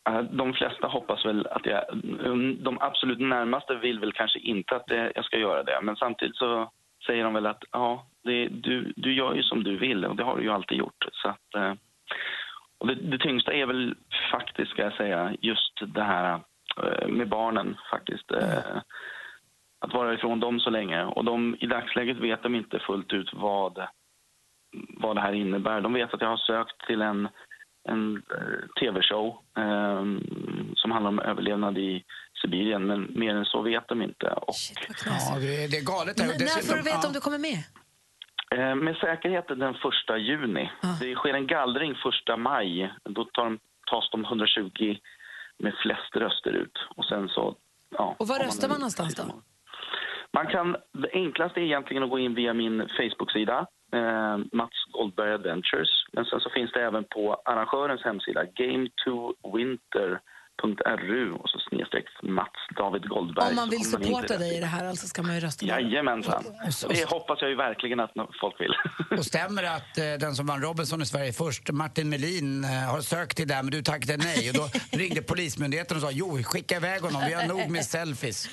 Eh, 0.08 0.22
de 0.22 0.52
flesta 0.54 0.86
hoppas 0.86 1.24
väl 1.24 1.46
att 1.46 1.66
jag... 1.66 1.84
Mm, 2.24 2.62
de 2.62 2.78
absolut 2.80 3.20
närmaste 3.20 3.74
vill 3.74 4.00
väl 4.00 4.12
kanske 4.12 4.38
inte 4.38 4.76
att 4.76 4.90
eh, 4.90 5.06
jag 5.14 5.24
ska 5.24 5.38
göra 5.38 5.62
det. 5.62 5.78
Men 5.82 5.96
samtidigt 5.96 6.36
så 6.36 6.70
säger 7.06 7.24
de 7.24 7.34
väl 7.34 7.46
att 7.46 7.64
ja, 7.72 8.06
det, 8.24 8.48
du, 8.48 8.92
du 8.96 9.14
gör 9.14 9.34
ju 9.34 9.42
som 9.42 9.64
du 9.64 9.76
vill 9.76 10.04
och 10.04 10.16
det 10.16 10.24
har 10.24 10.36
du 10.36 10.42
ju 10.42 10.50
alltid 10.50 10.78
gjort. 10.78 11.06
Så 11.12 11.28
att, 11.28 11.54
eh, 11.56 11.74
och 12.78 12.86
det, 12.86 12.94
det 12.94 13.18
tyngsta 13.18 13.52
är 13.52 13.66
väl 13.66 13.94
faktiskt, 14.32 14.70
ska 14.70 14.82
jag 14.82 14.96
säga, 14.96 15.34
just 15.40 15.72
det 15.94 16.02
här 16.02 16.40
med 17.08 17.28
barnen 17.28 17.76
faktiskt. 17.90 18.32
Att 19.80 19.94
vara 19.94 20.14
ifrån 20.14 20.40
dem 20.40 20.60
så 20.60 20.70
länge. 20.70 21.04
Och 21.04 21.24
de, 21.24 21.56
i 21.60 21.66
dagsläget 21.66 22.16
vet 22.16 22.42
de 22.42 22.54
inte 22.54 22.78
fullt 22.78 23.12
ut 23.12 23.30
vad, 23.32 23.86
vad 24.72 25.16
det 25.16 25.20
här 25.20 25.32
innebär. 25.32 25.80
De 25.80 25.92
vet 25.92 26.14
att 26.14 26.20
jag 26.20 26.28
har 26.28 26.36
sökt 26.36 26.86
till 26.86 27.02
en 27.02 27.28
en 27.88 28.16
eh, 28.16 28.68
tv-show 28.80 29.26
eh, 29.58 30.02
som 30.76 30.90
handlar 30.90 31.08
om 31.08 31.18
överlevnad 31.18 31.78
i 31.78 32.04
Sibirien, 32.42 32.86
men 32.86 33.00
mer 33.14 33.34
än 33.34 33.44
så 33.44 33.62
vet 33.62 33.88
de 33.88 34.02
inte. 34.02 34.26
Och, 34.26 34.54
Ja, 35.06 35.38
det, 35.40 35.64
är- 35.64 35.68
det 35.68 35.76
är 35.76 35.84
galet 35.84 36.20
här. 36.20 36.26
N- 36.26 36.32
Och 36.34 36.40
när 36.40 36.62
får 36.68 36.74
du 36.76 36.82
veta 36.82 36.98
ja. 37.02 37.06
om 37.06 37.12
du 37.12 37.20
kommer 37.20 37.38
med? 37.38 37.58
eh, 38.56 38.74
med 38.74 38.96
säkerhet 38.96 39.48
den 39.48 39.74
första 39.74 40.18
juni. 40.18 40.70
Det 41.00 41.14
sker 41.14 41.34
en 41.34 41.46
gallring 41.46 41.94
första 41.94 42.36
maj. 42.36 42.92
Då 43.04 43.24
tar 43.24 43.44
de, 43.44 43.58
tas 43.90 44.10
de 44.10 44.24
120 44.24 44.96
med 45.58 45.74
flest 45.82 46.16
röster 46.16 46.52
ut. 46.52 46.78
Och 46.96 47.04
sen 47.04 47.28
så... 47.28 47.56
Ja, 47.90 48.16
Och 48.18 48.28
var 48.28 48.38
röstar 48.38 48.68
man 48.68 48.74
en- 48.74 48.80
någonstans 48.80 49.14
då? 49.14 49.42
Man 50.32 50.46
kan, 50.46 50.72
det 50.92 51.10
enklaste 51.12 51.60
är 51.60 51.64
egentligen 51.64 52.02
att 52.02 52.10
gå 52.10 52.18
in 52.18 52.34
via 52.34 52.54
min 52.54 52.88
Facebook-sida, 52.88 53.66
eh, 53.92 54.38
Mats 54.52 54.84
Goldberg 54.92 55.32
Adventures. 55.32 56.04
Men 56.12 56.24
sen 56.24 56.40
så 56.40 56.50
finns 56.50 56.72
det 56.72 56.82
även 56.82 57.04
på 57.04 57.42
arrangörens 57.44 58.04
hemsida, 58.04 58.44
game2winter.ru 60.62 61.32
och 61.32 61.48
så 61.48 61.58
snedstreck 61.58 62.04
Mats 62.22 62.48
David 62.76 63.08
Goldberg. 63.08 63.48
Om 63.48 63.56
man 63.56 63.70
vill 63.70 63.78
till 63.78 63.90
supporta 63.90 64.38
dig 64.38 64.56
i 64.56 64.60
det 64.60 64.66
här 64.66 64.84
alltså 64.84 65.06
ska 65.06 65.22
man 65.22 65.34
ju 65.34 65.40
rösta. 65.40 65.66
där. 65.66 65.80
Jajamensan. 65.80 66.44
Det 66.88 67.08
hoppas 67.08 67.38
jag 67.40 67.50
ju 67.50 67.56
verkligen 67.56 68.00
att 68.00 68.12
folk 68.40 68.60
vill. 68.60 68.72
Och 69.18 69.24
stämmer 69.24 69.62
det 69.62 69.74
att 69.74 69.98
eh, 69.98 70.04
den 70.04 70.34
som 70.34 70.46
vann 70.46 70.62
Robinson 70.62 71.02
i 71.02 71.06
Sverige 71.06 71.32
först, 71.32 71.70
Martin 71.70 72.08
Melin, 72.08 72.64
eh, 72.64 72.70
har 72.70 73.00
sökt 73.00 73.36
till 73.36 73.48
det 73.48 73.54
men 73.62 73.70
du 73.70 73.82
tackade 73.82 74.16
nej. 74.16 74.50
Och 74.50 74.54
då 74.54 74.68
ringde 74.98 75.22
Polismyndigheten 75.22 75.96
och 75.96 76.02
sa 76.02 76.10
jo, 76.10 76.42
skicka 76.42 76.76
iväg 76.76 77.02
honom, 77.02 77.22
vi 77.26 77.34
har 77.34 77.46
nog 77.46 77.70
med 77.70 77.84
selfies. 77.94 78.48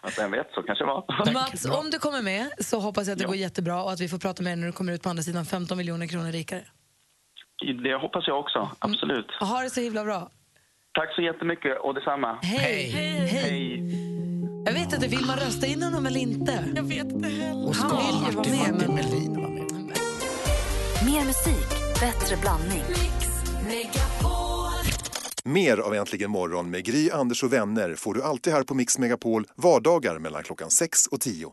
Att 0.00 0.18
vem 0.18 0.30
vet, 0.30 0.46
så 0.54 0.62
kanske 0.62 0.84
det 0.84 0.88
var. 0.88 1.32
Mats, 1.32 1.64
om 1.64 1.90
du 1.90 1.98
kommer 1.98 2.22
med 2.22 2.50
så 2.58 2.80
hoppas 2.80 3.06
jag 3.06 3.12
att 3.12 3.18
det 3.18 3.24
går 3.24 3.36
jättebra 3.36 3.82
och 3.82 3.92
att 3.92 4.00
vi 4.00 4.08
får 4.08 4.18
prata 4.18 4.42
med 4.42 4.50
dig 4.52 4.56
när 4.56 4.66
du 4.66 4.72
kommer 4.72 4.92
ut 4.92 5.02
på 5.02 5.08
andra 5.08 5.22
sidan 5.22 5.46
15 5.46 5.78
miljoner 5.78 6.06
kronor 6.06 6.32
rikare. 6.32 6.62
Det 7.58 7.94
hoppas 7.94 8.24
jag 8.26 8.40
också, 8.40 8.70
absolut. 8.78 9.30
Ha 9.40 9.62
det 9.62 9.70
så 9.70 9.80
himla 9.80 10.04
bra. 10.04 10.30
Tack 10.92 11.14
så 11.14 11.22
jättemycket 11.22 11.80
och 11.80 11.94
detsamma. 11.94 12.38
Hej. 12.42 12.90
Hej. 12.90 13.82
Jag 14.64 14.72
vet 14.72 14.92
inte, 14.92 15.08
vill 15.08 15.26
man 15.26 15.36
rösta 15.36 15.66
in 15.66 15.82
honom 15.82 16.06
eller 16.06 16.20
inte? 16.20 16.64
Jag 16.74 16.82
vet 16.82 17.12
inte 17.12 17.28
heller. 17.28 17.72
Han 17.74 17.96
vill 17.96 18.28
ju 18.28 18.36
vara 18.36 18.68
med. 18.68 18.88
Men... 18.88 19.06
Mer 21.06 21.24
musik, 21.24 21.68
bättre 22.00 22.36
blandning. 22.36 22.82
Mer 25.44 25.78
av 25.78 25.94
Äntligen 25.94 26.30
morgon 26.30 26.70
med 26.70 26.84
Gry, 26.84 27.10
Anders 27.10 27.42
och 27.42 27.52
vänner 27.52 27.94
får 27.94 28.14
du 28.14 28.22
alltid 28.22 28.52
här 28.52 28.62
på 28.62 28.74
Mix 28.74 28.98
Megapol 28.98 29.46
vardagar 29.54 30.18
mellan 30.18 30.42
klockan 30.42 30.70
6 30.70 31.06
och 31.06 31.20
10. 31.20 31.52